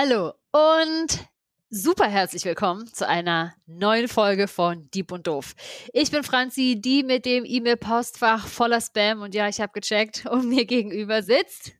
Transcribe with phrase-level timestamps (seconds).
[0.00, 1.26] Hallo und
[1.70, 5.54] super herzlich willkommen zu einer neuen Folge von Dieb und Doof.
[5.92, 10.48] Ich bin Franzi, die mit dem E-Mail-Postfach voller Spam und ja, ich habe gecheckt und
[10.54, 11.72] mir gegenüber sitzt.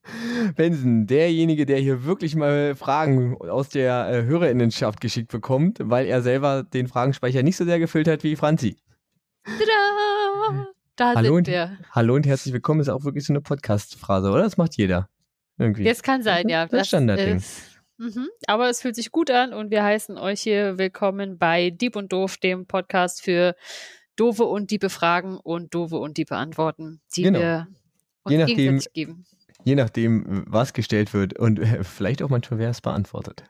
[0.56, 6.20] Benson, derjenige, der hier wirklich mal Fragen aus der äh, Hörerinnenschaft geschickt bekommt, weil er
[6.20, 8.78] selber den Fragenspeicher nicht so sehr gefüllt hat wie Franzi.
[9.44, 10.66] Tada!
[10.96, 11.78] Da Hallo sind und, wir.
[11.92, 14.42] hallo und herzlich willkommen ist auch wirklich so eine Podcast-Phrase, oder?
[14.42, 15.08] Das macht jeder.
[15.56, 15.84] Irgendwie.
[15.84, 16.66] Das kann sein, ja.
[16.66, 17.36] Das Standardding.
[17.36, 18.28] ist- Mhm.
[18.46, 22.12] Aber es fühlt sich gut an und wir heißen euch hier willkommen bei Dieb und
[22.12, 23.56] Doof, dem Podcast für
[24.16, 27.40] doofe und diebe Fragen und doofe und diebe Antworten, die Genau.
[27.40, 27.66] wir
[28.22, 29.24] uns Je nachdem- gegenseitig geben.
[29.64, 33.42] Je nachdem, was gestellt wird und äh, vielleicht auch manchmal, wer es beantwortet.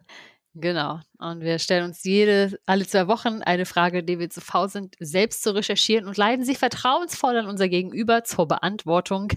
[0.55, 0.99] Genau.
[1.19, 4.97] Und wir stellen uns jede, alle zwei Wochen eine Frage, die wir zu faul sind,
[4.99, 9.29] selbst zu recherchieren und leiten sie vertrauensvoll an unser Gegenüber zur Beantwortung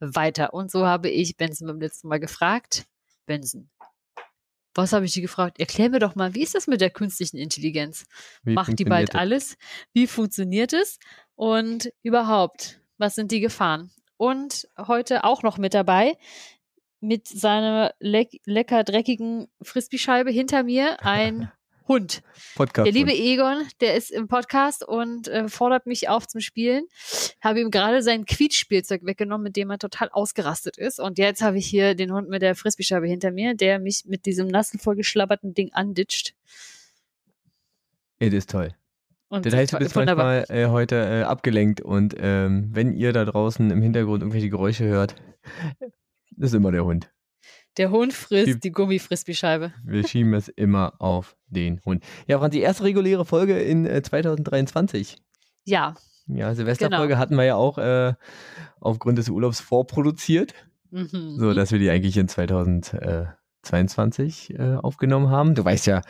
[0.00, 0.54] weiter.
[0.54, 2.86] Und so habe ich Benson beim letzten Mal gefragt.
[3.26, 3.68] Benson,
[4.76, 5.58] was habe ich dir gefragt?
[5.60, 8.06] Erklär mir doch mal, wie ist das mit der künstlichen Intelligenz?
[8.42, 9.20] Wie Macht die bald das?
[9.20, 9.56] alles?
[9.92, 10.98] Wie funktioniert es?
[11.34, 13.90] Und überhaupt, was sind die Gefahren?
[14.16, 16.16] Und heute auch noch mit dabei,
[17.00, 21.50] mit seiner leck lecker dreckigen Frisbee-Scheibe hinter mir, ein
[21.88, 22.22] Hund.
[22.54, 22.86] Podcast.
[22.86, 26.86] Der liebe Egon, der ist im Podcast und äh, fordert mich auf zum Spielen.
[27.40, 30.98] Habe ihm gerade sein Quietschspielzeug weggenommen, mit dem er total ausgerastet ist.
[30.98, 34.26] Und jetzt habe ich hier den Hund mit der Frisbee-Scheibe hinter mir, der mich mit
[34.26, 36.34] diesem nassen, vollgeschlabberten Ding anditscht.
[38.18, 38.74] Es ist toll.
[39.28, 40.36] Und Das heißt, du bist wunderbar.
[40.36, 44.84] manchmal äh, heute äh, abgelenkt und ähm, wenn ihr da draußen im Hintergrund irgendwelche Geräusche
[44.84, 45.16] hört,
[46.30, 47.10] das ist immer der Hund.
[47.78, 49.72] Der Hund frisst Die- die Gummi-Frisbee-Scheibe.
[49.84, 52.02] Wir schieben es immer auf den Hund.
[52.26, 55.16] Ja, Franz, die erste reguläre Folge in äh, 2023.
[55.64, 55.94] Ja,
[56.28, 58.14] Ja, Silvesterfolge hatten wir ja auch äh,
[58.80, 60.54] aufgrund des Urlaubs vorproduziert,
[60.90, 61.36] Mhm.
[61.38, 65.54] so dass wir die eigentlich in 2022 äh, aufgenommen haben.
[65.54, 66.02] Du weißt ja,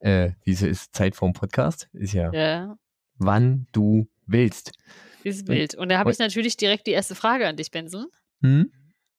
[0.00, 2.76] äh, wie es ist, Zeit vorm Podcast ist ja, ja,
[3.16, 4.72] wann du willst.
[5.24, 5.74] ist wild.
[5.74, 8.06] Und da habe ich natürlich direkt die erste Frage an dich, Benson.
[8.42, 8.70] Hm?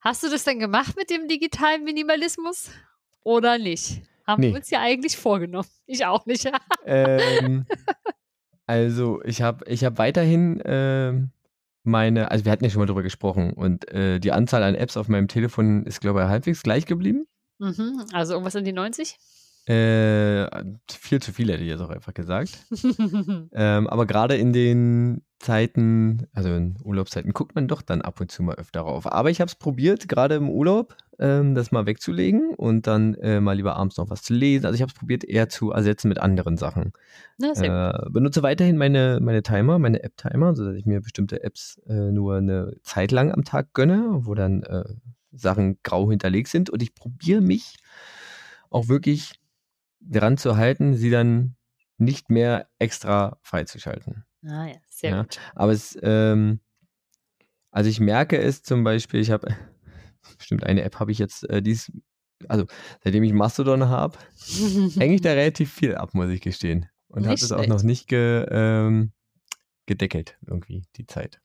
[0.02, 2.70] Hast du das denn gemacht mit dem digitalen Minimalismus
[3.24, 4.02] oder nicht?
[4.26, 4.50] Haben Nee.
[4.50, 5.68] wir uns ja eigentlich vorgenommen.
[5.90, 6.50] Ich auch nicht.
[6.86, 7.66] ähm,
[8.68, 11.32] also ich habe ich hab weiterhin ähm,
[11.84, 14.98] meine, also wir hatten ja schon mal drüber gesprochen und äh, die Anzahl an Apps
[14.98, 17.26] auf meinem Telefon ist, glaube ich, halbwegs gleich geblieben.
[17.60, 18.06] mhm.
[18.12, 19.18] Also irgendwas in die 90?
[19.68, 20.48] Äh,
[20.90, 22.66] viel zu viel hätte ich jetzt auch einfach gesagt.
[23.54, 28.32] Ähm, aber gerade in den Zeiten, also in Urlaubszeiten, guckt man doch dann ab und
[28.32, 29.12] zu mal öfter rauf.
[29.12, 33.40] Aber ich habe es probiert, gerade im Urlaub, ähm, das mal wegzulegen und dann äh,
[33.40, 34.66] mal lieber abends noch was zu lesen.
[34.66, 36.94] Also ich habe es probiert, eher zu ersetzen mit anderen Sachen.
[37.68, 42.38] Äh, benutze weiterhin meine, meine Timer, meine App-Timer, sodass ich mir bestimmte Apps äh, nur
[42.38, 44.86] eine Zeit lang am Tag gönne, wo dann äh,
[45.32, 46.70] Sachen grau hinterlegt sind.
[46.70, 47.76] Und ich probiere mich
[48.70, 49.34] auch wirklich
[50.10, 51.56] dran zu halten, sie dann
[51.98, 54.26] nicht mehr extra freizuschalten.
[54.46, 55.22] Ah ja, sehr ja.
[55.24, 55.40] gut.
[55.56, 56.60] Aber es, ähm,
[57.72, 59.56] also ich merke es zum Beispiel, ich habe,
[60.38, 61.92] bestimmt eine App habe ich jetzt, äh, die ist,
[62.48, 62.66] also
[63.04, 64.18] seitdem ich Mastodon habe,
[64.98, 66.88] hänge ich da relativ viel ab, muss ich gestehen.
[67.10, 69.12] Und habe es auch noch nicht ge, ähm,
[69.86, 71.40] gedeckelt, irgendwie, die Zeit.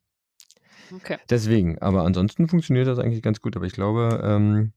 [0.94, 1.18] Okay.
[1.30, 3.56] Deswegen, aber ansonsten funktioniert das eigentlich ganz gut.
[3.56, 4.72] Aber ich glaube, ähm,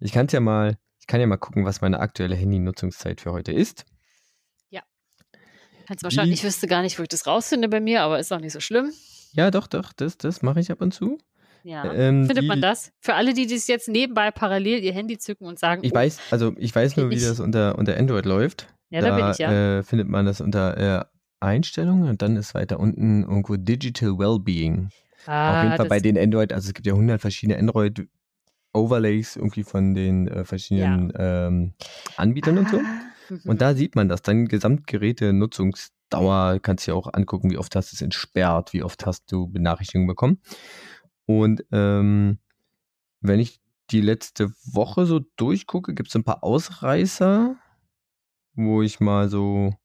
[0.00, 3.30] ich kann es ja mal, ich kann ja mal gucken, was meine aktuelle Handynutzungszeit für
[3.32, 3.84] heute ist.
[5.86, 6.28] Kannst mal schauen.
[6.28, 8.54] Wie- Ich wüsste gar nicht, wo ich das rausfinde bei mir, aber ist auch nicht
[8.54, 8.90] so schlimm.
[9.34, 11.18] Ja, doch, doch, das, das mache ich ab und zu.
[11.62, 11.84] Ja.
[11.92, 12.90] Ähm, Findet die- man das?
[13.00, 16.20] Für alle, die das jetzt nebenbei parallel ihr Handy zücken und sagen, Ich oh, weiß,
[16.30, 18.66] also ich weiß nur, wie Ich- das unter, unter Android läuft.
[18.88, 19.52] ja, da, bin ich ja.
[19.80, 21.04] Äh, findet man das unter äh,
[21.40, 24.88] Einstellungen und dann ist weiter unten irgendwo Digital Wellbeing.
[25.26, 28.08] ah, Auf jeden Fall bei den Android, also es gibt ja 100 verschiedene Android
[28.74, 31.72] Overlays irgendwie von den äh, verschiedenen ähm,
[32.16, 32.76] Anbietern und so.
[32.78, 33.00] Ah,
[33.30, 33.40] mhm.
[33.44, 34.22] Und da sieht man das.
[34.22, 39.06] Dann Gesamtgeräte-Nutzungsdauer kannst du ja auch angucken, wie oft hast du es entsperrt, wie oft
[39.06, 40.40] hast du Benachrichtigungen bekommen.
[41.26, 42.38] Und ähm,
[43.20, 43.60] wenn ich
[43.90, 47.56] die letzte Woche so durchgucke, gibt es ein paar Ausreißer,
[48.54, 49.76] wo ich mal so ein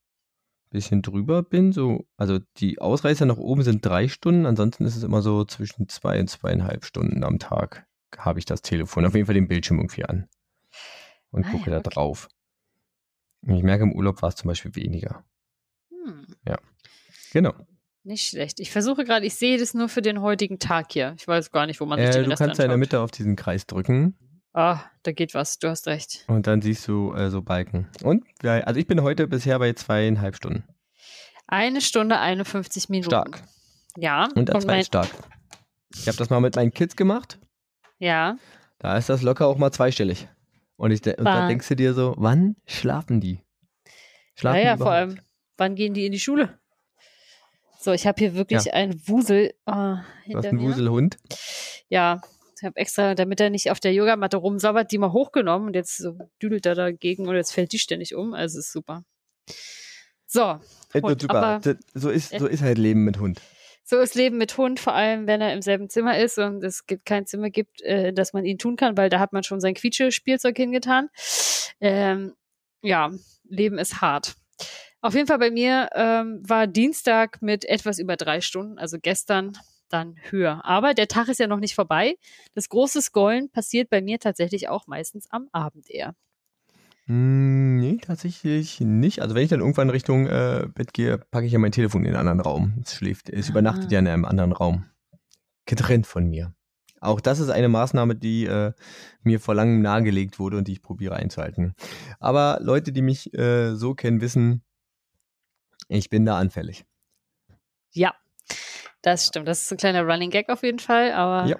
[0.69, 1.71] bisschen drüber bin.
[1.71, 5.89] So, also die Ausreißer nach oben sind drei Stunden, ansonsten ist es immer so zwischen
[5.89, 9.05] zwei und zweieinhalb Stunden am Tag habe ich das Telefon.
[9.05, 10.27] Auf jeden Fall den Bildschirm irgendwie an.
[11.31, 11.89] Und Ah, gucke ja, da okay.
[11.93, 12.27] drauf.
[13.41, 15.23] Und ich merke, im Urlaub war es zum Beispiel weniger.
[15.91, 16.25] Hm,
[17.31, 17.53] Genau.
[18.03, 18.59] nicht schlecht.
[18.59, 21.13] Ich versuche gerade, ich sehe das nur für den heutigen Tag hier.
[21.19, 22.73] Ich weiß gar nicht, wo man sich Äh, den du Rest kannst da in der
[22.75, 22.79] anschaut.
[22.79, 24.17] Mitte auf diesen Kreis drücken
[24.51, 25.59] Ah, da geht was.
[25.59, 26.25] Du hast recht.
[26.27, 27.87] und dann siehst du äh, so Balken.
[28.01, 30.63] Und, ja, also ich bin heute bisher bei zweieinhalb Stunden.
[31.45, 33.11] Eine Stunde 51 Minuten.
[33.11, 33.43] Stark.
[33.95, 34.27] Ja.
[34.35, 35.09] Und das war stark.
[35.95, 37.39] Ich habe das mal mit meinen Kids gemacht.
[37.99, 38.37] Ja.
[38.79, 40.27] Da ist das locker auch mal zweistellig.
[40.77, 43.41] Und, ich, und da denkst du dir so, wann schlafen die?
[44.35, 45.19] Schlafen ja, ja, vor allem,
[45.57, 46.57] wann gehen die in die Schule?
[47.81, 48.73] So, ich habe hier wirklich ja.
[48.73, 51.17] einen Wusel oh, hinter Was, ein Wuselhund?
[51.89, 52.21] Ja,
[52.57, 55.97] ich habe extra, damit er nicht auf der Yogamatte rumsabbert, die mal hochgenommen und jetzt
[55.97, 58.33] so düdelt er dagegen und jetzt fällt die ständig um.
[58.33, 59.03] Also ist super.
[60.25, 60.59] So.
[60.93, 61.35] Hund, super.
[61.35, 63.41] Aber, so, ist, so ist halt Leben mit Hund.
[63.89, 66.85] So ist Leben mit Hund, vor allem wenn er im selben Zimmer ist und es
[66.85, 69.59] gibt kein Zimmer gibt, äh, dass man ihn tun kann, weil da hat man schon
[69.59, 71.09] sein Quietsche-Spielzeug hingetan.
[71.81, 72.35] Ähm,
[72.83, 73.09] ja,
[73.45, 74.35] Leben ist hart.
[75.01, 79.57] Auf jeden Fall bei mir ähm, war Dienstag mit etwas über drei Stunden, also gestern
[79.89, 80.63] dann höher.
[80.65, 82.15] Aber der Tag ist ja noch nicht vorbei.
[82.53, 86.13] Das große Scrollen passiert bei mir tatsächlich auch meistens am Abend eher.
[87.09, 89.23] Hm, nee, tatsächlich nicht.
[89.23, 92.15] Also wenn ich dann irgendwann Richtung äh, Bett gehe, packe ich ja mein Telefon in
[92.15, 92.75] einen anderen Raum.
[92.83, 93.49] Es schläft, es ah.
[93.49, 94.85] übernachtet ja in einem anderen Raum.
[95.65, 96.53] Getrennt von mir.
[97.01, 98.73] Auch das ist eine Maßnahme, die äh,
[99.23, 101.73] mir vor langem nahegelegt wurde und die ich probiere einzuhalten.
[102.19, 104.61] Aber Leute, die mich äh, so kennen, wissen,
[105.87, 106.85] ich bin da anfällig.
[107.91, 108.13] Ja,
[109.01, 109.47] das stimmt.
[109.47, 111.49] Das ist ein kleiner Running Gag auf jeden Fall, aber.
[111.49, 111.57] Ja.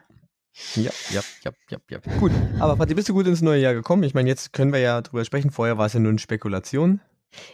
[0.75, 1.99] Ja, ja, ja, ja, ja.
[2.19, 2.31] Gut.
[2.59, 4.03] Aber Patti, bist du gut ins neue Jahr gekommen?
[4.03, 5.51] Ich meine, jetzt können wir ja drüber sprechen.
[5.51, 7.01] Vorher war es ja nur eine Spekulation.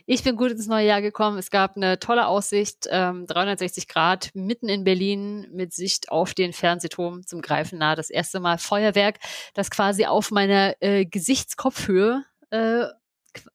[0.05, 1.37] Ich bin gut ins neue Jahr gekommen.
[1.37, 6.53] Es gab eine tolle Aussicht, ähm, 360 Grad, mitten in Berlin mit Sicht auf den
[6.53, 7.95] Fernsehturm zum Greifen nah.
[7.95, 9.19] Das erste Mal Feuerwerk,
[9.53, 12.85] das quasi auf meiner äh, Gesichtskopfhöhe äh,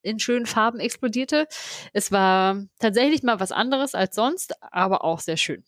[0.03, 1.47] in schönen Farben explodierte.
[1.95, 5.65] Es war tatsächlich mal was anderes als sonst, aber auch sehr schön.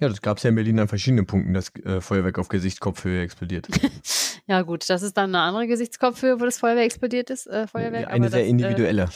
[0.00, 3.22] Ja, das gab es ja in Berlin an verschiedenen Punkten, dass äh, Feuerwerk auf Gesichtskopfhöhe
[3.22, 3.68] explodiert.
[4.46, 7.46] ja, gut, das ist dann eine andere Gesichtskopfhöhe, wo das Feuerwerk explodiert ist.
[7.46, 9.02] Äh, Feuerwerk, eine sehr das, äh, individuelle.
[9.04, 9.08] Äh,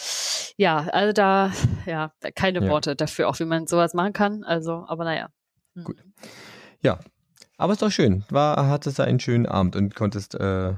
[0.56, 1.52] ja, also da,
[1.86, 2.70] ja, keine ja.
[2.70, 4.44] Worte dafür, auch wie man sowas machen kann.
[4.44, 5.28] Also, aber naja.
[5.74, 5.84] Hm.
[5.84, 6.04] Gut.
[6.80, 7.00] Ja,
[7.56, 8.24] aber ist doch schön.
[8.30, 10.74] War, hattest du einen schönen Abend und konntest äh,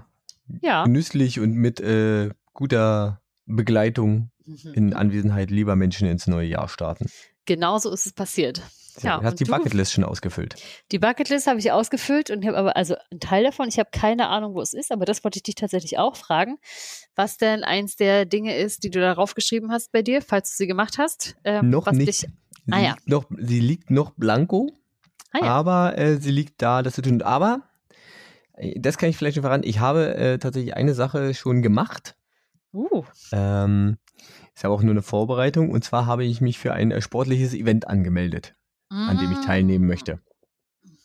[0.62, 0.84] ja.
[0.84, 4.72] genüsslich und mit äh, guter Begleitung mhm.
[4.74, 7.06] in Anwesenheit lieber Menschen ins neue Jahr starten.
[7.44, 8.62] Genauso ist es passiert.
[9.02, 10.54] Ja, du hast die Bucketlist schon ausgefüllt.
[10.92, 14.28] Die Bucketlist habe ich ausgefüllt und habe aber, also ein Teil davon, ich habe keine
[14.28, 16.58] Ahnung, wo es ist, aber das wollte ich dich tatsächlich auch fragen,
[17.14, 20.56] was denn eins der Dinge ist, die du darauf geschrieben hast bei dir, falls du
[20.56, 21.36] sie gemacht hast.
[21.44, 22.08] Ähm, noch nicht.
[22.08, 22.90] Dich, sie, ah, ja.
[22.90, 24.70] liegt noch, sie liegt noch blanko,
[25.32, 25.46] ah, ja.
[25.46, 27.22] aber äh, sie liegt da, das zu tun.
[27.22, 27.62] Aber,
[28.54, 32.16] äh, das kann ich vielleicht schon verraten, ich habe äh, tatsächlich eine Sache schon gemacht.
[32.72, 33.02] Uh.
[33.32, 33.96] Ähm,
[34.54, 35.70] ist aber auch nur eine Vorbereitung.
[35.70, 38.54] Und zwar habe ich mich für ein äh, sportliches Event angemeldet
[38.90, 40.20] an dem ich teilnehmen möchte.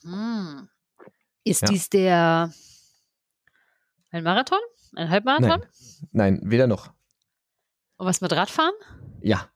[0.04, 0.70] Mhm.
[1.44, 1.68] Ist ja.
[1.68, 2.52] dies der
[4.12, 4.60] ein Marathon?
[4.96, 5.62] Ein Halbmarathon?
[6.12, 6.40] Nein.
[6.40, 6.94] Nein, weder noch.
[7.98, 8.74] Und was mit Radfahren?
[9.22, 9.50] Ja.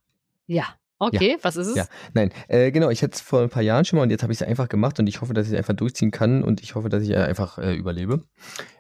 [0.45, 0.65] Ja.
[0.99, 1.37] Okay, ja.
[1.43, 1.75] was ist es?
[1.77, 4.21] Ja, nein, äh, genau, ich hätte es vor ein paar Jahren schon mal und jetzt
[4.21, 6.61] habe ich es einfach gemacht und ich hoffe, dass ich es einfach durchziehen kann und
[6.61, 8.25] ich hoffe, dass ich einfach äh, überlebe,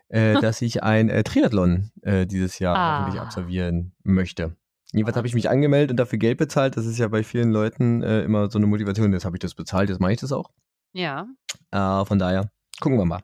[0.09, 2.99] äh, dass ich ein äh, Triathlon äh, dieses Jahr ah.
[2.99, 4.57] hoffentlich absolvieren möchte.
[4.91, 6.75] Jedenfalls habe ich mich angemeldet und dafür Geld bezahlt.
[6.75, 9.13] Das ist ja bei vielen Leuten äh, immer so eine Motivation.
[9.13, 10.49] Jetzt habe ich das bezahlt, jetzt mache ich das auch.
[10.93, 11.27] Ja.
[11.71, 13.21] Äh, von daher, gucken wir mal.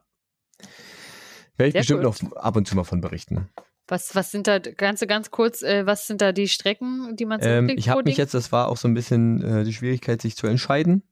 [1.56, 2.22] Werde ich Sehr bestimmt gut.
[2.22, 3.48] noch ab und zu mal von berichten.
[3.88, 7.40] Was, was sind da, ganz, ganz kurz, äh, was sind da die Strecken, die man
[7.40, 10.20] so ähm, Ich habe mich jetzt, das war auch so ein bisschen äh, die Schwierigkeit,
[10.20, 11.02] sich zu entscheiden.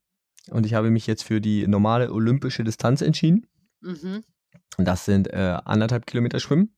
[0.51, 3.47] Und ich habe mich jetzt für die normale olympische Distanz entschieden.
[3.81, 4.25] Mhm.
[4.77, 6.77] Und das sind äh, anderthalb Kilometer Schwimmen.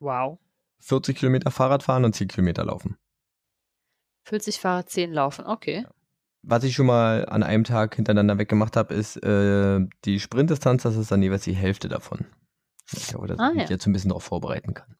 [0.00, 0.38] Wow.
[0.80, 2.96] 40 Kilometer Fahrrad fahren und 10 Kilometer laufen.
[4.24, 5.86] 40 Fahrer, 10 laufen, okay.
[6.42, 10.96] Was ich schon mal an einem Tag hintereinander weggemacht habe, ist äh, die Sprintdistanz, das
[10.96, 12.26] ist dann jeweils die Hälfte davon.
[12.92, 13.70] Ich glaube, dass ah, ich mich ja.
[13.70, 14.96] jetzt ein bisschen darauf vorbereiten kann.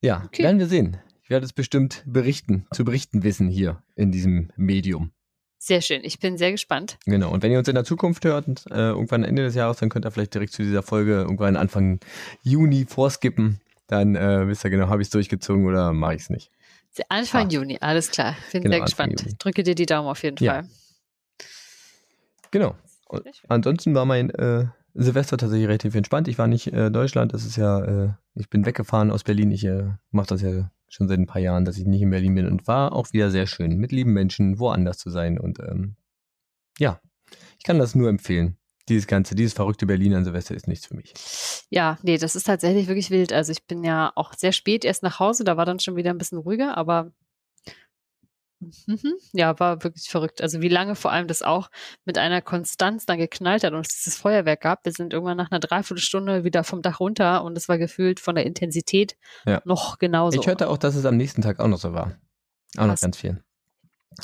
[0.00, 0.44] Ja, okay.
[0.44, 0.98] werden wir sehen.
[1.22, 5.12] Ich werde es bestimmt berichten, zu berichten wissen hier in diesem Medium.
[5.58, 6.98] Sehr schön, ich bin sehr gespannt.
[7.04, 9.88] Genau, und wenn ihr uns in der Zukunft hört, äh, irgendwann Ende des Jahres, dann
[9.88, 11.98] könnt ihr vielleicht direkt zu dieser Folge irgendwann Anfang
[12.42, 13.60] Juni vorskippen.
[13.88, 16.50] Dann äh, wisst ihr genau, habe ich es durchgezogen oder mache ich es nicht.
[17.08, 17.50] Anfang ah.
[17.50, 18.36] Juni, alles klar.
[18.52, 19.24] Bin genau, sehr gespannt.
[19.38, 20.54] Drücke dir die Daumen auf jeden ja.
[20.54, 20.68] Fall.
[22.50, 22.74] Genau.
[23.48, 26.28] Ansonsten war mein äh, Silvester tatsächlich relativ entspannt.
[26.28, 29.50] Ich war nicht äh, Deutschland, das ist ja, äh, ich bin weggefahren aus Berlin.
[29.50, 32.34] Ich äh, mache das ja schon seit ein paar Jahren, dass ich nicht in Berlin
[32.34, 35.38] bin und war auch wieder sehr schön, mit lieben Menschen woanders zu sein.
[35.38, 35.96] Und ähm,
[36.78, 37.00] ja,
[37.58, 38.57] ich kann das nur empfehlen
[38.88, 41.12] dieses ganze, dieses verrückte Berlin an Silvester ist nichts für mich.
[41.70, 43.32] Ja, nee, das ist tatsächlich wirklich wild.
[43.32, 46.10] Also ich bin ja auch sehr spät erst nach Hause, da war dann schon wieder
[46.10, 47.12] ein bisschen ruhiger, aber
[48.60, 50.42] mhm, ja, war wirklich verrückt.
[50.42, 51.70] Also wie lange vor allem das auch
[52.04, 54.84] mit einer Konstanz dann geknallt hat und es dieses Feuerwerk gab.
[54.84, 58.34] Wir sind irgendwann nach einer Dreiviertelstunde wieder vom Dach runter und es war gefühlt von
[58.34, 59.16] der Intensität
[59.46, 59.60] ja.
[59.64, 60.40] noch genauso.
[60.40, 62.18] Ich hörte auch, dass es am nächsten Tag auch noch so war.
[62.76, 62.86] Auch Was?
[62.86, 63.42] noch ganz viel.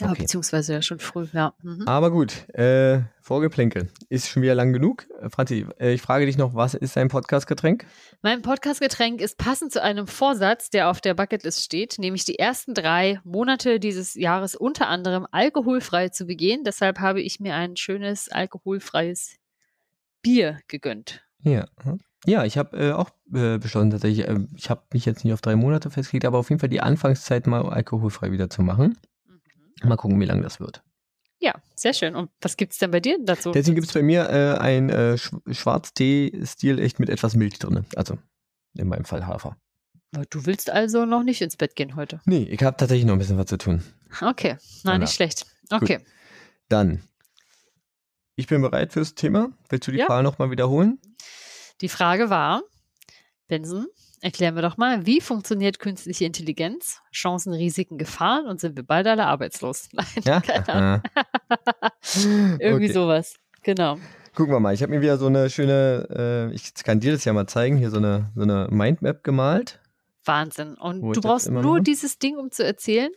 [0.00, 0.22] Ja, Okay.
[0.22, 1.54] beziehungsweise ja schon früh, ja.
[1.62, 1.86] Mhm.
[1.86, 5.06] Aber gut, äh, Vorgeplänkel ist schon wieder lang genug.
[5.20, 7.86] Äh, Franzi, äh, ich frage dich noch, was ist dein Podcast-Getränk?
[8.20, 12.74] Mein Podcastgetränk ist passend zu einem Vorsatz, der auf der Bucketlist steht, nämlich die ersten
[12.74, 16.64] drei Monate dieses Jahres unter anderem alkoholfrei zu begehen.
[16.64, 19.36] Deshalb habe ich mir ein schönes alkoholfreies
[20.22, 21.22] Bier gegönnt.
[21.42, 21.66] Ja.
[22.26, 25.42] Ja, ich habe äh, auch äh, beschlossen tatsächlich, äh, ich habe mich jetzt nicht auf
[25.42, 28.98] drei Monate festgelegt, aber auf jeden Fall die Anfangszeit mal alkoholfrei wieder zu machen.
[29.82, 30.82] Mal gucken, wie lange das wird.
[31.40, 32.14] Ja, sehr schön.
[32.14, 33.50] Und was gibt es denn bei dir dazu?
[33.50, 37.84] Deswegen gibt es bei mir äh, ein äh, Sch Schwarztee-Stil echt mit etwas Milch drin.
[37.96, 38.18] Also
[38.74, 39.56] in meinem Fall Hafer.
[40.30, 42.20] Du willst also noch nicht ins Bett gehen heute.
[42.24, 43.82] Nee, ich habe tatsächlich noch ein bisschen was zu tun.
[44.20, 45.02] Okay, na, Genau.
[45.04, 45.44] nicht schlecht.
[45.70, 45.98] Okay.
[46.68, 47.02] Dann,
[48.36, 49.50] ich bin bereit fürs Thema.
[49.68, 50.06] Willst du die Ja.
[50.06, 51.00] Frage nochmal wiederholen?
[51.80, 52.62] Die Frage war,
[53.48, 53.86] Benson,
[54.24, 57.00] erklär mir doch mal, wie funktioniert künstliche Intelligenz?
[57.12, 59.88] Chancen, Risiken, Gefahren und sind wir bald alle arbeitslos?
[59.92, 60.40] Nein, Ja?
[60.40, 61.02] keine Ahnung.
[62.58, 62.92] Irgendwie Okay.
[62.92, 63.36] sowas.
[63.62, 63.98] Genau.
[64.34, 64.74] Gucken wir mal.
[64.74, 67.76] Ich habe mir wieder so eine schöne, äh, ich kann dir das ja mal zeigen,
[67.76, 69.80] hier so eine, so eine Mindmap gemalt.
[70.24, 70.74] Wahnsinn.
[70.74, 71.82] Und du brauchst nur mache?
[71.82, 73.10] dieses Ding, um zu erzählen?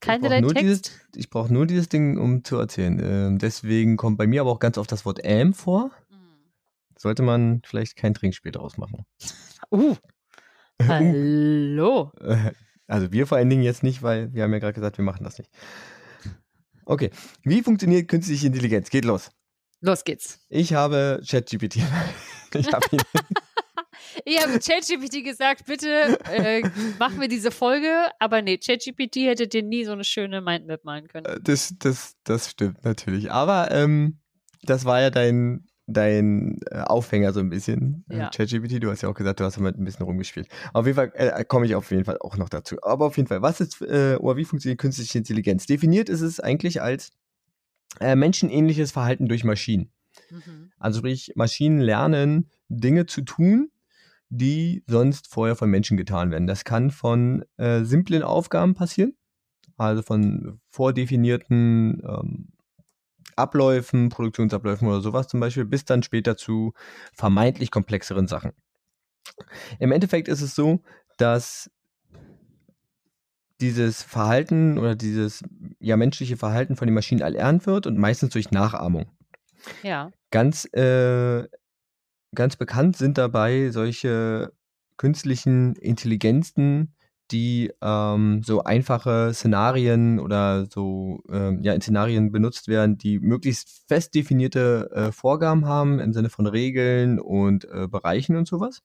[0.00, 0.62] Brauch nur Text?
[0.62, 0.82] Dieses,
[1.16, 2.98] ich brauche nur dieses Ding, um zu erzählen.
[3.02, 5.90] Ähm, deswegen kommt bei mir aber auch ganz oft das Wort am vor.
[6.10, 6.16] Hm.
[6.96, 9.04] Sollte man vielleicht kein Trinkspiel draus machen.
[9.70, 9.96] Uh.
[10.86, 12.12] Hallo.
[12.20, 12.52] Äh,
[12.90, 15.22] Also wir vor allen Dingen jetzt nicht, weil wir haben ja gerade gesagt, wir machen
[15.22, 15.50] das nicht.
[16.86, 17.10] Okay,
[17.42, 18.88] wie funktioniert künstliche Intelligenz?
[18.88, 19.30] Geht los.
[19.82, 20.40] Los geht's.
[20.48, 21.80] Ich habe ChatGPT.
[22.54, 23.00] Ich habe ihn.
[24.24, 26.62] Ich habe ChatGPT gesagt, bitte äh,
[26.98, 31.08] mach mir diese Folge, aber nee, ChatGPT hätte dir nie so eine schöne Mindmap malen
[31.08, 31.26] können.
[31.42, 33.30] Das, das, das stimmt natürlich.
[33.30, 34.18] Aber ähm,
[34.62, 38.04] das war ja dein, dein äh, Aufhänger so ein bisschen.
[38.10, 38.30] äh, Ja.
[38.30, 40.48] ChatGPT, du hast ja auch gesagt, du hast damit ein bisschen rumgespielt.
[40.74, 42.76] Auf jeden Fall äh, komme ich auf jeden Fall auch noch dazu.
[42.82, 45.66] Aber auf jeden Fall, was ist äh, oder wie funktioniert künstliche Intelligenz?
[45.66, 47.10] Definiert ist es eigentlich als
[48.00, 49.90] äh, menschenähnliches Verhalten durch Maschinen.
[50.30, 50.70] Mhm.
[50.78, 53.70] Also sprich, Maschinen lernen Dinge zu tun,
[54.28, 56.46] die sonst vorher von Menschen getan werden.
[56.46, 59.14] Das kann von äh, simplen Aufgaben passieren,
[59.78, 62.48] also von vordefinierten ähm,
[63.38, 66.72] Abläufen, Produktionsabläufen oder sowas zum Beispiel, bis dann später zu
[67.12, 68.52] vermeintlich komplexeren Sachen.
[69.78, 70.82] Im Endeffekt ist es so,
[71.16, 71.70] dass
[73.60, 75.42] dieses Verhalten oder dieses
[75.80, 79.06] ja menschliche Verhalten von den Maschinen erlernt wird und meistens durch Nachahmung.
[79.82, 80.10] Ja.
[80.30, 81.48] Ganz, äh,
[82.34, 84.52] ganz bekannt sind dabei solche
[84.96, 86.94] künstlichen Intelligenzen,
[87.30, 93.84] die ähm, so einfache Szenarien oder so ähm, ja, in Szenarien benutzt werden, die möglichst
[93.88, 98.82] fest definierte äh, Vorgaben haben im Sinne von Regeln und äh, Bereichen und sowas.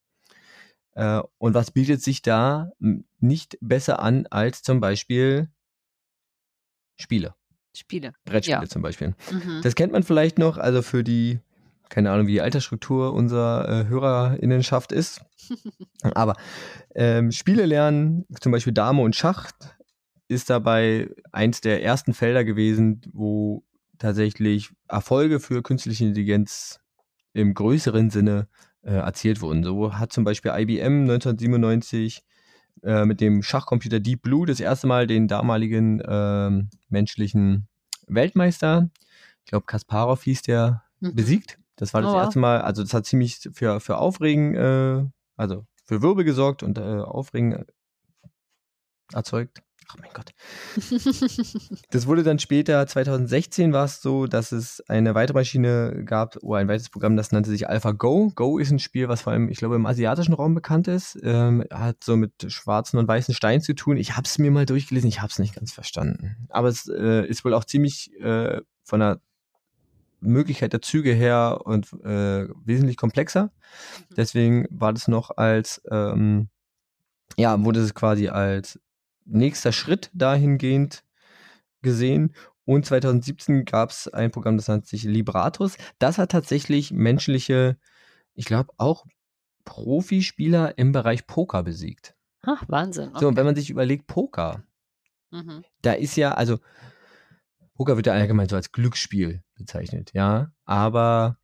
[0.95, 2.71] Äh, und was bietet sich da
[3.19, 5.50] nicht besser an als zum Beispiel
[7.00, 7.35] Spiele,
[7.75, 8.13] Spiele.
[8.25, 8.67] Brettspiele Ja.
[8.67, 9.15] zum Beispiel.
[9.31, 9.62] Mhm.
[9.63, 11.39] Das kennt man vielleicht noch, also für die,
[11.93, 15.21] keine Ahnung, wie die Altersstruktur unserer äh, HörerInnenschaft ist.
[16.15, 16.35] Aber
[16.95, 19.51] ähm, Spiele lernen, zum Beispiel Dame und Schach,
[20.27, 23.63] ist dabei eins der ersten Felder gewesen, wo
[24.00, 26.79] tatsächlich Erfolge für künstliche Intelligenz
[27.33, 28.47] im größeren Sinne
[28.81, 29.63] äh, erzielt wurden.
[29.63, 32.23] So hat zum Beispiel IBM 1997
[32.81, 37.67] äh, mit dem Schachcomputer Deep Blue das erste Mal den damaligen ähm, menschlichen
[38.07, 38.89] Weltmeister,
[39.45, 41.15] ich glaube Kasparov hieß der, Mhm.
[41.15, 41.59] besiegt.
[41.83, 45.65] Das war das Oh, erste Mal, also das hat ziemlich für, für Aufregen, äh, also
[45.83, 47.65] für Wirbel gesorgt und äh, Aufregen
[49.11, 49.61] erzeugt.
[49.89, 50.31] Ach mein Gott.
[51.89, 56.59] Das wurde dann später, 2016 war es so, dass es eine weitere Maschine gab, oder
[56.59, 58.31] ein weiteres Programm, das nannte sich AlphaGo.
[58.33, 61.19] Go ist ein Spiel, was vor allem, ich glaube, im asiatischen Raum bekannt ist.
[61.21, 63.97] Ähm, hat so mit schwarzen und weißen Steinen zu tun.
[63.97, 66.47] Ich habe es mir mal durchgelesen, ich habe es nicht ganz verstanden.
[66.49, 69.19] Aber es äh, ist wohl auch ziemlich äh, von der
[70.24, 73.51] Möglichkeit der Züge her und äh, wesentlich komplexer.
[74.15, 76.50] Deswegen war das noch als, ähm,
[77.38, 78.80] ja, wurde es quasi als
[79.25, 81.03] nächster Schritt dahingehend
[81.82, 82.34] gesehen.
[82.65, 85.77] Und 2017 gab es ein Programm, das nennt sich Libratus.
[86.00, 87.77] Das hat tatsächlich menschliche,
[88.36, 89.06] ich glaube auch
[89.65, 92.15] Profispieler im Bereich Poker besiegt.
[92.42, 93.12] Ach, Wahnsinn.
[93.15, 93.38] So, und Okay.
[93.38, 94.63] wenn man sich überlegt, Poker,
[95.32, 95.63] Mhm.
[95.82, 96.60] da ist ja, also
[97.75, 100.51] Poker wird ja allgemein so als Glücksspiel bezeichnet, ja.
[100.65, 101.38] Aber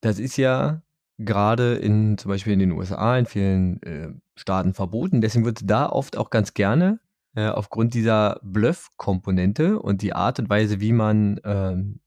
[0.00, 0.82] das ist ja
[1.18, 5.20] gerade in zum Beispiel in den USA, in vielen äh, Staaten verboten.
[5.20, 7.00] Deswegen wird da oft auch ganz gerne
[7.34, 12.00] äh, aufgrund dieser Bluff-Komponente und die Art und Weise, wie man ähm,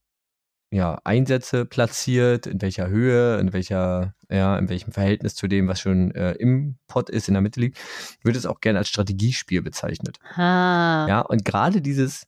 [0.72, 5.82] ja, Einsätze platziert, in welcher Höhe, in welcher, ja, in welchem Verhältnis zu dem, was
[5.82, 7.78] schon äh, im Pot ist, in der Mitte liegt,
[8.24, 10.20] wird es auch gerne als Strategiespiel bezeichnet.
[10.36, 11.06] Ah.
[11.10, 12.26] Ja, und gerade dieses,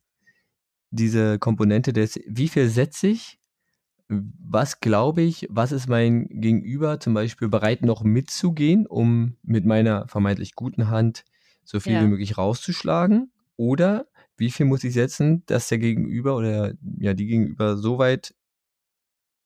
[0.94, 3.38] diese Komponente des, wie viel setze ich,
[4.08, 10.06] was glaube ich, was ist mein Gegenüber zum Beispiel bereit noch mitzugehen, um mit meiner
[10.08, 11.24] vermeintlich guten Hand
[11.64, 12.02] so viel Ja.
[12.02, 13.32] wie möglich rauszuschlagen?
[13.56, 18.34] Oder wie viel muss ich setzen, dass der Gegenüber oder ja die Gegenüber so weit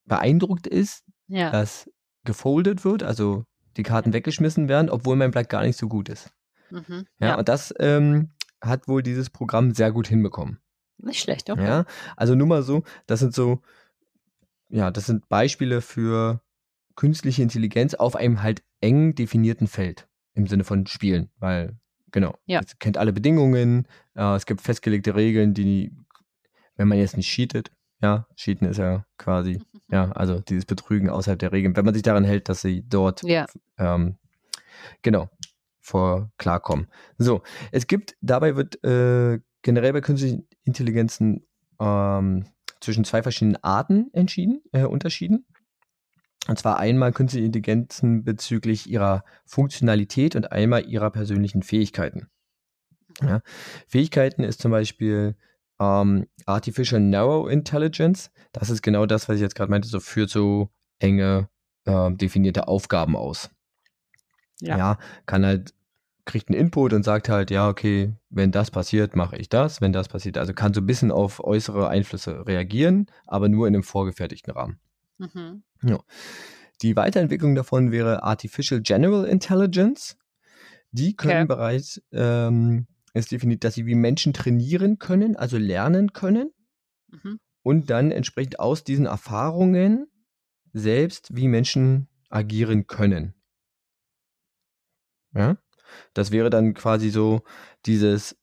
[0.06, 1.50] beeindruckt ist, Ja.
[1.50, 1.90] dass
[2.24, 3.44] gefoldet wird, also
[3.76, 6.30] die Karten weggeschmissen werden, obwohl mein Blatt gar nicht so gut ist.
[6.70, 7.06] Mhm.
[7.20, 7.38] Ja, Ja.
[7.38, 10.58] und das ähm, hat wohl dieses Programm sehr gut hinbekommen.
[10.98, 11.64] Nicht schlecht, okay.
[11.64, 11.84] Ja,
[12.16, 13.60] also nur mal so, das sind so,
[14.68, 16.40] ja, das sind Beispiele für
[16.96, 21.76] künstliche Intelligenz auf einem halt eng definierten Feld im Sinne von Spielen, weil,
[22.10, 22.60] genau, Ja.
[22.64, 25.92] es kennt alle Bedingungen, äh, es gibt festgelegte Regeln, die,
[26.76, 27.70] wenn man jetzt nicht cheatet,
[28.02, 32.02] ja, cheaten ist ja quasi, ja, also dieses Betrügen außerhalb der Regeln, wenn man sich
[32.02, 33.46] daran hält, dass sie dort Ja.
[33.78, 34.16] ähm,
[35.02, 35.30] genau,
[35.80, 36.88] vor klarkommen.
[37.16, 41.46] So, es gibt, dabei wird äh, generell bei künstlichen Intelligenzen
[41.80, 42.44] ähm,
[42.80, 45.46] zwischen zwei verschiedenen Arten entschieden, äh, unterschieden.
[46.46, 52.28] Und zwar einmal künstliche Intelligenzen bezüglich ihrer Funktionalität und einmal ihrer persönlichen Fähigkeiten.
[53.20, 53.40] Ja.
[53.86, 55.34] Fähigkeiten ist zum Beispiel
[55.80, 58.30] ähm, Artificial Narrow Intelligence.
[58.52, 61.48] Das ist genau das, was ich jetzt gerade meinte, so führt so enge
[61.84, 63.50] äh, definierte Aufgaben aus.
[64.60, 64.76] Ja.
[64.76, 64.98] Ja.
[65.26, 65.74] kann halt,
[66.28, 69.92] kriegt einen Input und sagt halt, ja, okay, wenn das passiert, mache ich das, wenn
[69.92, 70.36] das passiert.
[70.36, 74.78] Also kann so ein bisschen auf äußere Einflüsse reagieren, aber nur in einem vorgefertigten Rahmen.
[75.16, 75.64] Mhm.
[76.82, 80.16] Die Weiterentwicklung davon wäre Artificial General Intelligence.
[80.92, 81.46] Die können Okay.
[81.46, 86.52] bereits, ähm, es definiert, dass sie wie Menschen trainieren können, also lernen können
[87.10, 87.40] Mhm.
[87.62, 90.06] und dann entsprechend aus diesen Erfahrungen
[90.74, 93.34] selbst wie Menschen agieren können.
[95.34, 95.56] Ja?
[96.14, 97.42] Das wäre dann quasi so
[97.86, 98.36] dieses,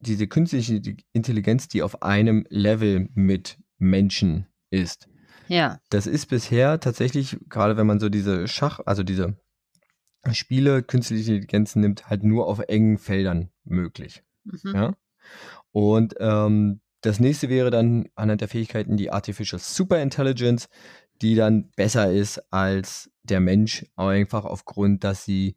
[0.00, 0.80] diese künstliche
[1.12, 5.08] Intelligenz, die auf einem Level mit Menschen ist.
[5.48, 5.80] Ja.
[5.90, 9.36] Das ist bisher tatsächlich, gerade wenn man so diese Schach, also diese
[10.32, 14.22] Spiele, künstliche Intelligenz nimmt, halt nur auf engen Feldern möglich.
[14.44, 14.74] Mhm.
[14.74, 14.96] Ja.
[15.72, 20.68] Und ähm, das nächste wäre dann anhand der Fähigkeiten die Artificial Superintelligence,
[21.20, 25.56] die dann besser ist als der Mensch, einfach aufgrund, dass sie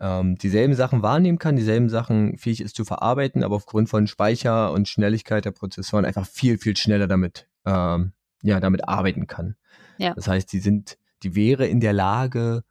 [0.00, 4.72] ähm, dieselben Sachen wahrnehmen kann, dieselben Sachen fähig ist zu verarbeiten, aber aufgrund von Speicher
[4.72, 9.56] und Schnelligkeit der Prozessoren einfach viel, viel schneller damit, ähm, ja, damit arbeiten kann.
[9.98, 10.14] Ja.
[10.14, 12.62] Das heißt, die sind, die wäre in der Lage,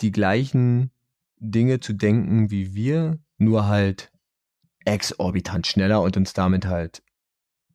[0.00, 0.90] die gleichen
[1.38, 4.12] Dinge zu denken wie wir, nur halt
[4.84, 7.02] exorbitant schneller und uns damit halt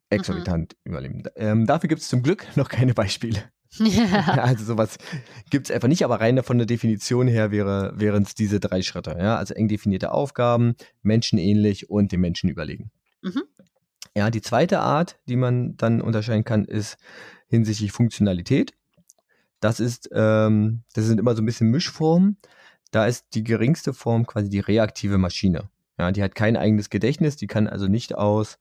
[0.08, 1.22] exorbitant überleben.
[1.36, 3.42] Ähm, dafür gibt es zum Glück noch keine Beispiele.
[3.78, 4.34] Ja.
[4.42, 4.98] Also sowas
[5.50, 8.82] gibt es einfach nicht, aber rein von der Definition her wäre, wären es diese drei
[8.82, 9.16] Schritte.
[9.18, 9.36] Ja?
[9.36, 12.90] Also eng definierte Aufgaben, menschenähnlich und dem Menschen überlegen.
[13.22, 13.42] Mhm.
[14.16, 16.98] Ja, die zweite Art, die man dann unterscheiden kann, ist
[17.46, 18.74] hinsichtlich Funktionalität.
[19.60, 22.38] Das ist, ähm, das sind immer so ein bisschen Mischformen.
[22.90, 25.70] Da ist die geringste Form quasi die reaktive Maschine.
[25.98, 28.58] Ja, die hat kein eigenes Gedächtnis, die kann also nicht aus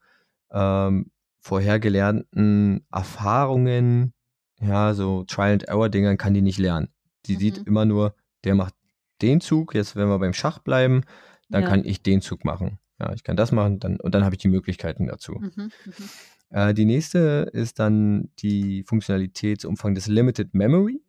[0.52, 4.14] ähm, vorhergelernten Erfahrungen,
[4.62, 6.90] ja, so Trial-and-Error-Dingern kann die nicht lernen.
[7.26, 7.40] Die Mhm.
[7.40, 8.74] sieht immer nur, der macht
[9.22, 11.04] den Zug, jetzt wenn wir beim Schach bleiben,
[11.50, 11.70] dann Ja.
[11.70, 12.80] kann ich den Zug machen.
[13.00, 15.34] Ja, ich kann das machen, dann, und dann habe ich die Möglichkeiten dazu.
[15.40, 15.52] Mhm.
[15.56, 15.72] Mhm.
[16.52, 21.02] Äh, die nächste ist dann die Funktionalitätsumfang des Limited Memory.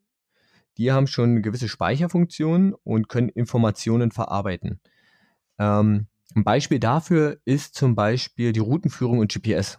[0.78, 4.80] Die haben schon gewisse Speicherfunktion und können Informationen verarbeiten.
[5.58, 9.78] Ähm, ein Beispiel dafür ist zum Beispiel die Routenführung und GPS.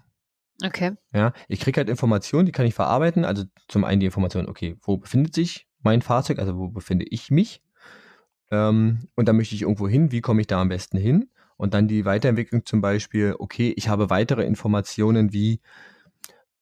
[0.63, 0.93] Okay.
[1.13, 3.25] Ja, ich kriege halt Informationen, die kann ich verarbeiten.
[3.25, 7.31] Also zum einen die Information, okay, wo befindet sich mein Fahrzeug, also wo befinde ich
[7.31, 7.63] mich?
[8.51, 11.29] Ähm, und dann möchte ich irgendwo hin, wie komme ich da am besten hin?
[11.57, 15.61] Und dann die Weiterentwicklung zum Beispiel, okay, ich habe weitere Informationen wie,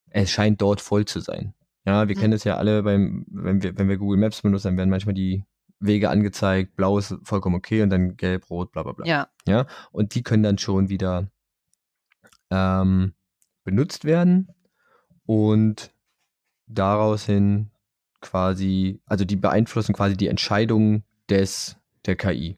[0.10, 1.54] es scheint dort voll zu sein.
[1.86, 2.20] Ja, wir Mhm.
[2.20, 5.16] kennen es ja alle, beim, wenn, wir, wenn wir Google Maps benutzen, dann werden manchmal
[5.16, 5.44] die
[5.80, 9.06] Wege angezeigt, blau ist vollkommen okay und dann gelb, rot, bla bla bla.
[9.48, 9.66] Ja.
[9.92, 11.30] Und die können dann schon wieder
[12.52, 13.14] ähm,
[13.70, 14.48] benutzt werden
[15.26, 15.92] und
[16.66, 17.70] daraus hin
[18.20, 22.58] quasi, also die beeinflussen quasi die Entscheidung des der KI.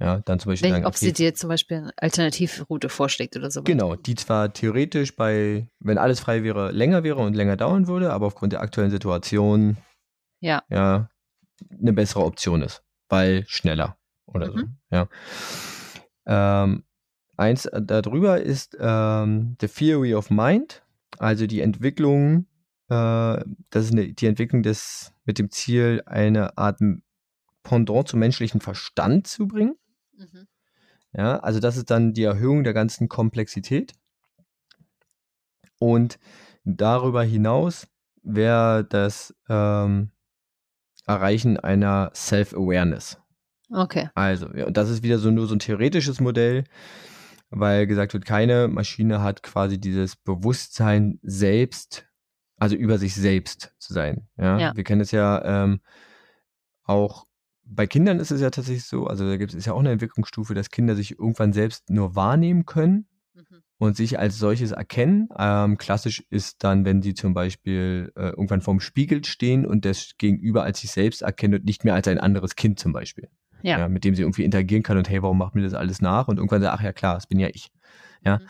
[0.00, 3.36] Ja, dann zum Beispiel Wenn, sagen, ob sie okay, dir zum Beispiel eine Alternativroute vorschlägt
[3.36, 3.62] oder so.
[3.62, 8.12] genau, die zwar theoretisch bei, wenn alles frei wäre, länger wäre und länger dauern würde,
[8.12, 9.76] aber aufgrund der aktuellen Situation
[10.40, 10.62] Ja.
[10.70, 11.08] ja
[11.78, 14.56] eine bessere Option ist, weil schneller oder so.
[14.56, 14.76] Mhm.
[14.90, 15.08] Ja.
[16.26, 16.84] Ähm,
[17.40, 20.82] eins äh, darüber ist ähm, The Theory of Mind,
[21.18, 22.46] also die Entwicklung,
[22.88, 26.80] äh, das ist eine, die Entwicklung des mit dem Ziel, eine Art
[27.62, 29.76] Pendant zum menschlichen Verstand zu bringen.
[30.16, 30.46] Mhm.
[31.12, 33.92] Ja, also das ist dann die Erhöhung der ganzen Komplexität.
[35.78, 36.18] Und
[36.64, 37.88] darüber hinaus
[38.22, 40.10] wäre das ähm,
[41.06, 43.18] Erreichen einer Self-Awareness.
[43.72, 44.10] Okay.
[44.14, 46.64] Also, ja, und das ist wieder so nur so ein theoretisches Modell,
[47.50, 52.06] weil gesagt wird, keine Maschine hat quasi dieses Bewusstsein selbst,
[52.56, 54.28] also über sich selbst zu sein.
[54.36, 54.76] Ja, Ja.
[54.76, 55.80] wir kennen es ja ähm,
[56.84, 57.26] auch
[57.72, 60.54] bei Kindern ist es ja tatsächlich so, also da gibt es ja auch eine Entwicklungsstufe,
[60.54, 63.62] dass Kinder sich irgendwann selbst nur wahrnehmen können Mhm.
[63.78, 65.28] und sich als solches erkennen.
[65.38, 70.16] Ähm, klassisch ist dann, wenn sie zum Beispiel äh, irgendwann vorm Spiegel stehen und das
[70.18, 73.28] Gegenüber als sich selbst erkennen und nicht mehr als ein anderes Kind zum Beispiel.
[73.62, 73.88] Ja.
[73.88, 76.28] mit dem sie irgendwie interagieren kann und hey, warum macht mir das alles nach?
[76.28, 77.70] Und irgendwann sagt, ach ja klar, das bin ja ich.
[78.24, 78.38] Ja.
[78.38, 78.48] Mhm.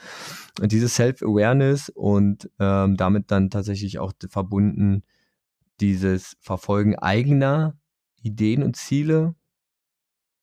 [0.62, 5.05] Und dieses Self-Awareness und ähm, damit dann tatsächlich auch verbunden
[5.81, 7.79] dieses Verfolgen eigener
[8.23, 9.35] Ideen und Ziele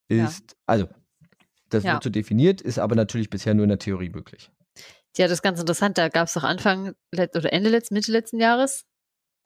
[0.09, 0.25] Ja.
[0.25, 0.87] ist, also
[1.69, 1.93] das Ja.
[1.93, 4.49] wird so definiert, ist aber natürlich bisher nur in der Theorie möglich.
[5.17, 5.97] Ja, das ist ganz interessant.
[5.97, 8.85] Da gab es doch Anfang oder Ende letzten, Mitte letzten Jahres,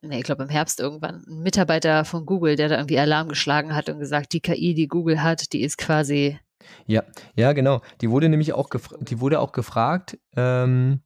[0.02, 3.76] nee, ich glaube im Herbst irgendwann, einen Mitarbeiter von Google, der da irgendwie Alarm geschlagen
[3.76, 6.40] hat und gesagt, die KI, die Google hat, die ist quasi,
[6.86, 7.04] Ja,
[7.36, 7.82] ja, genau.
[8.02, 11.02] Die wurde nämlich auch, die wurde auch gefragt, ähm,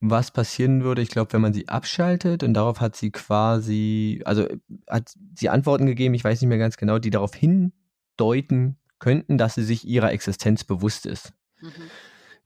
[0.00, 4.48] was passieren würde, ich glaube, wenn man sie abschaltet und darauf hat sie quasi, also
[4.48, 4.58] äh,
[4.90, 9.54] hat sie Antworten gegeben, ich weiß nicht mehr ganz genau, die darauf hindeuten könnten, dass
[9.54, 11.32] sie sich ihrer Existenz bewusst ist.
[11.60, 11.70] mhm.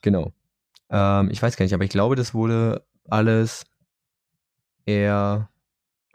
[0.02, 0.32] Genau.
[0.90, 3.64] Ähm, ich weiß gar nicht, aber ich glaube, das wurde alles
[4.86, 5.50] eher,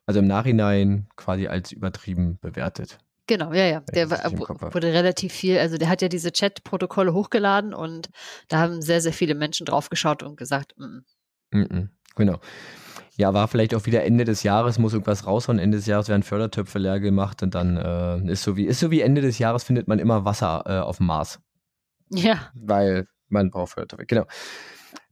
[0.05, 2.97] also im Nachhinein quasi als übertrieben bewertet.
[3.27, 3.79] genau, ja, ja.
[3.93, 8.09] Der wurde relativ viel, also der hat ja diese Chat-Protokolle hochgeladen und
[8.47, 10.99] da haben sehr, sehr viele Menschen draufgeschaut und gesagt, mm,
[11.51, 12.39] Mhm, genau.
[13.17, 15.59] Ja, war vielleicht auch wieder Ende des Jahres, muss irgendwas raushauen.
[15.59, 18.89] Ende des Jahres werden Fördertöpfe leer gemacht und dann äh, ist so wie ist so
[18.89, 21.39] wie Ende des Jahres findet man immer Wasser äh, auf dem Mars,
[22.09, 24.05] ja, weil man braucht Fördertöpfe.
[24.05, 24.25] Genau.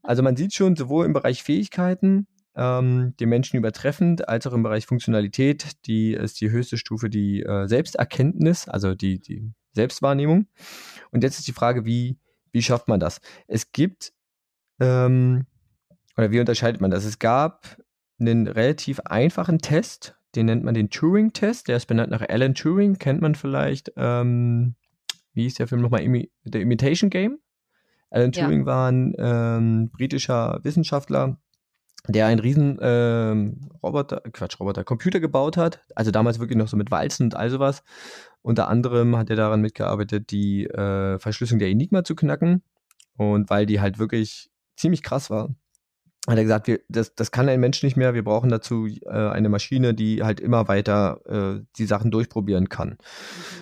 [0.02, 4.64] Also man sieht schon sowohl im Bereich Fähigkeiten ähm, den Menschen übertreffend, als auch im
[4.64, 10.48] Bereich Funktionalität, die ist die höchste Stufe die äh, Selbsterkenntnis, also die die Selbstwahrnehmung.
[11.12, 12.20] Und jetzt ist die Frage, wie
[12.52, 13.22] wie schafft man das?
[13.48, 14.14] Es gibt
[14.80, 15.46] ähm,
[16.18, 17.06] oder wie unterscheidet man das?
[17.06, 17.78] Es gab
[18.20, 22.98] einen relativ einfachen Test, den nennt man den Turing-Test, der ist benannt nach Alan Turing,
[22.98, 24.76] kennt man vielleicht, ähm,
[25.34, 27.40] wie hieß der Film nochmal, Imi The Imitation Game?
[28.10, 28.44] Alan Ja.
[28.44, 31.40] Turing war ein ähm, britischer Wissenschaftler,
[32.08, 36.78] der einen riesen ähm, Roboter, Quatsch, Roboter, Computer gebaut hat, also damals wirklich noch so
[36.78, 37.84] mit Walzen und all sowas.
[38.42, 42.64] Unter anderem hat er daran mitgearbeitet, die äh, Verschlüsselung der Enigma zu knacken.
[43.18, 45.50] Und weil die halt wirklich ziemlich krass war,
[46.28, 49.10] hat er gesagt, wir, das, das kann ein Mensch nicht mehr, wir brauchen dazu äh,
[49.10, 52.90] eine Maschine, die halt immer weiter äh, die Sachen durchprobieren kann.
[52.90, 52.98] mhm.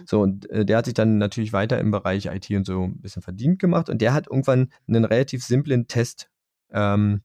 [0.05, 3.01] So, und äh, der hat sich dann natürlich weiter im Bereich IT und so ein
[3.01, 6.29] bisschen verdient gemacht und der hat irgendwann einen relativ simplen Test
[6.71, 7.21] ähm,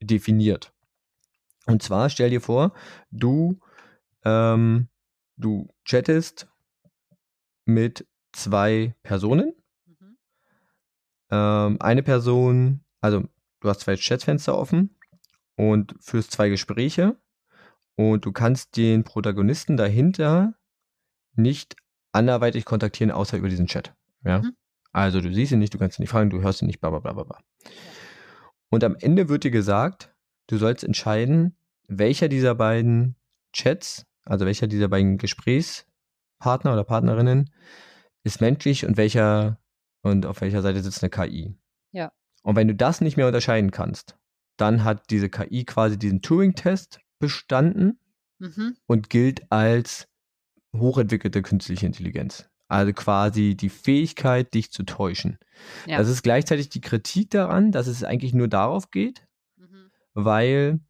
[0.00, 0.72] definiert.
[1.66, 2.72] Und zwar stell dir vor,
[3.10, 3.60] du,
[4.24, 4.88] ähm,
[5.36, 6.48] du chattest
[7.64, 9.54] mit zwei Personen.
[9.86, 10.16] Mhm.
[11.30, 13.24] Ähm, eine Person, also
[13.60, 14.96] du hast zwei Chatfenster offen
[15.56, 17.16] und führst zwei Gespräche
[17.96, 20.54] und du kannst den Protagonisten dahinter
[21.34, 21.76] nicht
[22.12, 23.94] anderweitig kontaktieren, außer über diesen Chat.
[24.24, 24.40] Ja?
[24.40, 24.56] Mhm.
[24.92, 26.90] Also du siehst ihn nicht, du kannst ihn nicht fragen, du hörst ihn nicht, bla
[26.90, 27.24] bla bla bla.
[27.24, 27.38] bla.
[28.70, 30.14] Und am Ende wird dir gesagt,
[30.46, 31.56] du sollst entscheiden,
[31.86, 33.16] welcher dieser beiden
[33.52, 37.50] Chats, also welcher dieser beiden Gesprächspartner oder Partnerinnen
[38.22, 39.58] ist menschlich und welcher
[40.02, 41.54] und auf welcher Seite sitzt eine KI.
[41.92, 42.12] Ja.
[42.42, 44.16] Und wenn du das nicht mehr unterscheiden kannst,
[44.56, 47.98] dann hat diese KI quasi diesen Turing-Test bestanden
[48.38, 48.76] Mhm.
[48.86, 50.08] und gilt als
[50.74, 52.49] hochentwickelte künstliche Intelligenz.
[52.70, 55.38] Also quasi die Fähigkeit, dich zu täuschen.
[55.86, 55.98] Ja.
[55.98, 59.90] Das ist gleichzeitig die Kritik daran, dass es eigentlich nur darauf geht, Mhm.
[60.14, 60.80] weil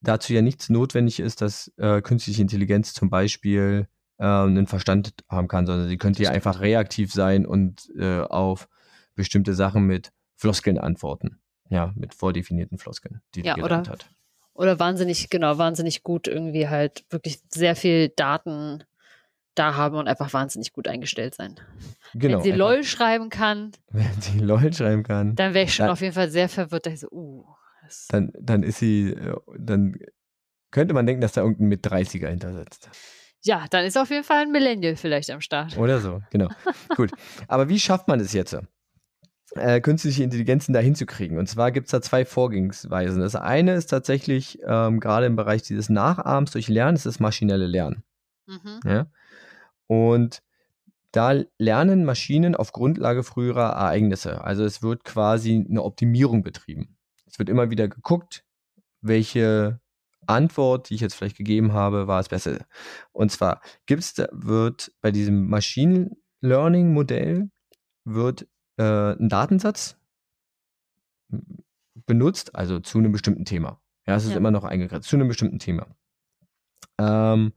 [0.00, 3.86] dazu ja nichts notwendig ist, dass äh, künstliche Intelligenz zum Beispiel
[4.18, 8.68] äh, einen Verstand haben kann, sondern sie könnte ja einfach reaktiv sein und äh, auf
[9.14, 11.40] bestimmte Sachen mit Floskeln antworten.
[11.68, 14.10] Ja, mit vordefinierten Floskeln, die Ja, die gelernt oder- hat.
[14.54, 18.84] Oder wahnsinnig, genau, wahnsinnig gut irgendwie halt wirklich sehr viel Daten
[19.58, 21.56] da haben und einfach wahnsinnig gut eingestellt sein.
[22.14, 22.38] Genau.
[22.38, 25.92] Wenn sie LOL schreiben kann, Wenn sie LOL schreiben kann, dann wäre ich schon Ja.
[25.92, 26.86] auf jeden Fall sehr verwirrt.
[26.86, 27.44] Da ich so, uh,
[28.08, 29.96] dann, dann ist sie, äh, dann
[30.70, 32.90] könnte man denken, dass da irgendein mit 30er hinter sitzt.
[33.42, 35.76] ja, dann ist auf jeden Fall ein Millennial vielleicht am Start.
[35.78, 36.48] Oder so, genau.
[36.96, 37.12] Gut.
[37.48, 38.56] Aber wie schafft man es jetzt?
[39.54, 41.38] Äh, künstliche Intelligenzen da hinzukriegen.
[41.38, 43.20] Und zwar gibt es da zwei Vorgehensweisen.
[43.20, 47.66] Das eine ist tatsächlich, ähm, gerade im Bereich dieses Nachahmens durch Lernen, ist das maschinelle
[47.66, 48.02] Lernen.
[48.46, 48.80] Mhm.
[48.84, 49.06] Ja?
[49.86, 50.42] Und
[51.12, 54.42] da lernen Maschinen auf Grundlage früherer Ereignisse.
[54.44, 56.96] Also es wird quasi eine Optimierung betrieben.
[57.26, 58.44] Es wird immer wieder geguckt,
[59.00, 59.80] welche
[60.26, 62.66] Antwort, die ich jetzt vielleicht gegeben habe, war es besser.
[63.12, 67.50] Und zwar gibt's wird bei diesem Machine Learning Modell
[68.04, 68.46] wird
[68.76, 69.96] äh, ein Datensatz
[72.06, 73.80] benutzt, also zu einem bestimmten Thema.
[74.06, 74.36] Ja, es ist Ja.
[74.36, 75.86] immer noch eingegrenzt, zu einem bestimmten Thema.
[76.98, 77.52] Ähm,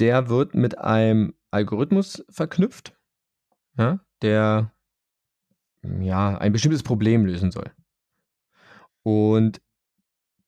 [0.00, 2.94] der wird mit einem Algorithmus verknüpft,
[3.78, 4.72] ja, der
[6.00, 7.70] ja, ein bestimmtes Problem lösen soll.
[9.02, 9.60] Und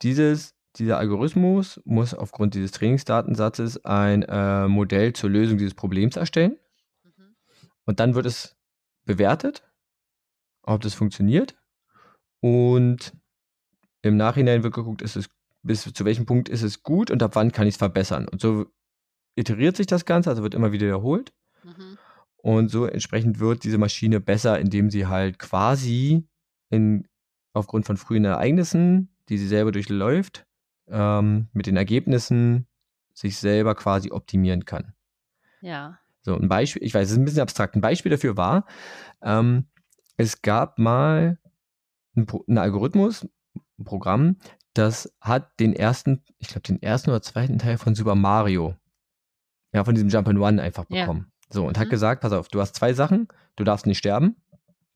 [0.03, 6.59] dieses, dieser Algorithmus muss aufgrund dieses Trainingsdatensatzes ein äh, Modell zur Lösung dieses Problems erstellen.
[7.05, 7.37] Mhm.
[7.85, 8.57] Und dann wird es
[9.05, 9.63] bewertet,
[10.63, 11.57] ob das funktioniert.
[12.41, 13.13] Und
[14.03, 15.29] im Nachhinein wird geguckt, ist es,
[15.63, 18.29] bis zu welchem Punkt ist es gut und ab wann kann ich es verbessern.
[18.29, 18.67] Und so
[19.39, 21.33] iteriert sich das Ganze, also wird immer wieder wiederholt.
[21.65, 21.99] Mhm.
[22.41, 26.27] Und so entsprechend wird diese Maschine besser, indem sie halt quasi
[26.71, 27.07] in,
[27.53, 30.47] aufgrund von frühen Ereignissen, die sie selber durchläuft,
[30.89, 32.67] ähm, mit den Ergebnissen
[33.13, 34.95] sich selber quasi optimieren kann.
[35.61, 35.99] Ja.
[36.23, 37.75] So, ein Beispiel, ich weiß, es ist ein bisschen abstrakt.
[37.75, 38.67] Ein Beispiel dafür war,
[39.23, 39.67] ähm,
[40.17, 41.39] es gab mal
[42.17, 43.27] ein, Pro- ein Algorithmus,
[43.79, 44.37] ein Programm,
[44.75, 48.77] das hat den ersten, ich glaube, den ersten oder zweiten Teil von Super Mario,
[49.73, 51.03] ja, von diesem Jump'n'Run einfach Ja.
[51.03, 51.31] bekommen.
[51.51, 51.91] So, und hat Mhm.
[51.91, 54.37] gesagt, pass auf, du hast zwei Sachen, du darfst nicht sterben,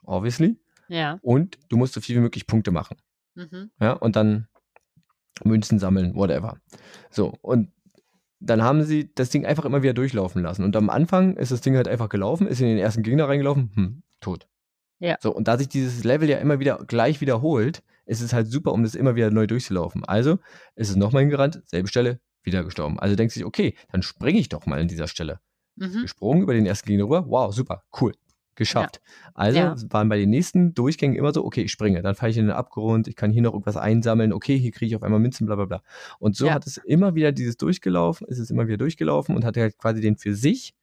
[0.04, 0.58] obviously,
[0.88, 1.18] Ja.
[1.22, 2.96] und du musst so viel wie möglich Punkte machen.
[3.34, 3.70] Mhm.
[3.80, 4.48] Ja, und dann
[5.44, 6.58] Münzen sammeln, whatever.
[7.10, 7.70] So, und
[8.40, 10.64] dann haben sie das Ding einfach immer wieder durchlaufen lassen.
[10.64, 13.70] Und am Anfang ist das Ding halt einfach gelaufen, ist in den ersten Gegner reingelaufen,
[13.74, 14.46] hm, tot.
[14.98, 15.16] Ja.
[15.20, 18.72] So, und da sich dieses Level ja immer wieder gleich wiederholt, ist es halt super,
[18.72, 20.04] um das immer wieder neu durchzulaufen.
[20.04, 20.38] Also
[20.74, 22.98] ist es nochmal hingerannt, selbe Stelle, wieder gestorben.
[22.98, 25.40] Also denkt sich, okay, dann springe ich doch mal an dieser Stelle.
[25.76, 26.02] Mhm.
[26.02, 28.12] Gesprungen über den ersten Gegner rüber, wow, super, cool.
[28.54, 29.00] Geschafft.
[29.32, 29.74] Also Ja.
[29.88, 32.54] waren bei den nächsten Durchgängen immer so, okay, ich springe, dann falle ich in den
[32.54, 35.56] Abgrund, ich kann hier noch irgendwas einsammeln, okay, hier kriege ich auf einmal Münzen, bla
[35.56, 35.82] bla bla.
[36.18, 36.54] Und so Ja.
[36.54, 40.02] hat es immer wieder dieses durchgelaufen, ist es immer wieder durchgelaufen und hat halt quasi
[40.02, 40.74] den für sich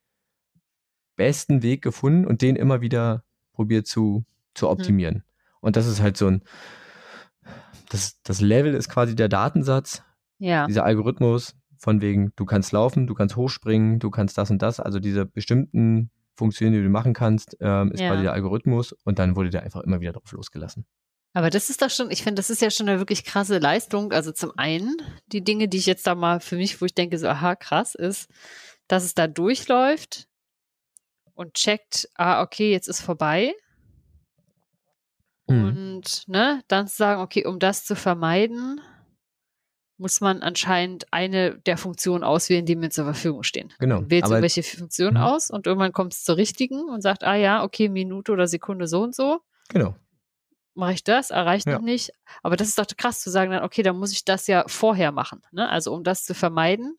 [1.16, 4.72] besten Weg gefunden und den immer wieder probiert zu, zu Mhm.
[4.72, 5.24] optimieren.
[5.62, 6.42] Und das ist halt so ein,
[7.90, 10.04] das, das Level ist quasi der Datensatz,
[10.40, 10.66] Ja.
[10.68, 14.80] dieser Algorithmus von wegen, du kannst laufen, du kannst hochspringen, du kannst das und das,
[14.80, 18.10] also diese bestimmten Funktionen, die du machen kannst, ähm, ist Ja.
[18.10, 20.86] quasi der Algorithmus und dann wurde der einfach immer wieder drauf losgelassen.
[21.34, 24.12] Aber das ist doch schon, ich finde, das ist ja schon eine wirklich krasse Leistung.
[24.14, 24.98] Also zum einen,
[25.28, 27.94] die Dinge, die ich jetzt da mal für mich, wo ich denke, so, aha, krass,
[27.94, 28.30] ist,
[28.88, 30.28] dass es da durchläuft
[31.36, 33.54] und checkt, ah, okay, jetzt ist vorbei.
[35.48, 35.64] Mhm.
[35.64, 38.82] Und ne, dann zu sagen, okay, um das zu vermeiden,
[40.00, 43.72] muss man anscheinend eine der Funktionen auswählen, die mir zur Verfügung stehen.
[43.80, 44.02] Genau.
[44.10, 45.20] Wählt Aber irgendwelche Funktion Mhm.
[45.22, 48.88] aus und irgendwann kommt es zur richtigen und sagt, ah ja, okay, Minute oder Sekunde
[48.88, 49.42] so und so.
[49.68, 49.94] genau.
[50.76, 51.74] Mache ich das, erreicht Ja.
[51.74, 52.12] noch nicht.
[52.42, 55.12] Aber das ist doch krass zu sagen, dann, okay, dann muss ich das ja vorher
[55.12, 55.42] machen.
[55.52, 55.68] Ne?
[55.68, 56.96] Also um das zu vermeiden,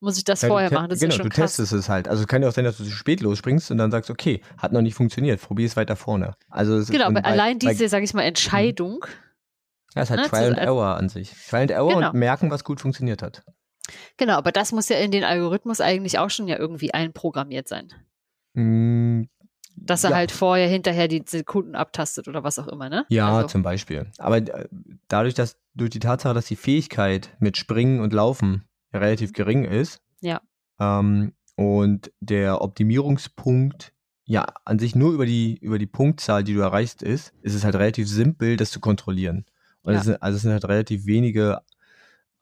[0.00, 0.90] muss ich das Ja, vorher machen.
[0.90, 1.52] Das genau, ist ja schon du krass.
[1.56, 2.08] testest es halt.
[2.08, 4.42] Also es kann ja auch sein, dass du zu spät losspringst und dann sagst, okay,
[4.58, 6.34] hat noch nicht funktioniert, probier es weiter vorne.
[6.50, 9.06] Also Genau, aber allein diese, sage ich mal, Entscheidung.
[9.94, 11.32] Ja, ist halt ne, Trial and Error an sich.
[11.48, 12.10] Trial and Error Genau.
[12.10, 13.44] und merken, was gut funktioniert hat.
[14.16, 17.92] Genau, aber das muss ja in den Algorithmus eigentlich auch schon ja irgendwie einprogrammiert sein.
[18.54, 19.24] Mm,
[19.76, 20.16] Dass er Ja.
[20.16, 23.04] halt vorher, hinterher die Sekunden abtastet oder was auch immer, ne?
[23.08, 24.06] Ja, also, zum Beispiel.
[24.18, 24.68] Aber äh,
[25.08, 30.00] dadurch, dass durch die Tatsache, dass die Fähigkeit mit Springen und Laufen relativ gering ist,
[30.20, 30.40] Ja.
[30.80, 33.92] ähm, und der Optimierungspunkt
[34.24, 37.64] ja an sich nur über die über die Punktzahl, die du erreichst, ist, ist es
[37.64, 39.44] halt relativ simpel, das zu kontrollieren.
[39.84, 40.00] Und Ja.
[40.00, 41.60] es sind, also es sind halt relativ wenige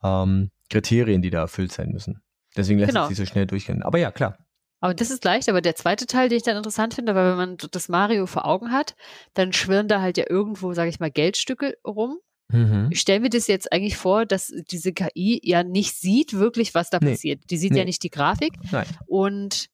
[0.03, 2.23] ähm, Kriterien, die da erfüllt sein müssen.
[2.57, 3.03] Deswegen lässt Genau.
[3.03, 3.83] es sich so schnell durchgehen.
[3.83, 4.39] Aber ja, klar.
[4.81, 7.37] Aber das ist leicht, aber der zweite Teil, den ich dann interessant finde, weil wenn
[7.37, 8.97] man das Mario vor Augen hat,
[9.35, 12.19] dann schwirren da halt ja irgendwo, sage ich mal, Geldstücke rum.
[12.49, 12.89] Mhm.
[12.91, 16.91] Ich stelle mir das jetzt eigentlich vor, dass diese KI ja nicht sieht wirklich, was
[16.91, 17.13] da Nee.
[17.13, 17.43] passiert.
[17.51, 17.85] Die sieht ja Nee.
[17.87, 18.55] nicht die Grafik.
[18.73, 18.87] Nein.
[19.07, 19.69] Und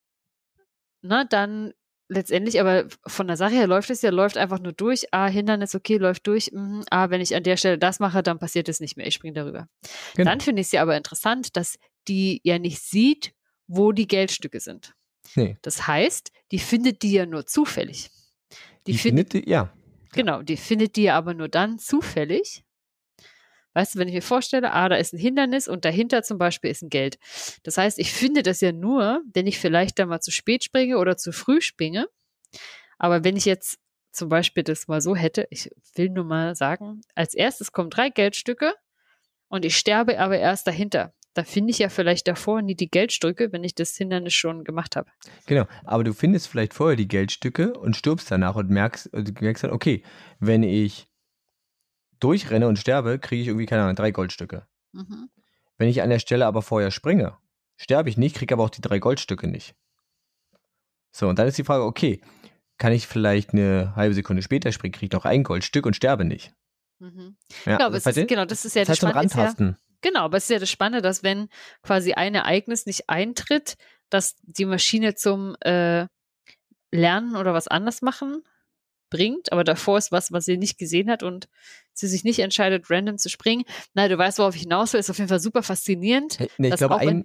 [1.00, 1.72] na, dann
[2.08, 5.04] letztendlich, aber von der Sache her läuft es ja, läuft einfach nur durch.
[5.12, 6.50] Ah, Hindernis, okay, läuft durch.
[6.52, 6.84] Mhm.
[6.90, 9.06] Ah, wenn ich an der Stelle das mache, dann passiert es nicht mehr.
[9.06, 9.68] Ich springe darüber.
[10.16, 10.30] Genau.
[10.30, 13.32] Dann finde ich es ja aber interessant, dass die ja nicht sieht,
[13.66, 14.94] wo die Geldstücke sind.
[15.34, 15.58] Nee.
[15.62, 18.10] Das heißt, die findet die ja nur zufällig.
[18.86, 19.72] Die, Die findet, findet, die- ja,
[20.12, 22.64] genau, die findet die ja aber nur dann zufällig.
[23.74, 26.70] Weißt du, wenn ich mir vorstelle, ah, da ist ein Hindernis und dahinter zum Beispiel
[26.70, 27.18] ist ein Geld.
[27.62, 30.98] Das heißt, ich finde das ja nur, wenn ich vielleicht da mal zu spät springe
[30.98, 32.08] oder zu früh springe.
[32.98, 33.78] Aber wenn ich jetzt
[34.10, 38.10] zum Beispiel das mal so hätte, ich will nur mal sagen, als erstes kommen drei
[38.10, 38.74] Geldstücke
[39.48, 41.14] und ich sterbe aber erst dahinter.
[41.34, 44.96] Da finde ich ja vielleicht davor nie die Geldstücke, wenn ich das Hindernis schon gemacht
[44.96, 45.08] habe.
[45.46, 49.70] Genau, aber du findest vielleicht vorher die Geldstücke und stirbst danach und merkst, merkst dann,
[49.70, 50.02] okay,
[50.40, 51.07] wenn ich
[52.20, 54.66] durchrenne und sterbe, kriege ich irgendwie, keine Ahnung, drei Goldstücke.
[54.92, 55.28] Mhm.
[55.76, 57.36] Wenn ich an der Stelle aber vorher springe,
[57.76, 59.74] sterbe ich nicht, kriege aber auch die drei Goldstücke nicht.
[61.12, 62.20] So, und dann ist die Frage, okay,
[62.78, 66.24] kann ich vielleicht eine halbe Sekunde später springen, kriege ich noch ein Goldstück und sterbe
[66.24, 66.52] nicht.
[67.00, 67.36] Mhm.
[67.64, 68.24] Ja, es versteht?
[68.24, 69.74] ist, genau, das ist ja das heißt zum Spannende, ja.
[70.00, 71.48] Genau, aber es ist ja das Spannende, dass wenn
[71.82, 73.76] quasi ein Ereignis nicht eintritt,
[74.10, 76.06] dass die Maschine zum äh,
[76.90, 78.42] Lernen oder was anders machen
[79.10, 81.48] bringt, aber davor ist was, was sie nicht gesehen hat und
[81.92, 83.64] sie sich nicht entscheidet, random zu springen.
[83.94, 86.76] Nein, du weißt, worauf ich hinaus will, ist auf jeden Fall super faszinierend, nee, ich
[86.76, 87.24] glaube, ein,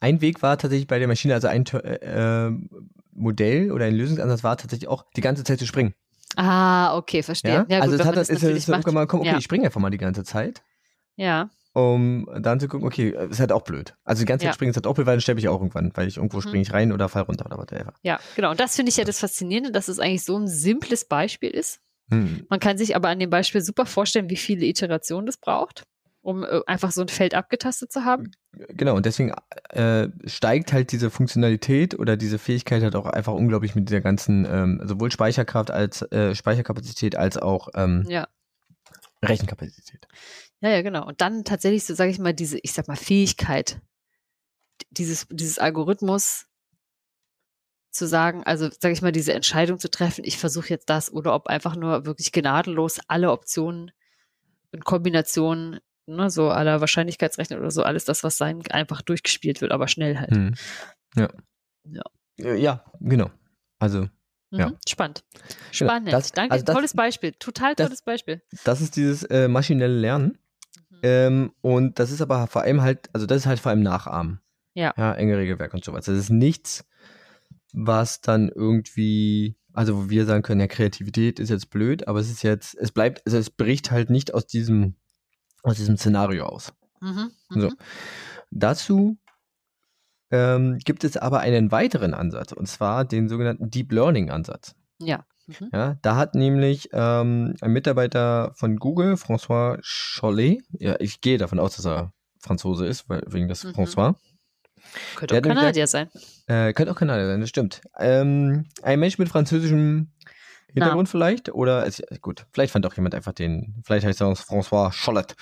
[0.00, 2.52] ein Weg war tatsächlich bei der Maschine, also ein äh, äh,
[3.12, 5.94] Modell oder ein Lösungsansatz war tatsächlich auch, die ganze Zeit zu springen.
[6.36, 7.52] ah, okay, verstehe.
[7.52, 9.38] Ja, Ja, also gut, es wenn hat man das ist, ist mal, komm, okay, Ja.
[9.38, 10.62] ich springe einfach mal die ganze Zeit,
[11.16, 13.94] Ja, um dann zu gucken, okay, ist halt auch blöd.
[14.04, 14.50] Also die ganze Ja.
[14.50, 16.38] Zeit springen ist halt auch blöd, weil dann sterbe ich auch irgendwann, weil ich irgendwo
[16.38, 16.42] Mhm.
[16.42, 17.92] springe ich rein oder fall runter oder whatever.
[18.02, 18.50] ja, genau.
[18.52, 21.80] Und das finde ich ja das Faszinierende, dass es eigentlich so ein simples Beispiel ist.
[22.10, 22.46] Hm.
[22.48, 25.84] Man kann sich aber an dem Beispiel super vorstellen, wie viele Iterationen das braucht,
[26.22, 28.30] um äh, einfach so ein Feld abgetastet zu haben.
[28.68, 29.32] Genau, und deswegen
[29.70, 34.46] äh, steigt halt diese Funktionalität oder diese Fähigkeit halt auch einfach unglaublich mit dieser ganzen,
[34.48, 38.28] ähm, sowohl Speicherkraft als äh, Speicherkapazität als auch ähm, Ja.
[39.24, 40.06] Rechenkapazität.
[40.64, 41.06] Ja, ja, genau.
[41.06, 43.80] Und dann tatsächlich so, sage ich mal, diese, ich sag mal, Fähigkeit,
[44.90, 46.46] dieses, dieses Algorithmus
[47.90, 51.34] zu sagen, also sage ich mal, diese Entscheidung zu treffen, ich versuche jetzt das oder
[51.34, 53.92] ob einfach nur wirklich gnadenlos alle Optionen
[54.72, 59.70] in Kombination, ne, so aller Wahrscheinlichkeitsrechner oder so, alles das, was sein, einfach durchgespielt wird,
[59.70, 60.30] aber schnell halt.
[60.30, 60.54] Hm.
[61.14, 61.28] Ja.
[61.84, 62.54] Ja.
[62.54, 63.30] Ja, genau.
[63.78, 64.08] Also,
[64.50, 64.60] Mhm.
[64.60, 64.72] ja.
[64.88, 65.24] Spannend.
[65.32, 65.44] Genau.
[65.72, 66.12] Spannend.
[66.12, 66.52] Das- Danke.
[66.52, 67.32] also das- tolles Beispiel.
[67.32, 68.42] Total das- tolles Beispiel.
[68.64, 70.38] das ist dieses äh, maschinelle Lernen.
[71.04, 74.40] Ähm, und das ist aber vor allem halt, also das ist halt vor allem Nachahmen.
[74.72, 74.94] Ja.
[74.96, 76.06] Ja, enge Regelwerk und sowas.
[76.06, 76.86] Das ist nichts,
[77.74, 82.30] was dann irgendwie, also wo wir sagen können, ja, Kreativität ist jetzt blöd, aber es
[82.30, 84.94] ist jetzt, es bleibt, also es bricht halt nicht aus diesem,
[85.62, 86.72] aus diesem Szenario aus.
[87.02, 87.32] Mhm.
[87.50, 87.68] So.
[87.68, 87.76] Mhm.
[88.50, 89.18] Dazu
[90.30, 94.74] ähm, gibt es aber einen weiteren Ansatz, und zwar den sogenannten Deep Learning Ansatz.
[95.00, 95.26] Ja.
[95.46, 95.68] Mhm.
[95.72, 101.58] Ja, da hat nämlich ähm, ein Mitarbeiter von Google, François Chollet, ja, ich gehe davon
[101.58, 103.70] aus, dass er Franzose ist, weil, wegen des Mhm.
[103.70, 104.14] François.
[105.16, 106.08] Könnte auch Kanadier sein.
[106.46, 107.80] Äh, könnte auch Kanadier sein, das stimmt.
[107.98, 110.12] Ähm, ein Mensch mit französischem
[110.72, 114.40] Hintergrund vielleicht, oder, es, gut, vielleicht fand auch jemand einfach den, vielleicht heißt er uns
[114.40, 115.36] François Chollet.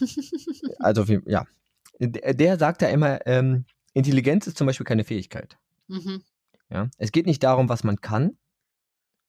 [0.78, 1.44] also, ja.
[1.98, 5.58] Der, der sagt ja immer, ähm, Intelligenz ist zum Beispiel keine Fähigkeit.
[5.88, 6.22] Mhm.
[6.70, 6.88] Ja?
[6.98, 8.36] Es geht nicht darum, was man kann,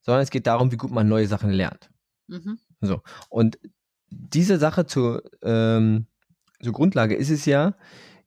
[0.01, 1.89] sondern es geht darum, wie gut man neue Sachen lernt.
[2.27, 2.59] Mhm.
[3.29, 3.59] Und
[4.09, 6.07] diese Sache zur, ähm,
[6.61, 7.75] zur Grundlage ist es ja,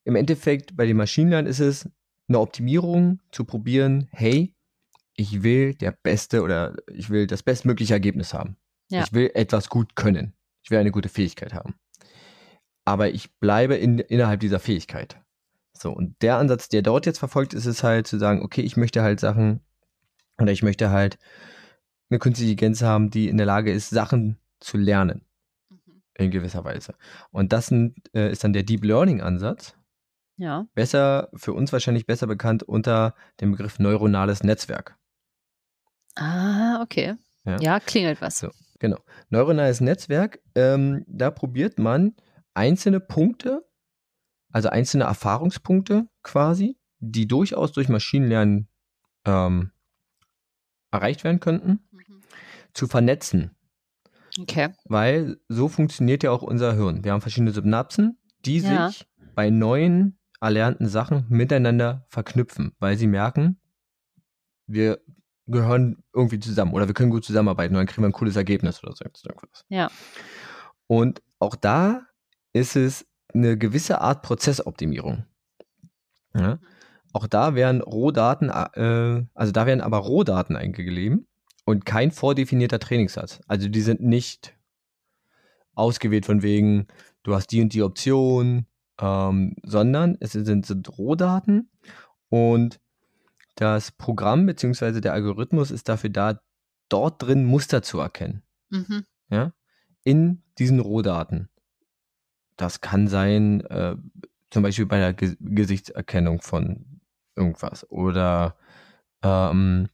[0.05, 1.89] im Endeffekt bei dem Maschinenlernen ist es
[2.29, 4.55] eine Optimierung zu probieren, hey,
[5.17, 8.57] ich will der beste oder ich will das bestmögliche Ergebnis haben.
[8.91, 9.05] Ja.
[9.05, 10.35] Ich will etwas gut können.
[10.63, 11.75] Ich will eine gute Fähigkeit haben.
[12.85, 15.21] Aber ich bleibe in, innerhalb dieser Fähigkeit.
[15.73, 18.77] So, und der Ansatz, der dort jetzt verfolgt, ist es halt zu sagen, okay, ich
[18.77, 19.61] möchte halt Sachen
[20.39, 21.19] oder ich möchte halt
[22.15, 25.23] eine künstliche Intelligenz haben, die in der Lage ist, Sachen zu lernen
[25.71, 26.03] Mhm.
[26.17, 26.95] in gewisser Weise.
[27.31, 29.77] Und das sind, äh, ist dann der Deep Learning Ansatz.
[30.37, 30.67] Ja.
[30.75, 34.97] Besser, für uns wahrscheinlich besser bekannt unter dem Begriff neuronales Netzwerk.
[36.17, 37.15] Ah, okay.
[37.45, 37.57] Ja.
[37.61, 38.39] Ja, klingelt was.
[38.39, 38.51] So.
[38.79, 38.99] Genau.
[39.29, 42.15] Neuronales Netzwerk, ähm, da probiert man
[42.55, 43.65] einzelne Punkte,
[44.53, 48.69] also einzelne Erfahrungspunkte quasi, die durchaus durch Maschinenlernen
[49.25, 49.73] ähm,
[50.91, 51.84] erreicht werden könnten.
[52.75, 53.53] Zu vernetzen.
[54.39, 54.71] Okay.
[54.87, 57.05] Weil so funktioniert ja auch unser Hirn.
[57.05, 58.89] Wir haben verschiedene Synapsen, die Ja.
[58.89, 63.61] sich bei neuen erlernten Sachen miteinander verknüpfen, weil sie merken,
[64.67, 65.01] wir
[65.47, 68.83] gehören irgendwie zusammen oder wir können gut zusammenarbeiten und dann kriegen wir ein cooles Ergebnis
[68.83, 69.65] oder so irgendwas.
[69.69, 69.91] Ja.
[70.87, 72.07] Und auch da
[72.53, 75.25] ist es eine gewisse Art Prozessoptimierung.
[76.35, 76.59] Ja?
[77.13, 81.27] Auch da werden Rohdaten, äh, also da werden aber Rohdaten eingegeben
[81.65, 83.41] und kein vordefinierter Trainingssatz.
[83.47, 84.57] Also die sind nicht
[85.75, 86.87] ausgewählt von wegen,
[87.23, 88.67] du hast die und die Option,
[89.01, 91.71] ähm, sondern es sind, sind Rohdaten
[92.29, 92.81] und
[93.57, 95.01] das Programm bzw.
[95.01, 96.41] der Algorithmus ist dafür da,
[96.89, 99.05] dort drin Muster zu erkennen Mhm.
[99.31, 99.53] ja,
[100.03, 101.49] in diesen Rohdaten.
[102.57, 103.97] Das kann sein, äh,
[104.51, 107.01] zum Beispiel bei der Ge Gesichtserkennung von
[107.37, 108.57] irgendwas oder
[109.23, 109.89] ähm,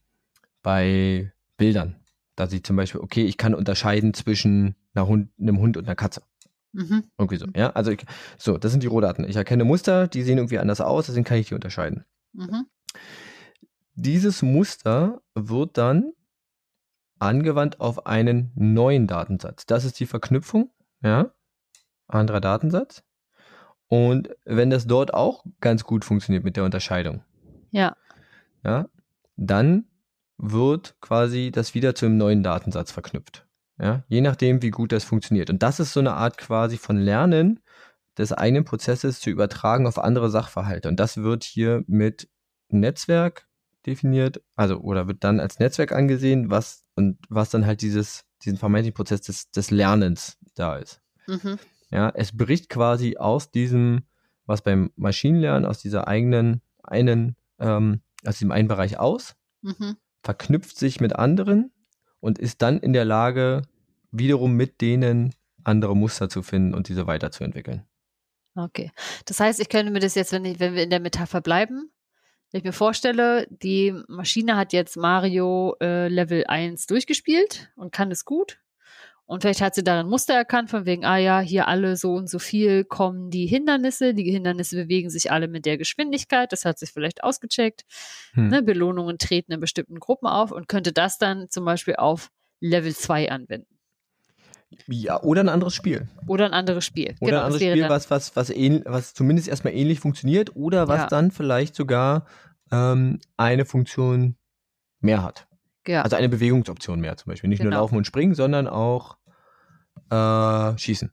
[0.63, 1.31] bei
[1.61, 1.95] Bildern.
[2.35, 6.23] Da sieht zum Beispiel, okay, ich kann unterscheiden zwischen Hund, einem Hund und einer Katze.
[6.71, 7.03] Mhm.
[7.19, 7.69] Irgendwie so, ja.
[7.73, 8.03] Also, ich,
[8.39, 9.29] so, das sind die Rohdaten.
[9.29, 12.03] Ich erkenne Muster, die sehen irgendwie anders aus, deswegen kann ich die unterscheiden.
[12.33, 12.65] Mhm.
[13.93, 16.13] Dieses Muster wird dann
[17.19, 19.67] angewandt auf einen neuen Datensatz.
[19.67, 20.71] Das ist die Verknüpfung,
[21.03, 21.31] ja,
[22.07, 23.03] anderer Datensatz.
[23.87, 27.23] Und wenn das dort auch ganz gut funktioniert mit der Unterscheidung,
[27.69, 27.95] Ja.
[28.63, 28.87] ja,
[29.35, 29.85] dann
[30.41, 33.45] wird quasi das wieder zu einem neuen Datensatz verknüpft.
[33.79, 35.49] Ja, je nachdem, wie gut das funktioniert.
[35.49, 37.59] Und das ist so eine Art quasi von Lernen
[38.17, 40.89] des eigenen Prozesses zu übertragen auf andere Sachverhalte.
[40.89, 42.29] Und das wird hier mit
[42.69, 43.47] Netzwerk
[43.85, 48.57] definiert, also oder wird dann als Netzwerk angesehen, was und was dann halt dieses, diesen
[48.57, 51.01] vermeintlichen Prozess des, des Lernens da ist.
[51.27, 51.57] Mhm.
[51.89, 54.03] Ja, es bricht quasi aus diesem,
[54.45, 59.97] was beim Maschinenlernen, aus dieser eigenen, einen, ähm, aus diesem einen Bereich aus, Mhm.
[60.23, 61.71] Verknüpft sich mit anderen
[62.19, 63.63] und ist dann in der Lage,
[64.11, 67.85] wiederum mit denen andere Muster zu finden und diese weiterzuentwickeln.
[68.55, 68.91] Okay.
[69.25, 71.91] Das heißt, ich könnte mir das jetzt, wenn, ich, wenn wir in der Metapher bleiben,
[72.51, 78.11] wenn ich mir vorstelle, die Maschine hat jetzt Mario äh, Level 1 durchgespielt und kann
[78.11, 78.59] es gut.
[79.31, 82.29] Und vielleicht hat sie darin Muster erkannt, von wegen, ah ja, hier alle so und
[82.29, 84.13] so viel kommen die Hindernisse.
[84.13, 86.51] Die Hindernisse bewegen sich alle mit der Geschwindigkeit.
[86.51, 87.83] Das hat sich vielleicht ausgecheckt.
[88.33, 88.49] Hm.
[88.49, 92.29] Ne, Belohnungen treten in bestimmten Gruppen auf und könnte das dann zum Beispiel auf
[92.59, 93.77] Level 2 anwenden.
[94.87, 96.09] Ja, oder ein anderes Spiel.
[96.27, 97.15] Oder ein anderes Spiel.
[97.21, 100.89] Oder ein das anderes Spiel, was, was, was, ähn, was zumindest erstmal ähnlich funktioniert oder
[100.89, 101.07] was Ja.
[101.07, 102.25] dann vielleicht sogar
[102.71, 104.35] ähm, eine Funktion
[104.99, 105.47] mehr hat.
[105.87, 107.49] ja, Also eine Bewegungsoption mehr zum Beispiel.
[107.49, 107.81] Nicht nur Genau.
[107.81, 109.17] laufen und springen, sondern auch
[110.11, 111.11] äh, schießen.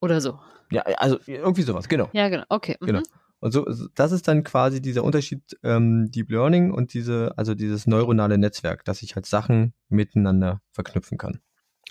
[0.00, 0.38] oder so.
[0.70, 2.08] Ja, also irgendwie sowas, genau.
[2.12, 2.44] Ja, genau.
[2.48, 2.76] Okay.
[2.80, 2.86] Mhm.
[2.86, 3.02] Genau.
[3.40, 7.86] Und so, das ist dann quasi dieser Unterschied ähm, Deep Learning und diese, also dieses
[7.86, 11.40] neuronale Netzwerk, dass ich halt Sachen miteinander verknüpfen kann.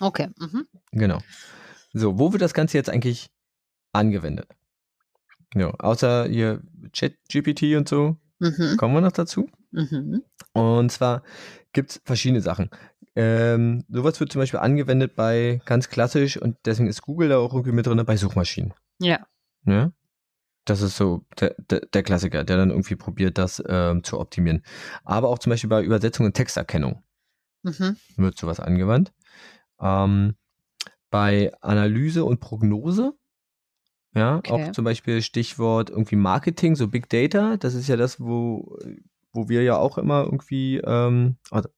[0.00, 0.28] Okay.
[0.38, 0.66] Mhm.
[0.92, 1.18] Genau.
[1.92, 3.30] So, wo wird das Ganze jetzt eigentlich
[3.92, 4.48] angewendet?
[5.54, 6.60] Ja, außer hier
[6.92, 8.76] Chat-GPT und so, Mhm.
[8.76, 9.48] kommen wir noch dazu.
[9.70, 10.22] Mhm.
[10.52, 11.22] Und zwar
[11.72, 12.70] gibt es verschiedene Sachen.
[13.14, 17.52] Ähm, sowas wird zum Beispiel angewendet bei ganz klassisch und deswegen ist Google da auch
[17.52, 18.74] irgendwie mit drin bei Suchmaschinen.
[19.00, 19.26] Ja.
[19.64, 19.92] Ne?
[20.66, 24.64] Das ist so der, der, der Klassiker, der dann irgendwie probiert, das ähm, zu optimieren.
[25.04, 27.02] Aber auch zum Beispiel bei Übersetzung und Texterkennung
[27.62, 27.96] Mhm.
[28.16, 29.12] wird sowas angewandt.
[29.80, 30.36] Ähm,
[31.10, 33.14] bei Analyse und Prognose,
[34.14, 34.52] ja, Okay.
[34.52, 38.78] auch zum Beispiel Stichwort irgendwie Marketing, so Big Data, das ist ja das, wo,
[39.36, 41.68] wo wir ja auch immer irgendwie, ähm, also,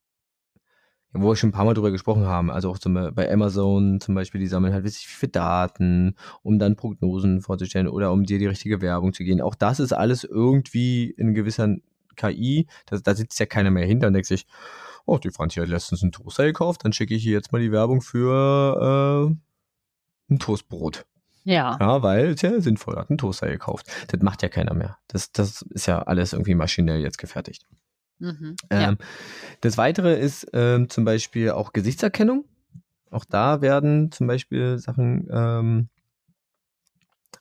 [1.12, 4.14] wo wir schon ein paar Mal drüber gesprochen haben, also auch zum, bei Amazon zum
[4.14, 8.46] Beispiel, die sammeln halt wirklich viele Daten, um dann Prognosen vorzustellen oder um dir die
[8.46, 9.40] richtige Werbung zu gehen.
[9.40, 11.76] Auch das ist alles irgendwie in gewisser
[12.16, 14.46] KI, da, da sitzt ja keiner mehr hinter und denkt sich,
[15.06, 17.72] oh, die Franzi hat letztens einen Toaster gekauft, dann schicke ich ihr jetzt mal die
[17.72, 19.32] Werbung für
[20.30, 21.06] äh, ein Toastbrot.
[21.44, 21.76] Ja.
[21.80, 23.86] Ja, weil es ja sinnvoll hat, einen Toaster gekauft.
[24.08, 24.98] Das macht ja keiner mehr.
[25.08, 27.66] Das, das ist ja alles irgendwie maschinell jetzt gefertigt.
[28.18, 28.56] Mhm.
[28.70, 28.90] ja.
[28.90, 28.98] Ähm,
[29.60, 32.44] Das Weitere ist ähm, zum Beispiel auch Gesichtserkennung.
[33.10, 35.88] Auch da werden zum Beispiel Sachen ähm,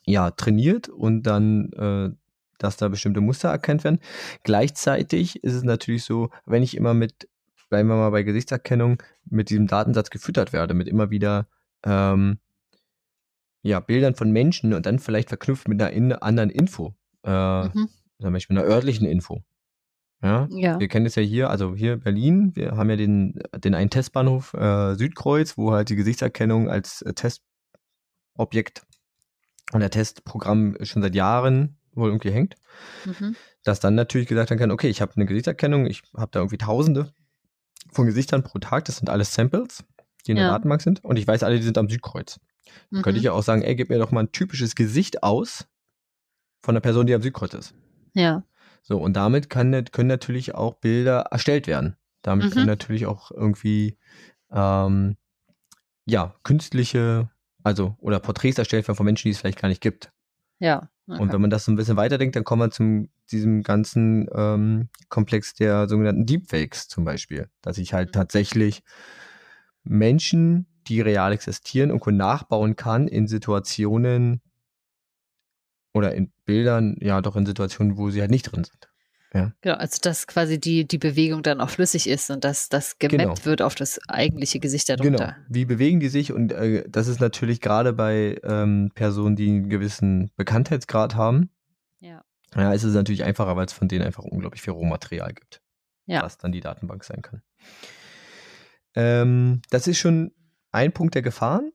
[0.06, 2.10] ja, trainiert und dann, äh,
[2.58, 4.00] dass da bestimmte Muster erkannt werden.
[4.42, 7.28] Gleichzeitig ist es natürlich so, wenn ich immer mit,
[7.68, 11.46] bleiben wir mal bei Gesichtserkennung, mit diesem Datensatz gefüttert werde, mit immer wieder
[11.84, 12.38] ähm,
[13.62, 16.94] ja, Bildern von Menschen und dann vielleicht verknüpft mit einer in, anderen Info.
[17.24, 17.88] Äh, Mhm.
[18.20, 19.42] Zum Beispiel einer örtlichen Info.
[20.22, 20.80] Ja, Ja.
[20.80, 23.90] wir kennen es ja hier, also hier in Berlin, wir haben ja den, den einen
[23.90, 27.12] Testbahnhof äh, Südkreuz, wo halt die Gesichtserkennung als äh,
[28.34, 28.82] Testobjekt
[29.72, 32.54] und der Testprogramm schon seit Jahren wohl irgendwie hängt,
[33.04, 33.36] Mhm.
[33.64, 36.58] dass dann natürlich gesagt werden kann, okay, ich habe eine Gesichtserkennung, ich habe da irgendwie
[36.58, 37.12] Tausende
[37.92, 39.84] von Gesichtern pro Tag, das sind alles Samples,
[40.26, 40.52] die in der Ja.
[40.52, 42.40] Datenbank sind und ich weiß alle, die sind am Südkreuz.
[42.90, 43.02] Mhm.
[43.02, 45.66] Könnte ich ja auch sagen, ey, gib mir doch mal ein typisches Gesicht aus
[46.60, 47.74] von der Person, die am Südkreuz ist.
[48.14, 48.42] Ja.
[48.82, 51.96] So, und damit kann, können natürlich auch Bilder erstellt werden.
[52.22, 52.50] Damit Mhm.
[52.50, 53.96] können natürlich auch irgendwie,
[54.50, 55.16] ähm,
[56.06, 57.30] ja, künstliche,
[57.62, 60.10] also, oder Porträts erstellt werden von Menschen, die es vielleicht gar nicht gibt.
[60.58, 60.88] Ja.
[61.06, 61.22] Okay.
[61.22, 64.88] Und wenn man das so ein bisschen weiterdenkt, dann kommt man zum diesem ganzen ähm,
[65.08, 67.48] Komplex der sogenannten Deepfakes zum Beispiel.
[67.62, 68.12] Dass ich halt Mhm.
[68.12, 68.82] tatsächlich
[69.84, 74.40] Menschen, die real existieren, irgendwo nachbauen kann in Situationen
[75.94, 78.88] oder in Bildern, ja doch in Situationen, wo sie halt nicht drin sind.
[79.60, 83.20] Genau, also dass quasi die, die Bewegung dann auch flüssig ist und dass das gemappt
[83.20, 83.44] Genau.
[83.44, 85.18] wird auf das eigentliche Gesicht Genau.
[85.18, 85.36] darunter.
[85.50, 86.32] Wie bewegen die sich?
[86.32, 91.50] Und äh, das ist natürlich gerade bei ähm, Personen, die einen gewissen Bekanntheitsgrad haben,
[92.00, 92.24] Ja.
[92.56, 95.60] ja, ist es natürlich einfacher, weil es von denen einfach unglaublich viel Rohmaterial gibt,
[96.06, 96.22] Ja.
[96.22, 97.42] was dann die Datenbank sein kann.
[98.94, 100.32] Ähm, das ist schon
[100.78, 101.72] ein Punkt der Gefahren.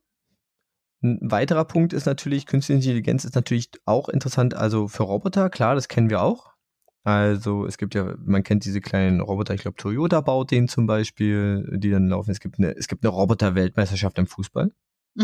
[1.02, 5.74] Ein weiterer Punkt ist natürlich, künstliche Intelligenz ist natürlich auch interessant, also für Roboter, klar,
[5.74, 6.54] das kennen wir auch.
[7.02, 10.86] Also es gibt ja, man kennt diese kleinen Roboter, ich glaube Toyota baut den zum
[10.86, 12.30] Beispiel, die dann laufen.
[12.30, 14.72] Es gibt eine, es gibt eine Roboter-Weltmeisterschaft im Fußball.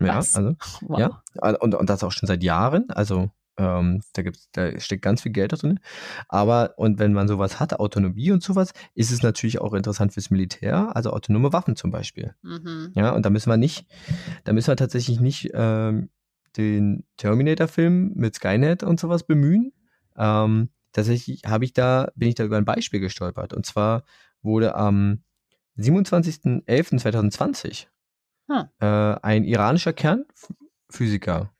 [0.00, 0.98] ja, also Wow.
[0.98, 1.22] ja,
[1.60, 2.90] und, und das auch schon seit Jahren.
[2.90, 5.80] Also ähm, da gibt's, da steckt ganz viel Geld drin.
[6.28, 10.30] Aber und wenn man sowas hat, Autonomie und sowas, ist es natürlich auch interessant fürs
[10.30, 12.34] Militär, also autonome Waffen zum Beispiel.
[12.42, 12.92] Mhm.
[12.94, 13.86] Ja, und da müssen wir nicht,
[14.44, 16.10] da müssen wir tatsächlich nicht ähm,
[16.56, 19.72] den Terminator-Film mit Skynet und sowas bemühen.
[20.16, 23.52] Ähm, tatsächlich habe ich da, bin ich da über ein Beispiel gestolpert.
[23.52, 24.04] Und zwar
[24.42, 25.22] wurde am
[25.78, 27.86] 27.11.2020
[28.48, 28.68] Ah.
[28.78, 31.52] äh, ein iranischer Kernphysiker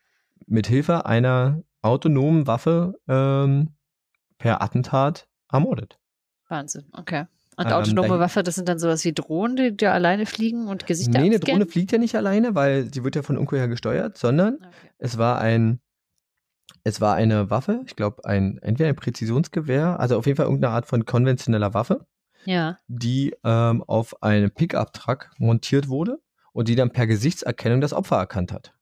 [0.46, 3.70] mit Hilfe einer autonomen Waffe ähm,
[4.38, 5.98] per Attentat ermordet.
[6.48, 7.26] Wahnsinn, okay.
[7.58, 10.68] Und Ähm, autonome da- Waffe, das sind dann sowas wie Drohnen, die da alleine fliegen
[10.68, 11.40] und Gesichter nee, eine?
[11.40, 14.90] Drohne fliegt ja nicht alleine, weil sie wird ja von irgendwoher gesteuert, sondern Okay.
[14.98, 15.80] es war ein,
[16.84, 20.74] es war eine Waffe, ich glaube ein, entweder ein Präzisionsgewehr, also auf jeden Fall irgendeine
[20.74, 22.06] Art von konventioneller Waffe,
[22.44, 26.20] Ja, die ähm, auf einem Pickup-Truck montiert wurde
[26.52, 28.74] und die dann per Gesichtserkennung das Opfer erkannt hat.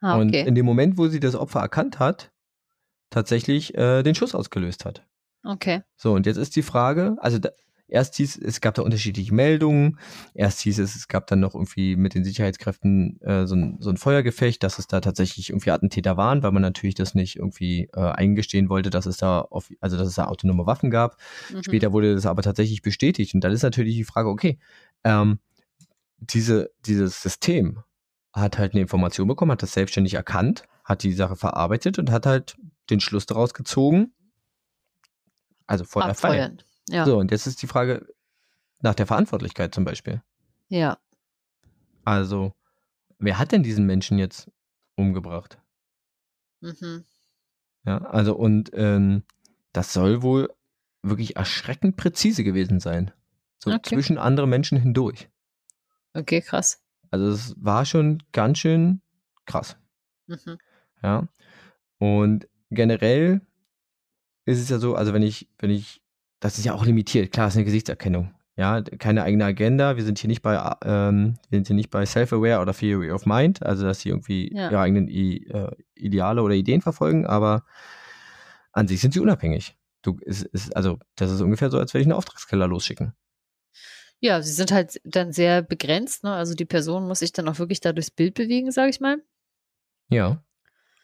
[0.00, 0.46] Ah, Und okay.
[0.46, 2.32] in dem Moment, wo sie das Opfer erkannt hat,
[3.10, 5.06] tatsächlich äh, den Schuss ausgelöst hat.
[5.44, 5.82] Okay.
[5.96, 7.50] So, und jetzt ist die Frage, also da,
[7.88, 9.98] erst hieß es gab da unterschiedliche Meldungen,
[10.34, 13.90] erst hieß es, es gab dann noch irgendwie mit den Sicherheitskräften äh, so, ein, so
[13.90, 17.88] ein Feuergefecht, dass es da tatsächlich irgendwie Attentäter waren, weil man natürlich das nicht irgendwie
[17.94, 21.16] äh, eingestehen wollte, dass es da auf, also dass es da autonome Waffen gab.
[21.52, 21.62] Mhm.
[21.62, 23.34] Später wurde das aber tatsächlich bestätigt.
[23.34, 24.58] Und dann ist natürlich die Frage, okay,
[25.04, 25.38] ähm,
[26.18, 27.80] diese, dieses System
[28.36, 32.26] hat halt eine Information bekommen, hat das selbstständig erkannt, hat die Sache verarbeitet und hat
[32.26, 32.56] halt
[32.90, 34.12] den Schluss daraus gezogen.
[35.66, 36.62] Also Feuer feiern.
[36.88, 38.06] Ja, So, und jetzt ist die Frage
[38.80, 40.22] nach der Verantwortlichkeit zum Beispiel.
[40.68, 40.98] ja.
[42.04, 42.52] Also,
[43.18, 44.48] wer hat denn diesen Menschen jetzt
[44.94, 45.58] umgebracht?
[46.60, 47.04] Mhm.
[47.84, 49.24] Ja, also und ähm,
[49.72, 50.54] das soll wohl
[51.02, 53.10] wirklich erschreckend präzise gewesen sein.
[53.58, 53.96] So Okay.
[53.96, 55.28] zwischen andere Menschen hindurch.
[56.14, 56.80] Okay, krass.
[57.20, 59.00] Also es war schon ganz schön
[59.46, 59.76] krass.
[60.26, 60.58] Mhm.
[61.02, 61.28] Ja.
[61.98, 63.40] Und generell
[64.44, 66.02] ist es ja so, also wenn ich, wenn ich,
[66.40, 68.34] das ist ja auch limitiert, klar, es ist eine Gesichtserkennung.
[68.58, 69.96] Ja, keine eigene Agenda.
[69.96, 73.26] Wir sind hier nicht bei, ähm, wir sind hier nicht bei Self-Aware oder Theory of
[73.26, 74.70] Mind, also dass sie irgendwie Ja.
[74.70, 77.64] ihre eigenen I, äh, Ideale oder Ideen verfolgen, aber
[78.72, 79.76] an sich sind sie unabhängig.
[80.02, 83.12] Du, es, ist, also, das ist ungefähr so, als würde ich einen Auftragskiller losschicken.
[84.20, 86.32] Ja, sie sind halt dann sehr begrenzt, ne?
[86.32, 89.22] Also die Person muss sich dann auch wirklich da durchs Bild bewegen, sage ich mal.
[90.08, 90.42] Ja.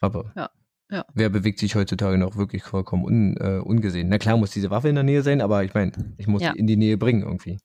[0.00, 0.50] Aber Ja,
[0.90, 1.04] ja.
[1.14, 4.08] wer bewegt sich heutzutage noch wirklich vollkommen un, äh, ungesehen?
[4.08, 6.52] Na klar muss diese Waffe in der Nähe sein, aber ich meine, ich muss Ja.
[6.52, 7.58] in die Nähe bringen irgendwie.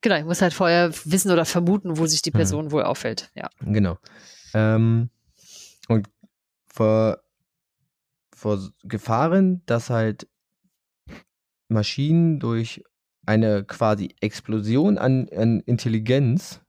[0.00, 2.36] Genau, ich muss halt vorher wissen oder vermuten, wo sich die Mhm.
[2.36, 3.30] Person wohl auffällt.
[3.34, 3.50] Ja.
[3.60, 3.98] Genau.
[4.54, 5.10] Ähm,
[5.88, 6.08] und
[6.72, 7.18] vor,
[8.34, 10.26] vor Gefahren, dass halt
[11.68, 12.82] Maschinen durch
[13.28, 16.62] eine quasi Explosion an, an Intelligenz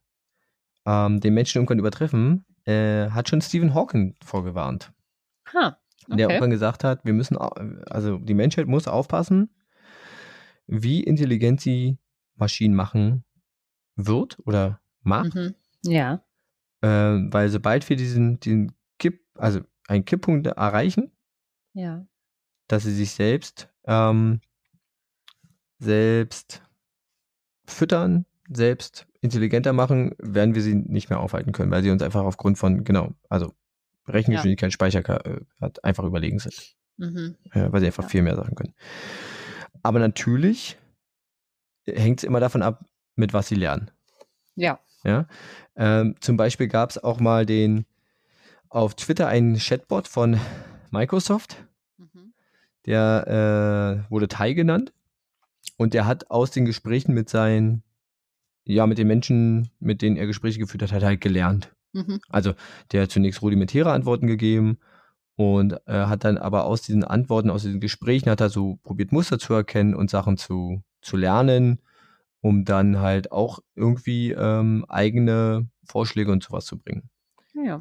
[0.86, 4.92] ähm, den Menschen irgendwann übertreffen, äh, hat schon Stephen Hawking vorgewarnt.
[5.54, 6.34] Ha, Der okay.
[6.34, 9.48] irgendwann gesagt hat, wir müssen, also die Menschheit muss aufpassen,
[10.66, 11.98] wie intelligent sie
[12.36, 13.24] Maschinen machen
[13.96, 15.34] wird oder macht.
[15.34, 15.54] Mhm.
[15.82, 16.22] Ja.
[16.82, 21.10] Ähm, weil sobald wir diesen, diesen Kipp, also einen Kipppunkt erreichen,
[21.72, 22.06] Ja.
[22.68, 24.40] dass sie sich selbst, ähm,
[25.80, 26.62] selbst
[27.66, 32.22] füttern, selbst intelligenter machen, werden wir sie nicht mehr aufhalten können, weil sie uns einfach
[32.22, 33.52] aufgrund von, genau, also
[34.06, 37.36] Rechengeschwindigkeit, Speicher äh, hat einfach überlegen sind, Mhm.
[37.52, 38.08] äh, weil sie einfach Ja.
[38.08, 38.74] viel mehr Sachen können.
[39.82, 40.78] Aber natürlich
[41.86, 42.84] hängt es immer davon ab,
[43.16, 43.90] mit was sie lernen.
[44.56, 44.78] Ja.
[45.04, 45.26] Ja?
[45.76, 47.86] Ähm, zum Beispiel gab es auch mal den
[48.68, 50.38] auf Twitter einen Chatbot von
[50.90, 51.64] Microsoft,
[51.98, 52.32] Mhm.
[52.86, 54.92] der äh, wurde Tai genannt
[55.80, 57.82] und der hat aus den Gesprächen mit seinen,
[58.66, 61.74] ja, mit den Menschen, mit denen er Gespräche geführt hat, hat halt gelernt.
[61.94, 62.20] Mhm.
[62.28, 62.52] Also
[62.92, 64.76] der hat zunächst rudimentäre Antworten gegeben
[65.36, 69.10] und äh, hat dann aber aus diesen Antworten, aus diesen Gesprächen, hat er so probiert,
[69.10, 71.80] Muster zu erkennen und Sachen zu, zu lernen,
[72.42, 77.08] um dann halt auch irgendwie ähm, eigene Vorschläge und sowas zu bringen.
[77.54, 77.80] Ja.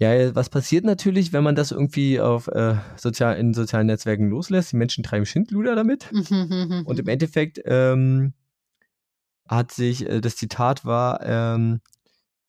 [0.00, 4.72] Ja, was passiert natürlich, wenn man das irgendwie auf äh, sozial, in sozialen Netzwerken loslässt?
[4.72, 6.10] Die Menschen treiben Schindluder damit.
[6.12, 8.32] Und im Endeffekt ähm,
[9.48, 11.80] hat sich, äh, das Zitat war, ähm,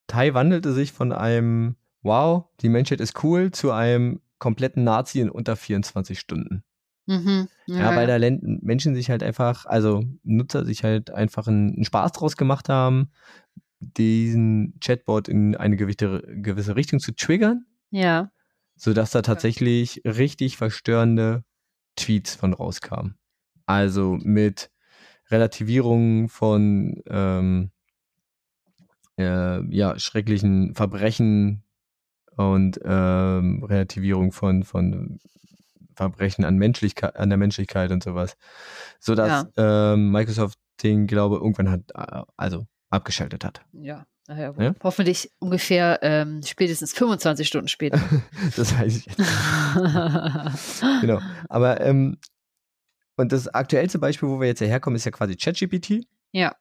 [0.05, 5.29] Tai wandelte sich von einem Wow, die Menschheit ist cool, zu einem kompletten Nazi in
[5.29, 6.63] unter 24 Stunden.
[7.09, 7.47] Mhm.
[7.65, 12.37] Ja, weil da Menschen sich halt einfach, also Nutzer sich halt einfach einen Spaß draus
[12.37, 13.09] gemacht haben,
[13.79, 18.31] diesen Chatbot in eine gewisse, gewisse Richtung zu triggern, Ja.
[18.75, 21.43] sodass da tatsächlich richtig verstörende
[21.95, 23.17] Tweets von rauskamen.
[23.65, 24.69] Also mit
[25.29, 27.71] Relativierung von ähm,
[29.17, 31.63] äh, ja, schrecklichen Verbrechen
[32.35, 35.19] und ähm, Relativierung von, von
[35.93, 38.37] Verbrechen an, Menschlichkeit, an der Menschlichkeit und sowas.
[38.99, 39.93] Sodass ja.
[39.93, 43.61] ähm, Microsoft den, glaube irgendwann hat, äh, also abgeschaltet hat.
[43.73, 44.05] Ja.
[44.27, 44.75] Ja, ja?
[44.83, 47.99] Hoffentlich ungefähr ähm, spätestens 25 Stunden später.
[48.55, 49.17] das weiß ich jetzt.
[51.01, 51.19] genau.
[51.49, 52.17] Aber ähm,
[53.15, 56.05] und das aktuellste Beispiel, wo wir jetzt herkommen, ist ja quasi ChatGPT.
[56.31, 56.55] Ja.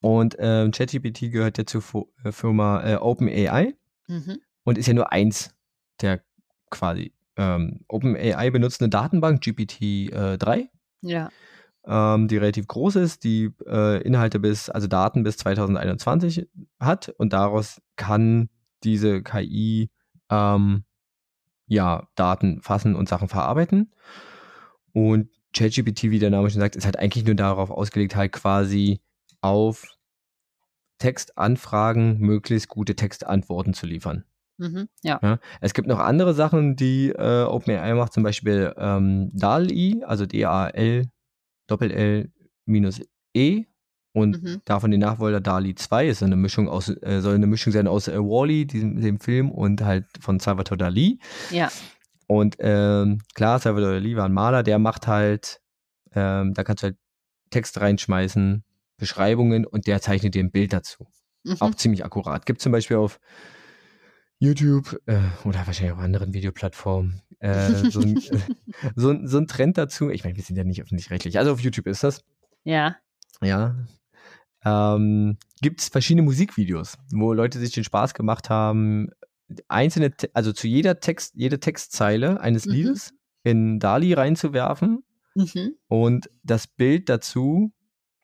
[0.00, 3.74] Und ähm, ChatGPT gehört ja zur äh, Firma äh, OpenAI
[4.08, 4.38] mhm.
[4.64, 5.54] und ist ja nur eins
[6.00, 6.22] der
[6.70, 10.56] quasi ähm, OpenAI benutzt eine Datenbank, GPT-3.
[10.56, 10.68] Äh,
[11.02, 11.28] ja
[11.86, 16.48] ähm, die relativ groß ist, die äh, Inhalte bis, also Daten bis 2021
[16.80, 18.48] hat und daraus kann
[18.84, 19.90] diese KI
[20.30, 20.84] ähm,
[21.66, 23.92] ja Daten fassen und Sachen verarbeiten.
[24.92, 29.00] Und ChatGPT, wie der Name schon sagt, ist halt eigentlich nur darauf ausgelegt, halt quasi
[29.40, 29.96] auf
[30.98, 34.24] Textanfragen möglichst gute Textantworten zu liefern.
[34.58, 35.18] Mhm, ja.
[35.22, 35.38] ja.
[35.60, 41.10] Es gibt noch andere Sachen, die äh, OpenAI macht, zum Beispiel ähm, DAL-I, also D-A-L
[41.72, 42.30] Doppel-L
[42.66, 43.00] minus
[43.34, 43.64] E
[44.12, 44.60] und mhm.
[44.64, 48.08] davon die Nachfolger DALI 2 ist eine Mischung aus, äh, soll eine Mischung sein aus
[48.08, 51.18] äh, Wally, diesem dem Film, und halt von Salvador Dali.
[51.50, 51.70] Ja.
[52.26, 55.60] Und ähm, klar, Salvador Dali war ein Maler, der macht halt,
[56.14, 56.96] ähm, da kannst du halt
[57.50, 58.64] Text reinschmeißen,
[58.98, 61.06] Beschreibungen und der zeichnet dir ein Bild dazu.
[61.44, 61.56] Mhm.
[61.60, 62.44] Auch ziemlich akkurat.
[62.44, 63.18] Gibt zum Beispiel auf
[64.42, 68.16] YouTube äh, oder wahrscheinlich auch anderen Videoplattformen äh, so, ein,
[68.96, 70.10] so, so, ein Trend dazu.
[70.10, 71.38] Ich meine, wir sind ja nicht öffentlich-rechtlich.
[71.38, 72.24] Also auf YouTube ist das.
[72.64, 72.96] Ja.
[73.40, 73.76] Ja.
[74.64, 79.10] Ähm, Gibt es verschiedene Musikvideos, wo Leute sich den Spaß gemacht haben,
[79.68, 82.72] einzelne, also zu jeder Text, jede Textzeile eines mhm.
[82.72, 83.14] Liedes
[83.44, 85.04] in Dali reinzuwerfen
[85.36, 85.76] mhm.
[85.86, 87.72] und das Bild dazu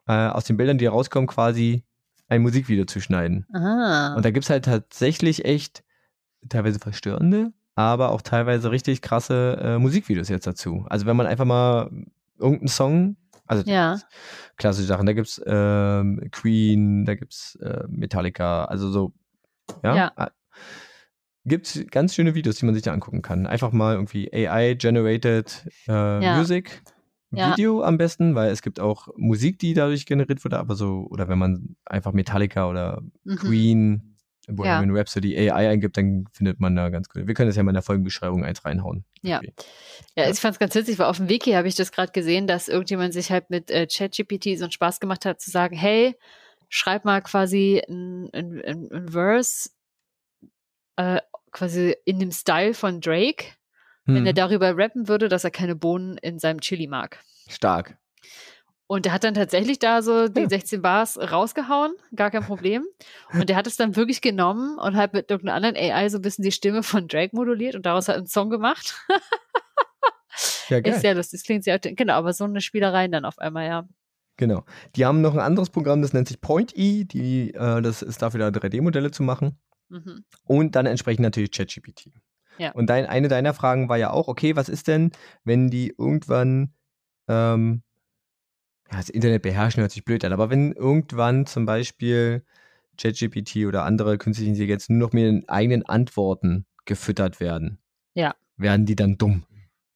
[0.08, 1.84] äh, aus den Bildern, die rauskommen, quasi
[2.26, 3.46] ein Musikvideo zu schneiden.
[3.52, 4.14] Aha.
[4.16, 5.84] Und da gibt es halt tatsächlich echt
[6.48, 10.84] teilweise verstörende, aber auch teilweise richtig krasse äh, Musikvideos jetzt dazu.
[10.88, 11.90] Also wenn man einfach mal
[12.38, 13.16] irgendeinen Song,
[13.46, 13.98] also ja.
[14.56, 19.12] klassische Sachen, da gibt's ähm, Queen, da gibt's äh, Metallica, also so,
[19.82, 19.96] ja.
[19.96, 20.30] ja.
[21.44, 23.46] Gibt's ganz schöne Videos, die man sich da angucken kann.
[23.46, 26.36] Einfach mal irgendwie AI-generated äh, ja.
[26.36, 26.82] Music.
[27.30, 27.86] Video ja.
[27.86, 31.38] am besten, weil es gibt auch Musik, die dadurch generiert wurde, aber so, oder wenn
[31.38, 33.36] man einfach Metallica oder mhm.
[33.36, 34.07] Queen
[34.48, 34.96] Bohemian ja.
[34.96, 37.26] Rhapsody AI eingibt, dann findet man da ganz gut.
[37.26, 39.04] Wir können das ja mal in der Folgenbeschreibung eins reinhauen.
[39.22, 39.40] Ja.
[40.16, 42.46] Ja, ich fand es ganz witzig, weil auf dem Wiki habe ich das gerade gesehen,
[42.46, 46.16] dass irgendjemand sich halt mit äh, ChatGPT so einen Spaß gemacht hat, zu sagen, hey,
[46.68, 49.70] schreib mal quasi ein, ein, ein, ein Verse
[50.96, 51.20] äh,
[51.52, 53.44] quasi in dem Style von Drake,
[54.04, 54.14] hm.
[54.14, 54.36] wenn er hm.
[54.36, 57.22] darüber rappen würde, dass er keine Bohnen in seinem Chili mag.
[57.48, 57.96] Stark.
[58.88, 60.48] Und der hat dann tatsächlich da so die ja.
[60.48, 62.86] 16 Bars rausgehauen, gar kein Problem.
[63.34, 66.22] Und der hat es dann wirklich genommen und hat mit irgendeiner anderen AI so ein
[66.22, 68.96] bisschen die Stimme von Drake moduliert und daraus hat einen Song gemacht.
[70.70, 70.94] ja, geil.
[70.94, 73.86] Ist sehr lustig, das klingt sehr, genau, aber so eine Spielerei dann auf einmal, ja.
[74.38, 74.64] Genau.
[74.96, 78.22] Die haben noch ein anderes Programm, das nennt sich Point E, die, äh, das ist
[78.22, 79.60] dafür da 3D-Modelle zu machen.
[79.90, 80.24] Mhm.
[80.44, 82.10] Und dann entsprechend natürlich ChatGPT.
[82.56, 82.72] Ja.
[82.72, 85.10] Und dein, eine deiner Fragen war ja auch, okay, was ist denn,
[85.44, 86.72] wenn die irgendwann
[87.28, 87.82] ähm,
[88.90, 92.44] ja, das Internet beherrschen hört sich blöd an, aber wenn irgendwann zum Beispiel
[92.98, 97.78] ChatGPT oder andere künstliche Intelligenz nur noch mit den eigenen Antworten gefüttert werden,
[98.14, 98.34] ja.
[98.56, 99.44] werden die dann dumm?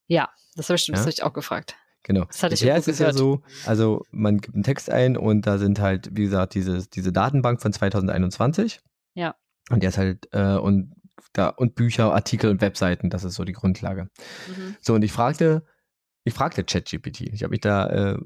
[0.06, 0.98] Ja, das habe ich, ja?
[0.98, 1.76] hab ich auch gefragt.
[2.04, 2.24] Genau.
[2.24, 5.58] Das hatte Bisher ist es ja so, also man gibt einen Text ein und da
[5.58, 8.80] sind halt, wie gesagt, diese, diese Datenbank von 2021.
[9.14, 9.36] Ja.
[9.70, 10.94] Und der ist halt, äh, und
[11.32, 14.08] da, und Bücher, Artikel und Webseiten, das ist so die Grundlage.
[14.48, 14.76] Mhm.
[14.80, 15.64] So, und ich fragte,
[16.24, 18.18] ich fragte ChatGPT, ich habe mich da äh,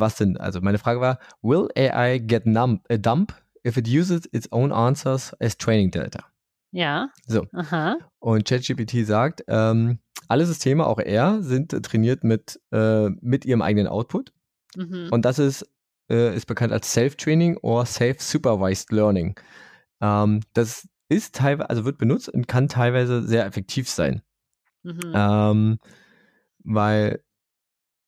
[0.00, 3.34] was denn, also meine Frage war, will AI get num, a dump
[3.66, 6.24] if it uses its own answers as training data?
[6.70, 7.10] Ja.
[7.26, 7.46] So.
[7.52, 7.98] Aha.
[8.18, 13.86] Und ChatGPT sagt, ähm, alle Systeme, auch er, sind trainiert mit, äh, mit ihrem eigenen
[13.86, 14.32] Output.
[14.76, 15.08] Mhm.
[15.10, 15.66] Und das ist,
[16.10, 19.38] äh, ist bekannt als Self-Training oder Self-Supervised Learning.
[20.00, 24.22] Ähm, das ist teilweise, also wird benutzt und kann teilweise sehr effektiv sein.
[24.82, 25.12] Mhm.
[25.14, 25.78] Ähm,
[26.64, 27.22] weil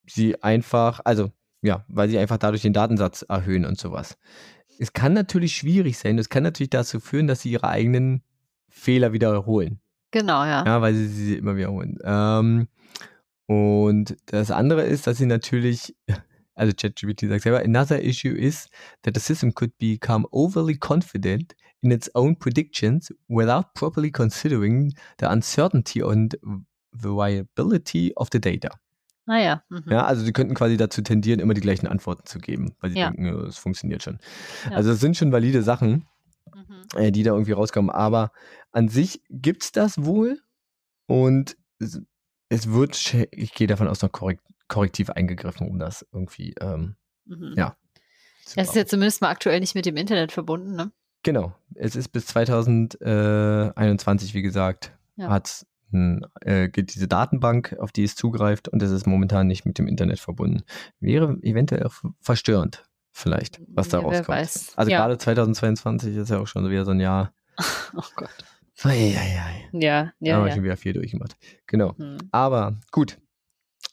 [0.06, 1.32] sie einfach, also
[1.62, 4.16] ja, weil sie einfach dadurch den Datensatz erhöhen und sowas.
[4.78, 6.18] Es kann natürlich schwierig sein.
[6.18, 8.22] Es kann natürlich dazu führen, dass sie ihre eigenen
[8.68, 9.80] Fehler wiederholen.
[10.10, 10.64] Genau, ja.
[10.64, 11.98] Ja, weil sie sie immer wiederholen.
[12.02, 12.68] Ähm,
[13.46, 15.94] und das andere ist, dass sie natürlich,
[16.54, 18.68] also ChatGPT sagt selber, another issue is
[19.02, 25.26] that the system could become overly confident in its own predictions without properly considering the
[25.26, 26.38] uncertainty and
[26.92, 28.70] the viability of the data.
[29.26, 29.62] Naja.
[29.68, 29.84] Mhm.
[29.88, 32.98] Ja, also sie könnten quasi dazu tendieren, immer die gleichen Antworten zu geben, weil sie
[32.98, 33.10] Ja.
[33.10, 34.18] denken, ja, es funktioniert schon.
[34.68, 34.76] Ja.
[34.76, 36.06] Also es sind schon valide Sachen,
[36.54, 36.82] Mhm.
[36.98, 37.90] äh, die da irgendwie rauskommen.
[37.90, 38.32] Aber
[38.72, 40.40] an sich gibt's das wohl
[41.06, 42.00] und es,
[42.48, 46.96] es wird, ich gehe davon aus, noch korrekt, korrektiv eingegriffen, um das irgendwie ähm,
[47.26, 47.54] Mhm.
[47.56, 47.76] Ja.
[48.44, 50.90] Es ist ja zumindest mal aktuell nicht mit dem Internet verbunden, ne?
[51.22, 55.28] Genau, es ist bis 2021, wie gesagt, Ja.
[55.28, 55.66] ein,
[56.40, 59.86] äh, geht diese Datenbank, auf die es zugreift und es ist momentan nicht mit dem
[59.86, 60.62] Internet verbunden.
[61.00, 61.88] Wäre eventuell
[62.20, 64.38] verstörend, vielleicht, was da Ja, rauskommt.
[64.76, 64.98] Also Ja.
[64.98, 67.32] gerade 2022 ist ja auch schon wieder so ein Jahr.
[67.94, 68.30] Oh Gott.
[68.82, 69.68] Eieiei.
[69.72, 70.54] Ja, Da ja, habe ich ja.
[70.56, 71.36] schon wieder viel durchgemacht.
[71.66, 71.96] Genau.
[71.98, 72.16] Hm.
[72.32, 73.18] Aber gut.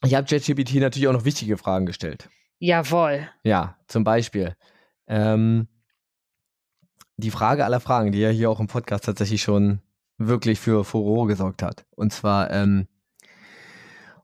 [0.06, 2.30] Ich habe ChatGPT natürlich auch noch wichtige Fragen gestellt.
[2.60, 3.28] Jawohl.
[3.43, 4.56] Ja, zum Beispiel.
[5.08, 5.68] Ähm,
[7.18, 9.80] die Frage aller Fragen, die ja hier auch im Podcast tatsächlich schon
[10.18, 11.86] wirklich für Furore gesorgt hat.
[11.95, 12.88] Und zwar, ähm,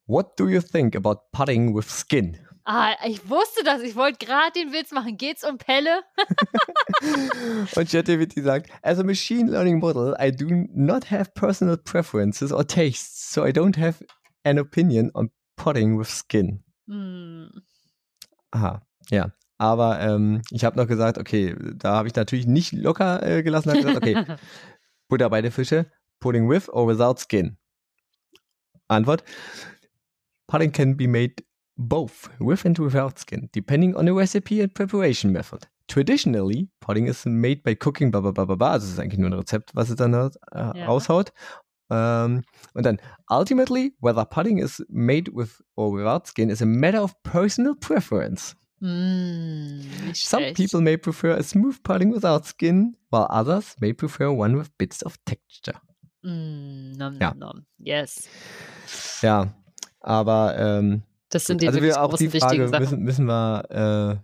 [0.06, 2.38] What do you think about putting with skin?
[2.66, 3.82] Ah, ich wusste das.
[3.82, 5.18] Ich wollte gerade den Witz machen.
[5.18, 6.02] Geht's um Pelle?
[7.76, 12.66] Und ChatGPT sagt, as a machine learning model, I do not have personal preferences or
[12.66, 14.06] tastes, so I don't have
[14.44, 16.64] an opinion on putting with skin.
[16.88, 17.64] Hm.
[18.52, 19.32] Aha, ja.
[19.58, 23.70] Aber ähm, ich habe noch gesagt, okay, da habe ich natürlich nicht locker äh, gelassen,
[23.72, 24.26] habe gesagt, okay,
[25.10, 25.86] Butter bei der Fische,
[26.20, 27.58] pudding with or without skin?
[28.88, 29.24] Antwort,
[30.48, 31.44] pudding can be made
[31.78, 35.68] both with and without skin, depending on the recipe and preparation method.
[35.88, 38.72] Traditionally, pudding is made by cooking, blah, blah, blah, blah.
[38.72, 40.86] Also es ist eigentlich nur ein Rezept, was es dann äh, Ja.
[40.86, 41.32] raushaut.
[41.90, 42.44] Ähm,
[42.74, 43.00] und dann,
[43.30, 48.56] ultimately, whether pudding is made with or without skin is a matter of personal preference.
[48.84, 54.58] Nicht Some people may prefer a smooth pudding without skin, while others may prefer one
[54.58, 55.80] with bits of texture.
[56.24, 57.30] Hm, nom, Ja.
[57.34, 57.66] nom, nom.
[57.78, 58.28] Yes.
[59.22, 59.54] Ja,
[60.02, 62.82] aber ähm, Das sind die also wir auch großen, die wichtigen Frage Sachen.
[62.82, 64.22] müssen, müssen wir,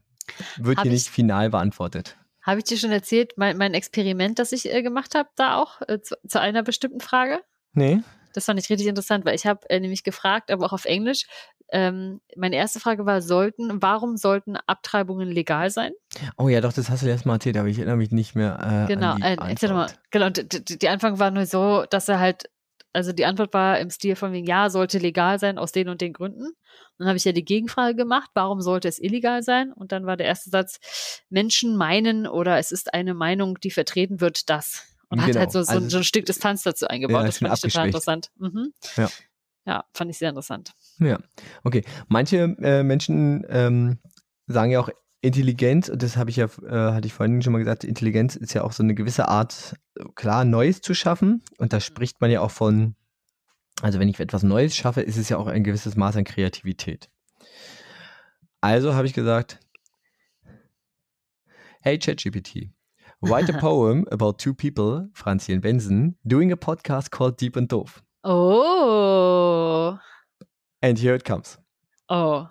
[0.57, 2.15] äh, wird Hab hier ich- nicht final beantwortet.
[2.41, 5.81] Habe ich dir schon erzählt, mein, mein Experiment, das ich äh, gemacht habe, da auch
[5.87, 7.41] äh, zu, zu einer bestimmten Frage?
[7.73, 7.99] Nee?
[8.33, 11.25] Das fand ich richtig interessant, weil ich habe äh, nämlich gefragt, aber auch auf Englisch.
[11.71, 15.91] Ähm, meine erste Frage war: Sollten, warum sollten Abtreibungen legal sein?
[16.37, 18.85] Oh ja, doch, das hast du letztes Mal erzählt, aber ich erinnere mich nicht mehr.
[18.87, 19.91] Äh, Genau, an die äh, erzähl mal.
[20.11, 22.49] Genau, und die, die, Anfang war nur so, dass er halt,
[22.93, 26.01] also die Antwort war im Stil von wegen, ja, sollte legal sein aus den und
[26.01, 26.53] den Gründen.
[26.97, 29.71] Dann habe ich ja die Gegenfrage gemacht, warum sollte es illegal sein?
[29.71, 30.79] Und dann war der erste Satz,
[31.29, 34.85] Menschen meinen oder es ist eine Meinung, die vertreten wird, das.
[35.09, 37.21] Und hat Genau, halt so, so, also- so ein Stück Distanz dazu eingebaut.
[37.21, 38.31] Ja, das fand ich total interessant.
[38.37, 38.73] Mhm.
[38.95, 39.09] Ja.
[39.65, 40.73] Ja, fand ich sehr interessant.
[40.99, 41.19] Ja,
[41.63, 41.83] okay.
[42.07, 43.99] Manche äh, Menschen ähm,
[44.47, 44.89] sagen ja auch
[45.21, 48.53] Intelligenz, und das habe ich ja, äh, hatte ich vorhin schon mal gesagt, Intelligenz ist
[48.53, 49.75] ja auch so eine gewisse Art,
[50.15, 51.43] klar, Neues zu schaffen.
[51.57, 52.95] Und da spricht man ja auch von,
[53.81, 57.09] also wenn ich etwas Neues schaffe, ist es ja auch ein gewisses Maß an Kreativität.
[58.61, 59.59] Also habe ich gesagt,
[61.81, 62.69] hey ChatGPT,
[63.21, 67.67] write a poem about two people, Franzi and Benson, doing a podcast called Deep and
[67.67, 68.01] Doof.
[68.23, 69.99] Oh.
[70.81, 71.57] And here it comes.
[72.09, 72.49] Oh.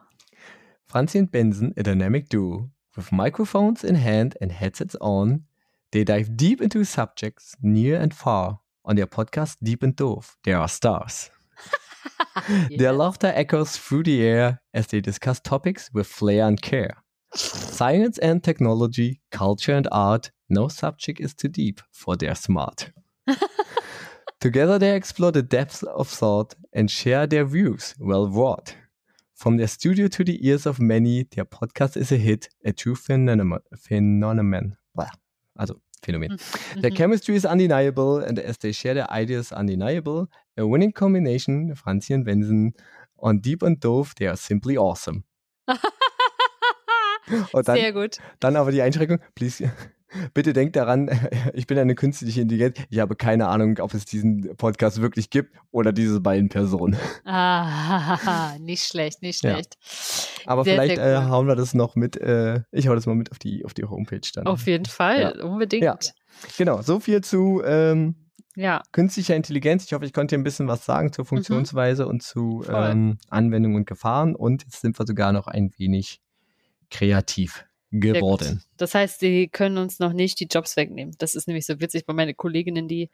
[0.87, 5.45] Franzi and Benson, a dynamic duo, with microphones in hand and headsets on,
[5.93, 10.37] they dive deep into subjects near and far on their podcast Deep and Dove.
[10.45, 11.31] They are stars.
[12.77, 16.97] Their laughter echoes through the air as they discuss topics with flair and care.
[17.35, 22.91] Science and technology, culture and art, no subject is too deep for their smart.
[24.41, 28.77] Together they explore the depths of thought and share their views well wrought.
[29.35, 32.95] From their studio to the ears of many, their podcast is a hit, a true
[32.95, 33.61] phenomenon.
[33.77, 34.77] phenomenon.
[35.59, 36.29] Also, Phänomen.
[36.81, 36.97] Their Mhm.
[36.97, 42.25] chemistry is undeniable, and as they share their ideas undeniable, a winning combination, Franzi and
[42.25, 42.73] Benson,
[43.21, 45.25] on Deep and Dove, they are simply awesome.
[47.53, 48.19] Dann, Sehr gut.
[48.41, 49.71] dann aber die Einschränkung, please,
[50.35, 51.11] bitte denkt daran,
[51.55, 55.55] ich bin eine künstliche Intelligenz, ich habe keine Ahnung, ob es diesen Podcast wirklich gibt
[55.71, 56.97] oder diese beiden Personen.
[57.25, 59.53] Ah, nicht schlecht, nicht Ja.
[59.55, 59.77] schlecht.
[60.47, 63.15] Aber Sehr, vielleicht sehr äh, hauen wir das noch mit, äh, ich hau das mal
[63.15, 64.47] mit auf die, auf die Homepage dann.
[64.47, 65.85] Auf jeden Fall, unbedingt.
[65.85, 65.99] Ja.
[66.57, 68.15] Genau, so viel zu ähm,
[68.55, 69.85] Ja, künstlicher Intelligenz.
[69.85, 72.75] Ich hoffe, ich konnte dir ein bisschen was sagen zur Funktionsweise und zu Mhm.
[72.75, 74.35] Ähm, Anwendungen und Gefahren.
[74.35, 76.21] Und jetzt sind wir sogar noch ein wenig
[76.91, 78.63] kreativ geworden.
[78.77, 81.15] Das heißt, sie können uns noch nicht die Jobs wegnehmen.
[81.19, 83.11] Das ist nämlich so witzig bei meinen Kolleginnen, die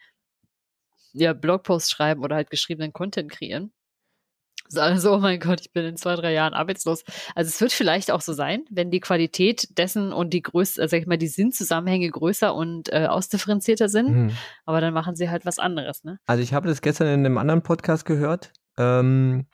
[1.12, 3.72] ja Blogposts schreiben oder halt geschriebenen Content kreieren.
[4.66, 7.04] Sagen so, oh mein Gott, ich bin in zwei, drei Jahren arbeitslos.
[7.34, 10.92] Also es wird vielleicht auch so sein, wenn die Qualität dessen und die größte, also
[10.92, 14.30] sag ich mal, die Sinnzusammenhänge größer und äh, ausdifferenzierter sind, Mhm.
[14.64, 16.18] aber dann machen sie halt was anderes, ne?
[16.24, 18.52] Also ich habe das gestern in einem anderen Podcast gehört.
[18.78, 19.46] Ähm,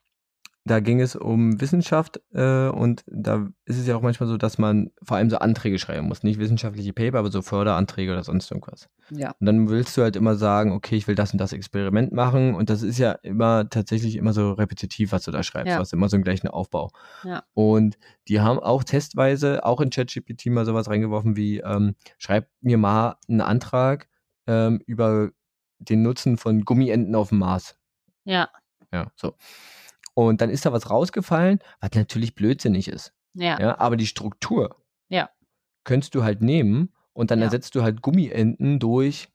[0.71, 4.57] da ging es um Wissenschaft äh, und da ist es ja auch manchmal so, dass
[4.57, 6.23] man vor allem so Anträge schreiben muss.
[6.23, 8.89] Nicht wissenschaftliche Paper, aber so Förderanträge oder sonst irgendwas.
[9.11, 9.35] Ja.
[9.41, 12.55] Und dann willst du halt immer sagen, okay, ich will das und das Experiment machen
[12.55, 15.71] und das ist ja immer tatsächlich immer so repetitiv, was du da schreibst.
[15.71, 15.77] Ja.
[15.77, 16.93] Du hast immer so einen gleichen Aufbau.
[17.25, 17.43] Ja.
[17.53, 17.99] Und
[18.29, 23.17] die haben auch testweise auch in ChatGPT mal sowas reingeworfen wie, ähm, schreib mir mal
[23.29, 24.09] einen Antrag
[24.47, 25.31] ähm, über
[25.81, 27.77] den Nutzen von Gummienten auf dem Mars.
[28.25, 28.51] Ja.
[28.93, 29.35] Ja, so.
[30.29, 33.15] Und dann ist da was rausgefallen, was natürlich blödsinnig ist.
[33.35, 33.59] Ja.
[33.59, 34.77] Ja, aber die Struktur
[35.09, 35.31] Ja.
[35.85, 37.47] könntest du halt nehmen und dann Ja.
[37.47, 39.29] ersetzt du halt Gummienten durch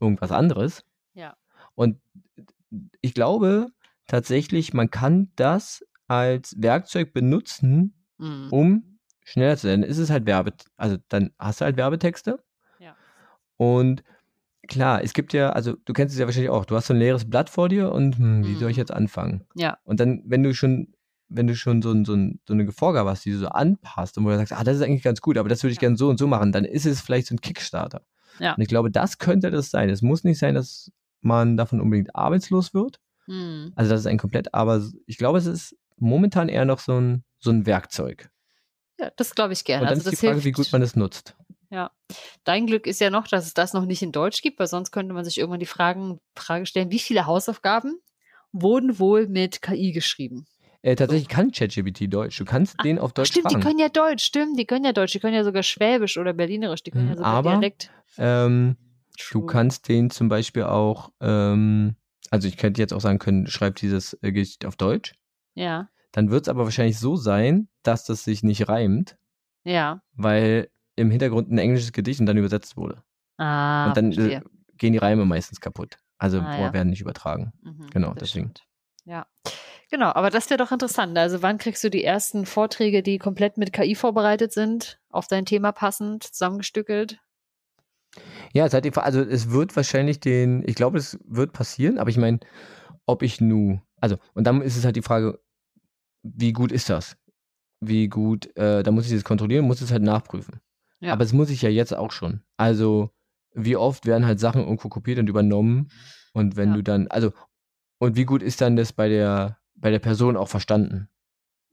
[0.00, 0.84] irgendwas anderes.
[1.14, 1.36] Ja.
[1.74, 2.00] Und
[3.00, 3.68] ich glaube
[4.06, 8.48] tatsächlich, man kann das als Werkzeug benutzen, Mhm.
[8.50, 9.82] um schneller zu sein.
[9.82, 12.42] Dann ist es halt Werbe, also dann hast du halt Werbetexte.
[12.80, 12.96] Ja.
[13.56, 14.02] Und
[14.68, 16.98] klar, es gibt ja, also du kennst es ja wahrscheinlich auch, du hast so ein
[17.00, 18.80] leeres Blatt vor dir und hm, wie soll ich Mhm.
[18.80, 19.46] jetzt anfangen?
[19.54, 19.78] Ja.
[19.84, 20.94] Und dann, wenn du schon,
[21.28, 24.16] wenn du schon so, ein, so, ein, so eine Vorgabe hast, die du so anpasst
[24.16, 25.80] und wo du sagst, ah, das ist eigentlich ganz gut, aber das würde ich Ja.
[25.80, 28.02] gerne so und so machen, dann ist es vielleicht so ein Kickstarter.
[28.38, 28.54] Ja.
[28.54, 29.90] Und ich glaube, das könnte das sein.
[29.90, 33.00] Es muss nicht sein, dass man davon unbedingt arbeitslos wird.
[33.26, 33.72] Mhm.
[33.74, 37.24] Also das ist ein komplett, aber ich glaube, es ist momentan eher noch so ein,
[37.40, 38.30] so ein Werkzeug.
[39.00, 39.82] Ja, das glaube ich gerne.
[39.82, 40.46] Und dann also ist die Frage, hilft.
[40.46, 41.36] wie gut man es nutzt.
[41.70, 41.90] Ja.
[42.44, 44.90] Dein Glück ist ja noch, dass es das noch nicht in Deutsch gibt, weil sonst
[44.90, 48.00] könnte man sich irgendwann die Fragen, Frage stellen, wie viele Hausaufgaben
[48.52, 50.46] wurden wohl mit KI geschrieben?
[50.80, 52.38] Äh, tatsächlich kann ChatGPT Deutsch.
[52.38, 53.60] Du kannst Ah, den auf Deutsch stimmt, fragen.
[53.60, 56.32] die können ja Deutsch, stimmt, die können ja Deutsch, die können ja sogar Schwäbisch oder
[56.32, 57.90] Berlinerisch, die können Mhm, ja sogar aber Dialekt.
[58.16, 58.76] ähm,
[59.32, 61.96] du kannst den zum Beispiel auch, ähm,
[62.30, 65.14] also ich könnte jetzt auch sagen können, schreib dieses äh, Gedicht auf Deutsch.
[65.54, 69.18] Ja, Dann wird es aber wahrscheinlich so sein, dass das sich nicht reimt,
[69.64, 70.00] ja.
[70.12, 73.02] weil im Hintergrund ein englisches Gedicht und dann übersetzt wurde.
[73.38, 74.42] Ah, und dann äh, verstehe.
[74.76, 75.98] gehen die Reime meistens kaputt.
[76.18, 76.72] Also Ah, ja.
[76.72, 77.52] werden nicht übertragen.
[77.62, 78.46] Mhm, genau, das deswegen.
[78.48, 78.64] stimmt.
[79.04, 79.26] Ja,
[79.90, 81.16] genau, aber das wäre doch interessant.
[81.16, 85.46] Also wann kriegst du die ersten Vorträge, die komplett mit KI vorbereitet sind, auf dein
[85.46, 87.20] Thema passend, zusammengestückelt?
[88.52, 91.98] Ja, es hat die, Fra- also es wird wahrscheinlich den, ich glaube, es wird passieren,
[91.98, 92.40] aber ich meine,
[93.06, 95.38] ob ich nu, also, und dann ist es halt die Frage,
[96.22, 97.16] wie gut ist das?
[97.80, 100.60] Wie gut, äh, da muss ich das kontrollieren, muss es halt nachprüfen.
[101.00, 101.12] Ja.
[101.12, 102.42] Aber es muss ich ja jetzt auch schon.
[102.56, 103.10] Also,
[103.54, 105.88] wie oft werden halt Sachen irgendwo kopiert und übernommen
[106.32, 106.76] und wenn Ja.
[106.76, 107.32] du dann, also,
[107.98, 111.08] und wie gut ist dann das bei der, bei der Person auch verstanden,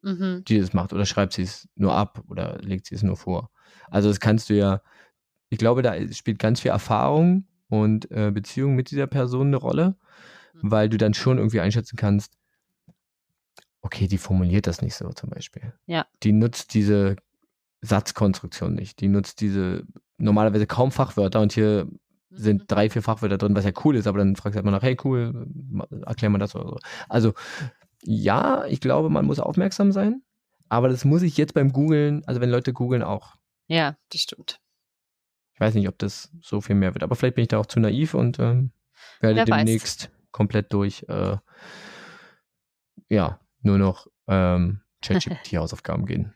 [0.03, 0.43] Mhm.
[0.47, 0.93] die das macht?
[0.93, 3.49] Oder schreibt sie es nur ab oder legt sie es nur vor?
[3.89, 4.81] Also, das kannst du ja,
[5.49, 9.95] ich glaube, da spielt ganz viel Erfahrung und äh, Beziehung mit dieser Person eine Rolle,
[10.53, 10.71] Mhm.
[10.71, 12.33] weil du dann schon irgendwie einschätzen kannst,
[13.81, 15.73] okay, die formuliert das nicht so zum Beispiel.
[15.85, 16.05] Ja.
[16.23, 17.15] Die nutzt diese
[17.85, 18.99] Satzkonstruktion nicht.
[19.01, 19.83] Die nutzt diese
[20.17, 21.87] normalerweise kaum Fachwörter und hier
[22.31, 22.67] sind Mhm.
[22.67, 24.83] drei, vier Fachwörter drin, was ja cool ist, aber dann fragst du halt mal nach,
[24.83, 25.47] hey, cool,
[26.05, 26.77] erklär mal das oder so.
[27.07, 27.33] Also,
[28.03, 30.21] ja, ich glaube, man muss aufmerksam sein,
[30.67, 33.35] aber das muss ich jetzt beim Googlen, also wenn Leute googeln auch.
[33.67, 34.59] Ja, das stimmt.
[35.53, 37.65] Ich weiß nicht, ob das so viel mehr wird, aber vielleicht bin ich da auch
[37.65, 38.71] zu naiv und ähm,
[39.21, 39.65] werde Wer weiß.
[39.65, 41.37] demnächst komplett durch, äh,
[43.09, 46.33] ja, nur noch ähm, ChatGPT-Hausaufgaben gehen.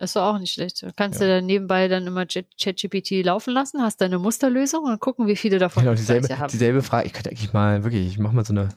[0.00, 0.84] Ist doch auch nicht schlecht.
[0.96, 1.26] Kannst Ja.
[1.26, 5.36] du dann nebenbei dann immer Chat- ChatGPT laufen lassen, hast deine Musterlösung und gucken, wie
[5.36, 6.50] viele davon Genau, dieselbe, haben.
[6.50, 7.06] dieselbe Frage.
[7.06, 8.70] Ich könnte eigentlich mal, wirklich, ich mache mal so eine,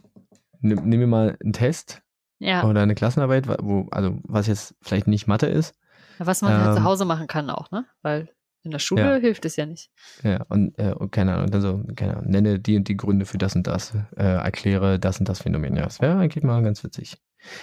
[0.59, 2.01] nimm, nimm mir mal einen Test
[2.39, 5.75] Ja, oder eine Klassenarbeit, wo, also was jetzt vielleicht nicht Mathe ist.
[6.19, 7.85] was man halt zu ähm, Hause machen kann auch, ne?
[8.01, 8.27] Weil
[8.63, 9.21] in der Schule Ja.
[9.21, 9.89] hilft es ja nicht.
[10.23, 13.25] Ja, und, äh, und keine Ahnung, dann so, keine Ahnung, nenne die und die Gründe
[13.25, 15.77] für das und das, äh, erkläre das und das Phänomen.
[15.77, 17.15] Ja, das wäre eigentlich mal ganz witzig.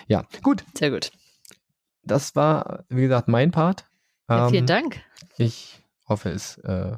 [0.06, 1.10] Ja, gut, Sehr gut.
[2.06, 3.86] Das war, wie gesagt, mein Part.
[4.28, 5.00] Ja, vielen Ähm, Dank.
[5.38, 6.96] Ich hoffe es, äh,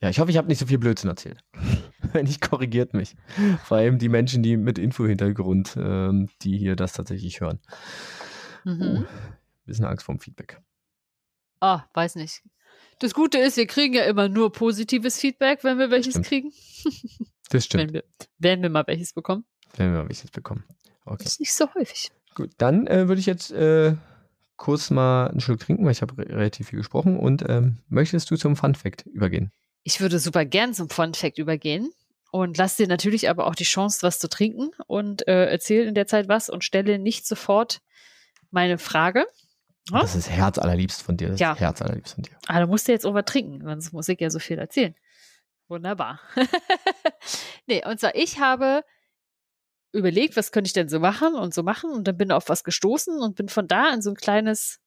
[0.00, 1.42] ja, ich hoffe, ich habe nicht so viel Blödsinn erzählt.
[2.12, 3.16] Wenn nicht, korrigiert mich.
[3.64, 7.60] Vor allem die Menschen, die mit Info-Hintergrund, ähm, die hier das tatsächlich hören.
[8.64, 8.82] Mhm.
[8.82, 9.04] Uh,
[9.66, 10.60] bisschen Angst vorm Feedback.
[11.60, 12.42] Ah, weiß nicht.
[13.00, 16.26] Das Gute ist, wir kriegen ja immer nur positives Feedback, wenn wir welches Stimmt.
[16.26, 16.52] kriegen.
[17.50, 18.04] Das stimmt, Wenn wir,
[18.38, 19.44] wenn wir mal welches bekommen.
[19.76, 20.64] wenn wir mal welches bekommen.
[21.04, 21.24] Okay.
[21.24, 22.10] Das ist nicht so häufig.
[22.34, 23.94] Gut, dann äh, würde ich jetzt äh,
[24.56, 27.18] kurz mal einen Schluck trinken, weil ich habe re relativ viel gesprochen.
[27.18, 29.50] Und ähm, möchtest du zum Fun Fact übergehen?
[29.82, 31.90] Ich würde super gern zum Fun Fact übergehen
[32.30, 35.94] und lass dir natürlich aber auch die Chance, was zu trinken und äh, erzähl in
[35.94, 37.80] der Zeit was und stelle nicht sofort
[38.50, 39.26] meine Frage.
[39.90, 40.00] Ja?
[40.00, 41.28] Das ist herzallerliebst von dir.
[41.30, 41.52] Das Ja.
[41.52, 42.32] ist herzallerliebst von dir.
[42.46, 44.94] Ah, da musst du jetzt auch was trinken, sonst muss ich ja so viel erzählen.
[45.68, 46.20] Wunderbar.
[47.66, 48.84] nee, und zwar, ich habe
[49.94, 52.64] überlegt, was könnte ich denn so machen und so machen und dann bin auf was
[52.64, 54.80] gestoßen und bin von da in so ein kleines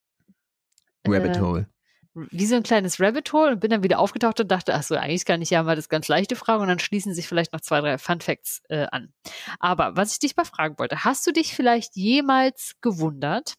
[1.08, 1.70] Rabbit äh, Hole.
[2.14, 4.95] wie so ein kleines Rabbit Hole und bin dann wieder aufgetaucht und dachte, ach so,
[4.95, 7.62] eigentlich kann ich ja mal das ganz leichte fragen und dann schließen sich vielleicht noch
[7.62, 9.14] zwei, drei Fun Facts äh, an.
[9.60, 13.53] Aber was ich dich mal fragen wollte, hast du dich vielleicht jemals gewundert,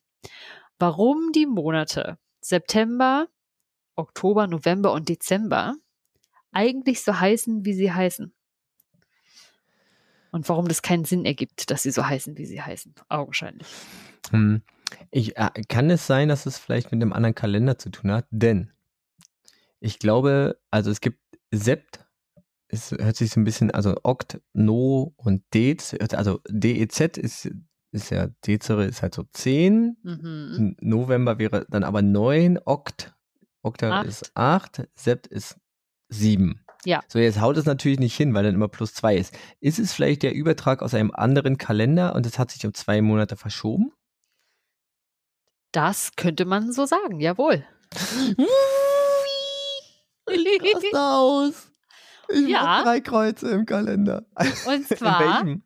[0.78, 3.28] warum die Monate September,
[3.96, 5.74] Oktober, November und Dezember
[6.52, 8.34] eigentlich so heißen, wie sie heißen?
[10.30, 12.94] Und warum das keinen Sinn ergibt, dass sie so heißen, wie sie heißen.
[13.08, 13.66] Augenscheinlich.
[14.30, 14.62] Hm.
[15.10, 18.26] Ich, äh, kann es sein, dass es vielleicht mit einem anderen Kalender zu tun hat?
[18.30, 18.70] Denn
[19.80, 21.18] ich glaube, also es gibt
[21.52, 22.04] Sept,
[22.68, 27.50] es hört sich so ein bisschen, also Okt, No und Dez, also DEZ ist,
[27.92, 30.76] ist ja, Dezere ist halt so 10, Mhm.
[30.80, 33.14] November wäre dann aber 9, Okt,
[33.62, 34.06] Okta Acht.
[34.06, 35.56] ist 8, Sept ist
[36.08, 36.60] 7.
[36.84, 37.00] Ja.
[37.08, 39.36] So, jetzt haut es natürlich nicht hin, weil dann immer plus 2 ist.
[39.60, 43.02] Ist es vielleicht der Übertrag aus einem anderen Kalender und es hat sich um zwei
[43.02, 43.92] Monate verschoben?
[45.72, 47.64] Das könnte man so sagen, jawohl.
[50.26, 51.70] Raste aus.
[52.30, 52.82] Ich Ja.
[52.82, 54.26] drei Kreuze im Kalender.
[54.66, 55.62] Und In zwar, welchem?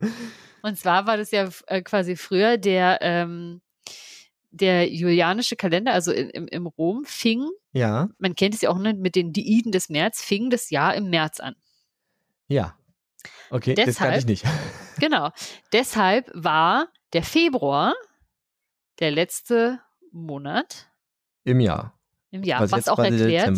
[0.61, 3.61] und zwar war das ja äh, quasi früher der, ähm,
[4.53, 8.77] der julianische Kalender, also in, im, im Rom, fing, Ja, man kennt es ja auch
[8.77, 11.55] ne, mit den Diiden des März, fing das Jahr im März an.
[12.47, 12.77] ja.
[13.49, 14.45] Okay, das kann ich Deshalb- nicht.
[14.99, 15.29] Genau.
[15.71, 17.93] Deshalb war der Februar
[18.99, 19.79] der letzte
[20.11, 20.87] Monat
[21.45, 21.97] Im Jahr.
[22.31, 23.57] im Jahr, was was, auch erklärt,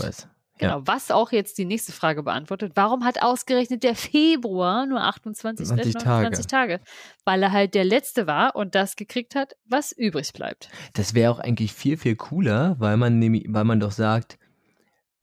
[0.58, 2.72] Genau, was auch jetzt die nächste Frage beantwortet.
[2.76, 6.80] Warum hat ausgerechnet der Februar nur 28, 20 29 29 Tage?
[7.26, 10.70] Weil er halt der letzte war und das gekriegt hat, was übrig bleibt.
[10.93, 14.38] Das wäre auch eigentlich viel, viel cooler, weil man nämlich, weil man doch sagt,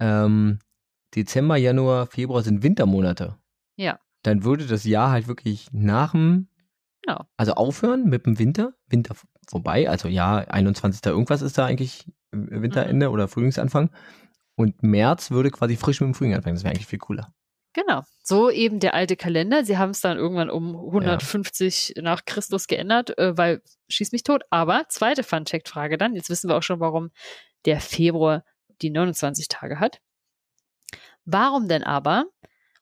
[0.01, 0.59] ähm,
[1.15, 3.37] Dezember, Januar, Februar sind Wintermonate.
[3.77, 3.99] Ja.
[4.23, 6.49] Dann würde das Jahr halt wirklich nach dem,
[7.03, 7.25] Genau.
[7.37, 9.17] also aufhören mit dem Winter, Winter
[9.49, 11.01] vorbei, also ja, 21.
[11.07, 13.13] irgendwas ist da eigentlich äh, Winterende Mhm.
[13.15, 13.91] oder Frühlingsanfang.
[14.63, 16.55] Und März würde quasi frisch mit dem Frühling anfangen.
[16.55, 17.33] Das wäre eigentlich viel cooler.
[17.73, 18.03] Genau.
[18.23, 19.65] So eben der alte Kalender.
[19.65, 24.43] Sie haben es dann irgendwann um 150 nach Christus geändert, äh, weil schieß mich tot.
[24.51, 26.15] Aber zweite Fun-Fact-Frage dann.
[26.15, 27.11] Jetzt wissen wir auch schon, warum
[27.65, 28.45] der Februar
[28.83, 30.01] die 29 Tage hat.
[31.25, 32.27] Warum denn aber,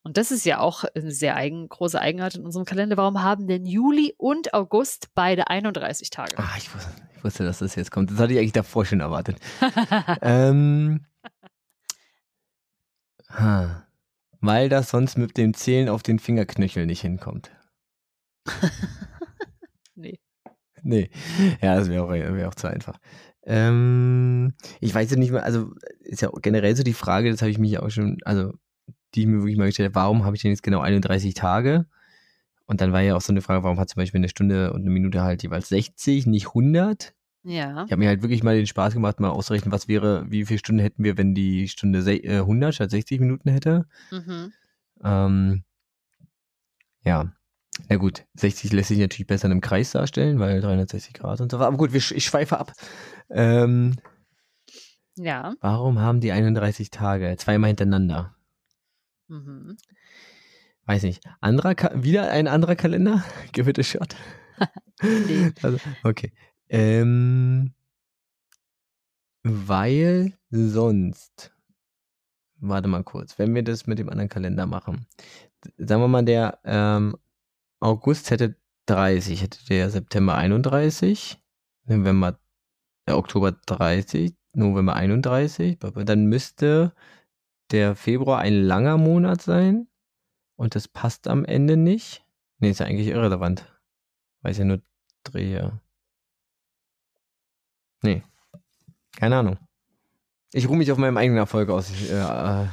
[0.03, 3.47] und das ist ja auch eine sehr eigen, große Eigenart in unserem Kalender, warum haben
[3.47, 6.39] denn Juli und August beide 31 Tage?
[6.39, 8.11] Ah, ich wusste, ich wusste, dass das jetzt kommt.
[8.11, 9.37] Das hatte ich eigentlich davor schon erwartet.
[10.23, 11.05] ähm,
[13.31, 13.87] ha,
[14.41, 17.51] weil das sonst mit dem Zählen auf den Fingerknöchel nicht hinkommt.
[19.95, 20.19] nee.
[20.83, 21.11] Nee,
[21.61, 22.99] ja, das wäre auch, wär auch zu einfach.
[23.43, 27.51] Ähm, ich weiß ja nicht mehr, also ist ja generell so die Frage, das habe
[27.51, 28.53] ich mich auch schon, also
[29.15, 31.87] die ich mir wirklich mal gestellt habe, warum habe ich denn jetzt genau 31 Tage?
[32.67, 34.83] Und dann war ja auch so eine Frage, warum hat zum Beispiel eine Stunde und
[34.83, 37.15] eine Minute halt jeweils 60, nicht 100?
[37.43, 37.85] Ja.
[37.85, 40.59] Ich habe mir halt wirklich mal den Spaß gemacht, mal auszurechnen, was wäre, wie viele
[40.59, 43.87] Stunden hätten wir, wenn die Stunde se- äh, 100 statt 60 Minuten hätte.
[44.11, 44.53] Mhm.
[45.03, 45.65] Ähm,
[47.03, 47.33] ja,
[47.89, 51.51] na gut, 60 lässt sich natürlich besser in einem Kreis darstellen, weil 360 Grad und
[51.51, 51.59] so.
[51.59, 52.73] Aber gut, ich schweife ab.
[53.31, 53.97] Ähm,
[55.17, 55.55] Ja.
[55.63, 57.35] warum haben die 31 Tage?
[57.39, 58.35] Zweimal hintereinander.
[59.29, 59.79] Mhm.
[60.85, 61.23] Weiß nicht.
[61.41, 63.25] Anderer Ka wieder ein anderer Kalender?
[63.53, 64.15] Give it a shot.
[65.03, 65.51] Nee.
[65.63, 66.31] Also, okay.
[66.71, 67.75] Ähm,
[69.43, 71.53] weil sonst,
[72.57, 75.07] warte mal kurz, wenn wir das mit dem anderen Kalender machen,
[75.79, 77.17] sagen wir mal, der ähm,
[77.81, 78.57] August hätte
[78.87, 81.43] 30, hätte der September 31,
[81.87, 82.39] November,
[83.07, 86.95] äh, Oktober 30, November 31, dann müsste
[87.73, 89.89] der Februar ein langer Monat sein
[90.57, 92.25] und das passt am Ende nicht.
[92.59, 93.65] Nee, ist ja eigentlich irrelevant.
[94.43, 94.83] Weil es ja nur
[95.25, 95.81] Dreher.
[98.03, 98.23] Nee.
[99.17, 99.59] Keine Ahnung.
[100.53, 101.91] Ich ruhe mich auf meinem eigenen Erfolg aus.
[101.91, 102.67] Ich, äh, äh,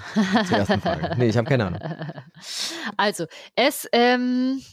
[0.45, 1.13] zur ersten Frage.
[1.17, 1.79] Nee, ich habe keine Ahnung.
[2.97, 3.25] Also,
[3.55, 4.63] es ähm,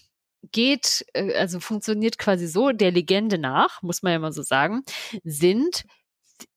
[0.52, 4.82] geht, äh, also funktioniert quasi so, der Legende nach, muss man ja mal so sagen,
[5.22, 5.84] sind,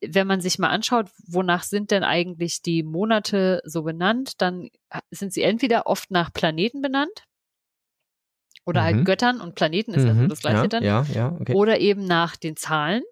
[0.02, 4.70] wenn man sich mal anschaut, wonach sind denn eigentlich die Monate so benannt, dann
[5.12, 7.26] sind sie entweder oft nach Planeten benannt
[8.66, 8.86] oder Mhm.
[8.86, 10.84] halt Göttern und Planeten ist also Mhm, das gleiche ja, dann.
[10.84, 11.54] Ja, ja, okay.
[11.54, 13.04] Oder eben nach den Zahlen.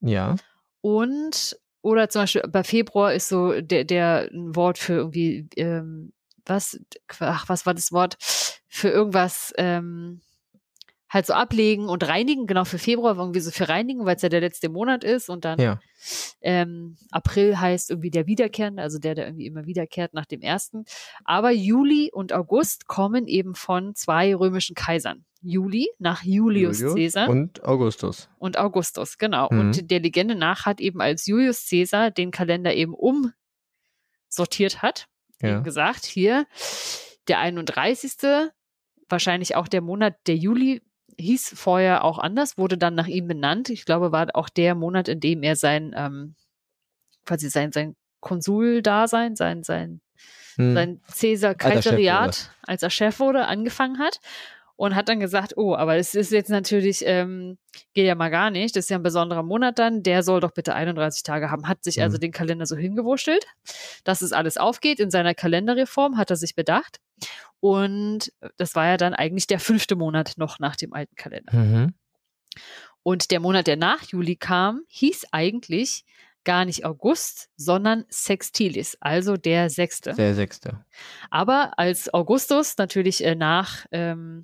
[0.00, 0.36] Ja.
[0.80, 6.12] Und, oder zum Beispiel bei Februar ist so der, der ein Wort für irgendwie, ähm,
[6.44, 6.80] was,
[7.20, 8.16] ach, was war das Wort?
[8.68, 10.20] Für irgendwas, ähm,
[11.10, 14.28] halt so ablegen und reinigen, genau für Februar irgendwie so für reinigen, weil es ja
[14.28, 15.80] der letzte Monat ist und dann Ja.
[16.42, 20.84] ähm, April heißt irgendwie der Wiederkehrende, also der, der irgendwie immer wiederkehrt nach dem ersten.
[21.24, 25.24] Aber Juli und August kommen eben von zwei römischen Kaisern.
[25.40, 28.28] Juli nach Julius, Caesar Und Augustus.
[28.38, 29.48] und Augustus, genau.
[29.50, 29.60] Mhm.
[29.60, 32.94] Und der Legende nach hat eben als Julius Caesar den Kalender eben
[34.28, 35.06] sortiert hat.
[35.40, 35.54] Ja.
[35.56, 36.46] Eben gesagt, hier
[37.28, 38.50] der 31.
[39.08, 40.82] Wahrscheinlich auch der Monat, der Juli
[41.18, 43.70] hieß vorher auch anders, wurde dann nach ihm benannt.
[43.70, 46.34] Ich glaube, war auch der Monat, in dem er sein, ähm,
[47.24, 50.00] quasi sein, sein Konsuldasein, sein, sein,
[50.56, 50.74] Hm.
[50.74, 54.20] sein Cäsar-Kaisariat, als er Chef wurde, angefangen hat.
[54.78, 57.58] Und hat dann gesagt, oh, aber es ist jetzt natürlich, ähm,
[57.94, 60.52] geht ja mal gar nicht, das ist ja ein besonderer Monat dann, der soll doch
[60.52, 62.20] bitte 31 Tage haben, hat sich also Mhm.
[62.20, 63.44] den Kalender so hingewurschtelt,
[64.04, 65.00] dass es alles aufgeht.
[65.00, 67.00] In seiner Kalenderreform hat er sich bedacht.
[67.58, 71.52] Und das war ja dann eigentlich der fünfte Monat noch nach dem alten Kalender.
[71.52, 71.94] Mhm.
[73.02, 76.04] Und der Monat, der nach Juli kam, hieß eigentlich
[76.44, 80.14] gar nicht August, sondern Sextilis, also der sechste.
[80.14, 80.84] Der sechste.
[81.30, 84.42] Aber als Augustus natürlich äh, nach, ähm,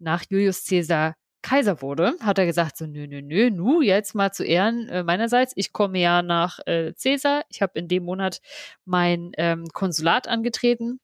[0.00, 4.30] nach Julius Caesar Kaiser wurde, hat er gesagt, so nö, nö, nö, nu, jetzt mal
[4.30, 5.52] zu Ehren äh, meinerseits.
[5.56, 7.44] Ich komme ja nach äh, Caesar.
[7.48, 8.40] Ich habe in dem Monat
[8.84, 11.00] mein ähm, Konsulat angetreten,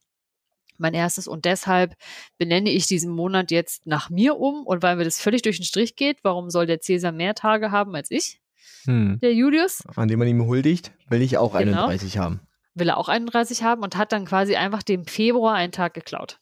[0.77, 1.27] mein erstes.
[1.27, 1.95] Und deshalb
[2.37, 4.67] benenne ich diesen Monat jetzt nach mir um.
[4.67, 7.71] Und weil mir das völlig durch den Strich geht, warum soll der Caesar mehr Tage
[7.71, 8.41] haben als ich,
[8.85, 9.19] Hm.
[9.23, 9.83] der Julius?
[9.97, 11.87] An dem man ihm huldigt, will ich auch Genau.
[11.87, 12.41] 31 haben.
[12.75, 16.41] Will er auch 31 haben und hat dann quasi einfach dem Februar einen Tag geklaut.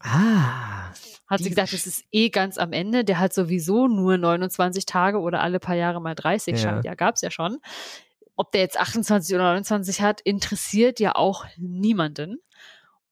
[0.00, 0.92] Ah.
[1.26, 3.04] Hat sie gesagt, das ist eh ganz am Ende.
[3.04, 6.62] Der hat sowieso nur 29 Tage oder alle paar Jahre mal 30.
[6.62, 6.80] Ja.
[6.84, 7.58] Ja, gab's ja schon.
[8.36, 12.38] Ob der jetzt 28 oder 29 hat, interessiert ja auch niemanden.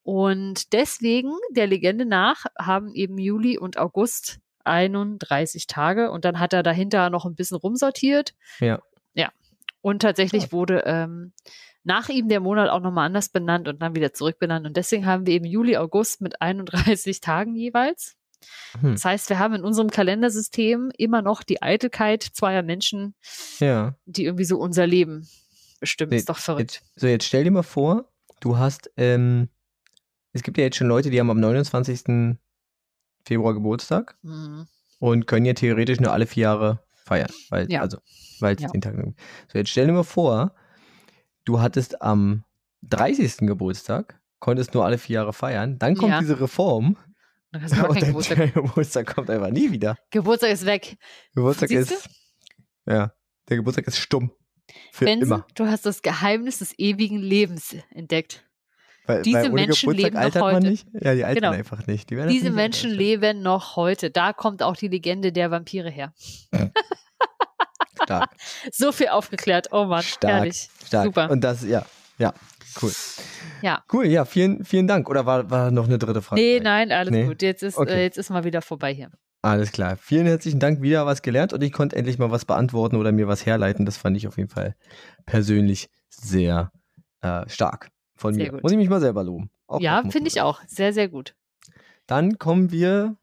[0.02, 6.52] Und deswegen, der Legende nach, haben eben Juli und August 31 Tage und dann hat
[6.52, 8.34] er dahinter noch ein bisschen rumsortiert.
[8.60, 8.80] Ja.
[9.14, 9.30] Ja.
[9.80, 11.32] Und tatsächlich wurde ähm,
[11.84, 14.66] nach ihm der Monat auch nochmal anders benannt und dann wieder zurückbenannt.
[14.66, 18.14] Und deswegen haben wir eben Juli, August mit 31 Tagen jeweils.
[18.80, 18.92] Hm.
[18.92, 23.14] Das heißt, wir haben in unserem Kalendersystem immer noch die Eitelkeit zweier Menschen,
[23.60, 23.94] Ja.
[24.06, 25.28] die irgendwie so unser Leben
[25.80, 26.10] bestimmen.
[26.10, 26.72] Nee, Ist doch verrückt.
[26.82, 28.08] Jetzt, so, jetzt stell dir mal vor,
[28.40, 29.48] du hast, ähm,
[30.32, 32.36] es gibt ja jetzt schon Leute, die haben am 29.
[33.24, 34.66] Februar Geburtstag Mhm.
[34.98, 37.30] und können ja theoretisch nur alle vier Jahre feiern.
[37.50, 37.80] Weil, Ja.
[37.82, 37.98] Also,
[38.40, 38.68] weil es Ja.
[38.68, 38.94] den Tag.
[39.52, 40.54] So, jetzt stell dir mal vor,
[41.44, 42.44] du hattest am
[42.82, 43.38] 30.
[43.46, 46.20] Geburtstag, konntest nur alle vier Jahre feiern, dann kommt Ja.
[46.20, 46.96] diese Reform
[47.52, 48.54] Dann hast du und dein Geburtstag.
[48.54, 49.96] Geburtstag kommt einfach nie wieder.
[50.10, 50.96] Geburtstag ist weg.
[51.34, 52.08] Geburtstag Siehst ist,
[52.86, 53.12] ja,
[53.48, 54.30] der Geburtstag ist stumm.
[54.92, 55.46] Für Benson, immer.
[55.54, 58.44] du hast das Geheimnis des ewigen Lebens entdeckt.
[59.04, 60.78] Weil, diese weil Menschen Geburtstag leben noch heute.
[61.04, 61.50] Ja, die altern Genau.
[61.52, 62.08] einfach nicht.
[62.10, 64.10] Die Diese nicht Menschen leben noch heute.
[64.10, 66.14] Da kommt auch die Legende der Vampire her.
[68.02, 68.30] Stark,
[68.72, 69.68] So viel aufgeklärt.
[69.72, 70.32] Oh Mann, Stark.
[70.32, 70.68] herrlich.
[70.86, 71.04] stark.
[71.06, 71.30] Super.
[71.30, 71.84] Und das, ja,
[72.18, 72.32] ja,
[72.80, 72.92] cool.
[73.62, 73.82] Ja.
[73.92, 75.08] Cool, ja, vielen, vielen Dank.
[75.08, 76.40] Oder war, war noch eine dritte Frage?
[76.40, 77.26] Nee, nein, alles Nee?
[77.26, 77.42] gut.
[77.42, 77.92] Jetzt ist, Okay.
[77.92, 79.10] äh, jetzt ist mal wieder vorbei hier.
[79.42, 79.96] Alles klar.
[79.96, 80.82] Vielen herzlichen Dank.
[80.82, 83.84] Wieder was gelernt und ich konnte endlich mal was beantworten oder mir was herleiten.
[83.84, 84.76] Das fand ich auf jeden Fall
[85.26, 86.70] persönlich sehr
[87.22, 88.50] äh, stark von Sehr mir.
[88.52, 88.62] gut.
[88.62, 89.50] Muss ich mich mal selber loben.
[89.66, 90.60] Auch ja, finde ich auch.
[90.66, 91.34] Sehr, sehr gut.
[92.06, 93.16] Dann kommen wir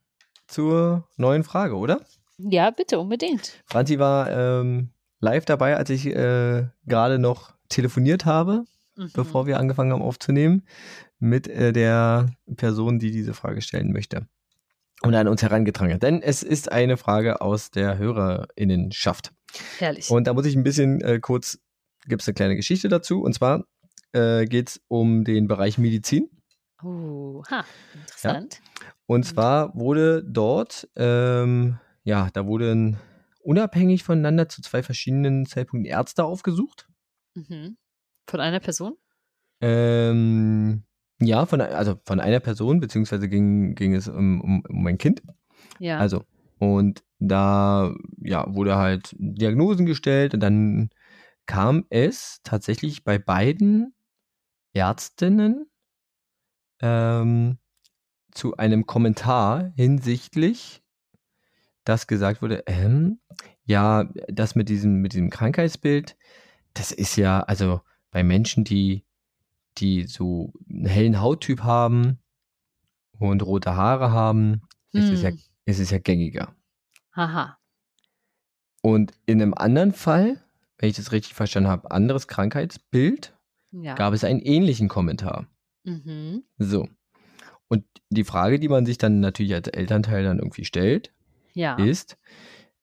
[0.48, 2.02] zur neuen Frage, oder?
[2.40, 3.62] Ja, bitte, unbedingt.
[3.66, 8.64] Franzi war ähm, live dabei, als ich äh, gerade noch telefoniert habe,
[8.96, 9.12] Mhm.
[9.14, 10.64] bevor wir angefangen haben aufzunehmen,
[11.20, 12.28] mit äh, der
[12.58, 14.28] Person, die diese Frage stellen möchte.
[15.02, 16.04] Und an uns herangetragen hat.
[16.04, 19.32] Denn es ist eine Frage aus der Hörerinnenschaft.
[19.78, 20.10] Herrlich.
[20.10, 21.60] Und da muss ich ein bisschen äh, kurz,
[22.08, 23.22] gibt es eine kleine Geschichte dazu.
[23.22, 23.64] Und zwar
[24.12, 26.30] äh, geht es um den Bereich Medizin.
[26.84, 27.64] Oh, ha,
[27.94, 28.62] interessant.
[29.06, 29.24] Und Mhm.
[29.24, 32.98] zwar wurde dort, ähm, ja, da wurden
[33.42, 36.88] unabhängig voneinander zu zwei verschiedenen Zeitpunkten Ärzte aufgesucht.
[37.36, 37.78] Mhm.
[38.28, 38.96] Von einer Person?
[39.62, 40.84] Ähm,
[41.20, 45.22] ja, von, also von einer Person, beziehungsweise ging, ging es um, um, um ein Kind.
[45.80, 46.00] Ja.
[46.00, 46.24] Also,
[46.60, 50.90] und da ja, wurde halt Diagnosen gestellt und dann
[51.46, 53.94] kam es tatsächlich bei beiden
[54.74, 55.66] Ärztinnen
[56.82, 57.58] ähm,
[58.32, 60.84] zu einem Kommentar hinsichtlich,
[61.90, 63.20] dass gesagt wurde, ähm,
[63.66, 66.16] ja, das mit diesem, mit diesem Krankheitsbild,
[66.76, 69.06] das ist ja, also bei Menschen, die,
[69.80, 72.20] die so einen hellen Hauttyp haben
[73.18, 74.62] und rote Haare haben,
[74.94, 75.40] ist es ja Hm.
[75.66, 76.56] ist es ja gängiger.
[77.16, 77.58] Haha.
[78.82, 80.44] Und in einem anderen Fall,
[80.78, 83.36] wenn ich das richtig verstanden habe, anderes Krankheitsbild,
[83.72, 83.96] Ja.
[83.96, 85.48] gab es einen ähnlichen Kommentar.
[85.84, 86.44] Mhm.
[86.58, 86.88] So.
[87.68, 91.14] Und die Frage, die man sich dann natürlich als Elternteil dann irgendwie stellt,
[91.60, 91.76] Ja.
[91.76, 92.18] ist,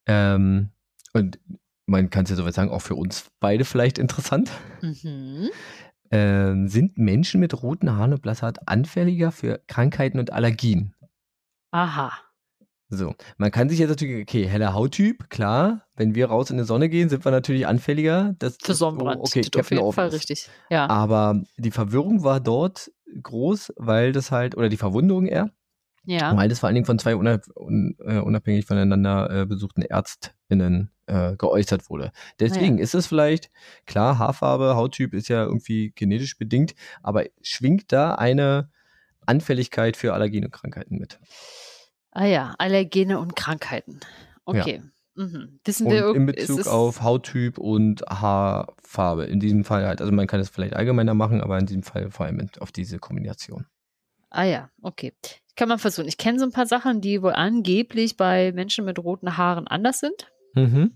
[0.07, 0.71] ähm,
[1.15, 1.39] und
[1.87, 4.51] man kann es ja soweit sagen, auch für uns beide vielleicht interessant,
[4.83, 5.49] Mhm.
[6.11, 10.95] ähm, sind Menschen mit roten Haaren und blasser Haut anfälliger für Krankheiten und Allergien?
[11.73, 12.13] Aha.
[12.89, 15.83] So, man kann sich jetzt natürlich, okay, heller Hauttyp, klar.
[15.97, 18.37] Wenn wir raus in die Sonne gehen, sind wir natürlich anfälliger.
[18.39, 19.19] Das Für Sonnenbrand.
[19.21, 20.15] Oh, okay, das auf jeden Fall Obvious.
[20.15, 20.49] richtig.
[20.71, 20.87] Ja.
[20.89, 22.93] Aber die Verwirrung war dort
[23.23, 25.51] groß, weil das halt, oder die Verwunderung eher,
[26.07, 26.37] ja.
[26.37, 31.91] weil das vor allen Dingen von zwei äh, unabhängig voneinander äh, besuchten ÄrztInnen äh, geäußert
[31.91, 32.13] wurde.
[32.41, 33.51] Deswegen ist es vielleicht,
[33.85, 38.71] klar, Haarfarbe, Hauttyp ist ja irgendwie genetisch bedingt, aber schwingt da eine
[39.27, 41.19] Anfälligkeit für Allergene und Krankheiten mit.
[42.13, 44.01] Ah ja, Allergene und Krankheiten.
[44.45, 44.83] Okay.
[45.17, 45.61] Mhm.
[45.65, 49.25] Wissen Und wir in Bezug auf Hauttyp und Haarfarbe.
[49.25, 52.11] In diesem Fall halt, also man kann es vielleicht allgemeiner machen, aber in diesem Fall
[52.11, 53.67] vor allem auf diese Kombination.
[54.31, 55.15] Ah ja, okay.
[55.57, 56.07] Kann man versuchen.
[56.09, 60.01] Ich kenne so ein paar Sachen, die wohl angeblich bei Menschen mit roten Haaren anders
[60.01, 60.95] sind, Mhm.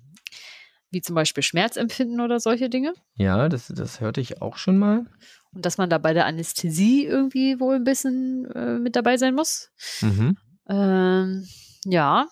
[0.90, 2.92] wie zum Beispiel Schmerzempfinden oder solche Dinge.
[3.14, 5.06] Ja, das, das hörte ich auch schon mal.
[5.52, 9.34] Und dass man da bei der Anästhesie irgendwie wohl ein bisschen äh, mit dabei sein
[9.34, 9.70] muss.
[10.02, 10.36] Mhm.
[10.68, 11.48] Ähm,
[11.84, 12.28] ja,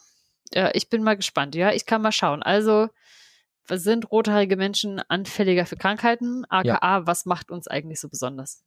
[0.53, 1.55] ja, ich bin mal gespannt.
[1.55, 2.43] Ja, ich kann mal schauen.
[2.43, 2.89] Also,
[3.67, 6.45] was sind rothaarige Menschen anfälliger für Krankheiten?
[6.49, 8.65] AKA, was macht uns eigentlich so besonders?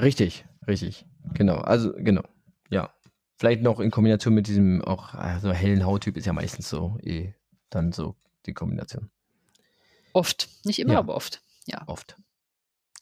[0.00, 1.04] Richtig, richtig.
[1.34, 2.22] Genau, also genau.
[2.70, 2.90] Ja.
[3.36, 7.34] Vielleicht noch in Kombination mit diesem auch also hellen Hauttyp ist ja meistens so eh
[7.70, 8.16] dann so
[8.46, 9.10] die Kombination.
[10.12, 10.48] Oft.
[10.64, 10.98] Nicht immer, Ja.
[11.00, 11.42] aber oft.
[11.66, 11.82] Ja.
[11.86, 12.16] Oft.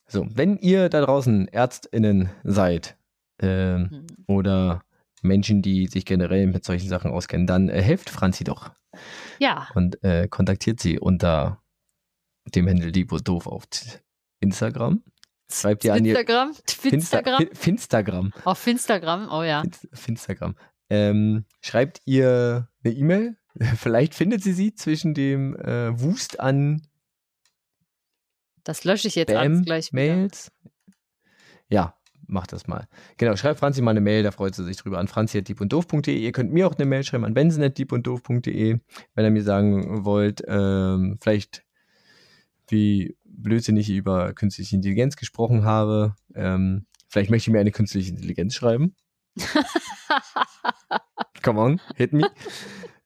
[0.09, 2.97] So, wenn ihr da draußen ÄrztInnen seid
[3.41, 4.07] ähm, Hm.
[4.27, 4.83] oder
[5.23, 8.71] Menschen, die sich generell mit solchen Sachen auskennen, dann äh, helft Franzi doch
[9.39, 11.63] Ja, und äh, kontaktiert sie unter
[12.55, 12.67] dem
[13.13, 13.65] und Doof auf
[14.41, 15.03] Instagram.
[15.51, 18.33] Schreibt ihr an ihr Instagram, Finstagram, Finstagram.
[18.45, 19.63] auf Instagram, oh ja.
[19.93, 20.57] Finstagram.
[20.91, 23.37] Ähm, schreibt ihr eine E-Mail.
[23.77, 26.83] Vielleicht findet sie sie zwischen dem äh, Wust an
[28.65, 30.29] Das lösche ich jetzt alles gleich wieder.
[31.69, 31.97] Ja,
[32.27, 32.89] macht das mal.
[33.17, 36.17] Genau, schreibt Franzi mal eine Mail, da freut sie sich drüber an franzi.diebunddoof.de.
[36.17, 38.79] Ihr könnt mir auch eine Mail schreiben an benson.diebunddoof.de,
[39.15, 41.65] wenn ihr mir sagen wollt, ähm, vielleicht
[42.69, 46.15] wie blödsinnig über künstliche Intelligenz gesprochen habe.
[46.35, 48.95] Ähm, vielleicht möchte ich mir eine künstliche Intelligenz schreiben.
[51.43, 52.31] Come on, hit me.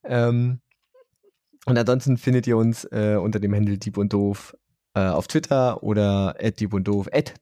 [0.04, 0.60] ähm,
[1.66, 4.56] und ansonsten findet ihr uns äh, unter dem Handle Dieb und Doof
[4.94, 7.34] äh, auf Twitter oder at Dieb und Doof, at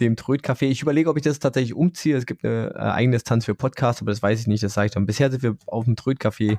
[0.00, 0.66] dem Trödcafé.
[0.66, 2.16] Ich überlege, ob ich das tatsächlich umziehe.
[2.16, 4.86] Es gibt eine äh, eigene Instanz für Podcasts, aber das weiß ich nicht, das sage
[4.86, 5.06] ich dann.
[5.06, 6.58] Bisher sind wir auf dem Trödcafé,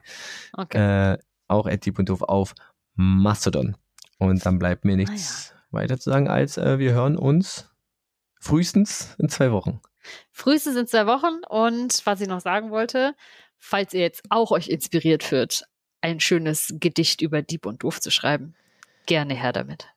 [0.54, 1.14] Okay.
[1.14, 1.18] äh,
[1.48, 2.54] auch at Dieb und Doof auf
[2.96, 3.76] Mastodon.
[4.18, 7.70] Und dann bleibt mir nichts weiter zu sagen, als äh, wir hören uns
[8.40, 9.82] frühestens in zwei Wochen.
[10.32, 11.44] Frühestens in zwei Wochen.
[11.48, 13.16] Und was ich noch sagen wollte,
[13.58, 15.66] falls ihr jetzt auch euch inspiriert fühlt,
[16.02, 18.56] ein schönes Gedicht über Dieb und Doof zu schreiben,
[19.06, 19.88] gerne her damit.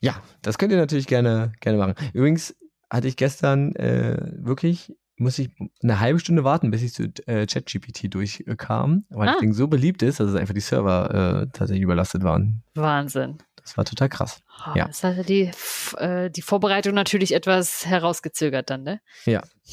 [0.00, 1.94] Ja, das könnt ihr natürlich gerne, gerne machen.
[2.12, 2.56] Übrigens
[2.90, 5.50] hatte ich gestern äh, wirklich, muss ich
[5.82, 9.32] eine halbe Stunde warten, bis ich zu äh, ChatGPT durchkam, weil Ah.
[9.32, 12.62] das Ding so beliebt ist, dass es einfach die Server äh, tatsächlich überlastet waren.
[12.74, 13.38] Wahnsinn.
[13.62, 14.42] Das war total krass.
[14.66, 14.86] Oh, Ja.
[14.86, 15.50] Das hat die,
[15.98, 19.00] äh, die Vorbereitung natürlich etwas herausgezögert dann, ne?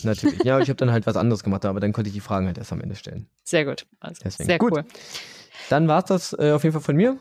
[0.04, 0.44] Natürlich.
[0.44, 2.58] ja, ich habe dann halt was anderes gemacht, aber dann konnte ich die Fragen halt
[2.58, 3.28] erst am Ende stellen.
[3.44, 3.86] Sehr gut.
[4.00, 4.48] Also, Deswegen.
[4.48, 4.72] sehr Gut.
[4.74, 4.86] cool.
[5.70, 7.18] Dann war's das äh, auf jeden Fall von mir.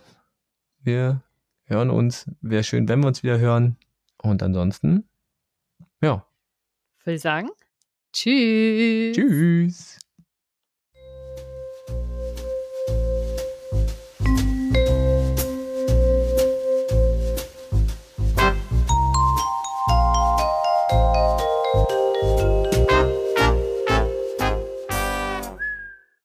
[0.82, 1.22] Wir
[1.64, 2.30] hören uns.
[2.40, 3.76] Wäre schön, wenn wir uns wieder hören.
[4.22, 5.08] Und ansonsten,
[6.02, 6.24] ja,
[7.04, 7.48] Würde ich sagen,
[8.12, 9.14] tschüss.
[9.14, 9.99] tschüss.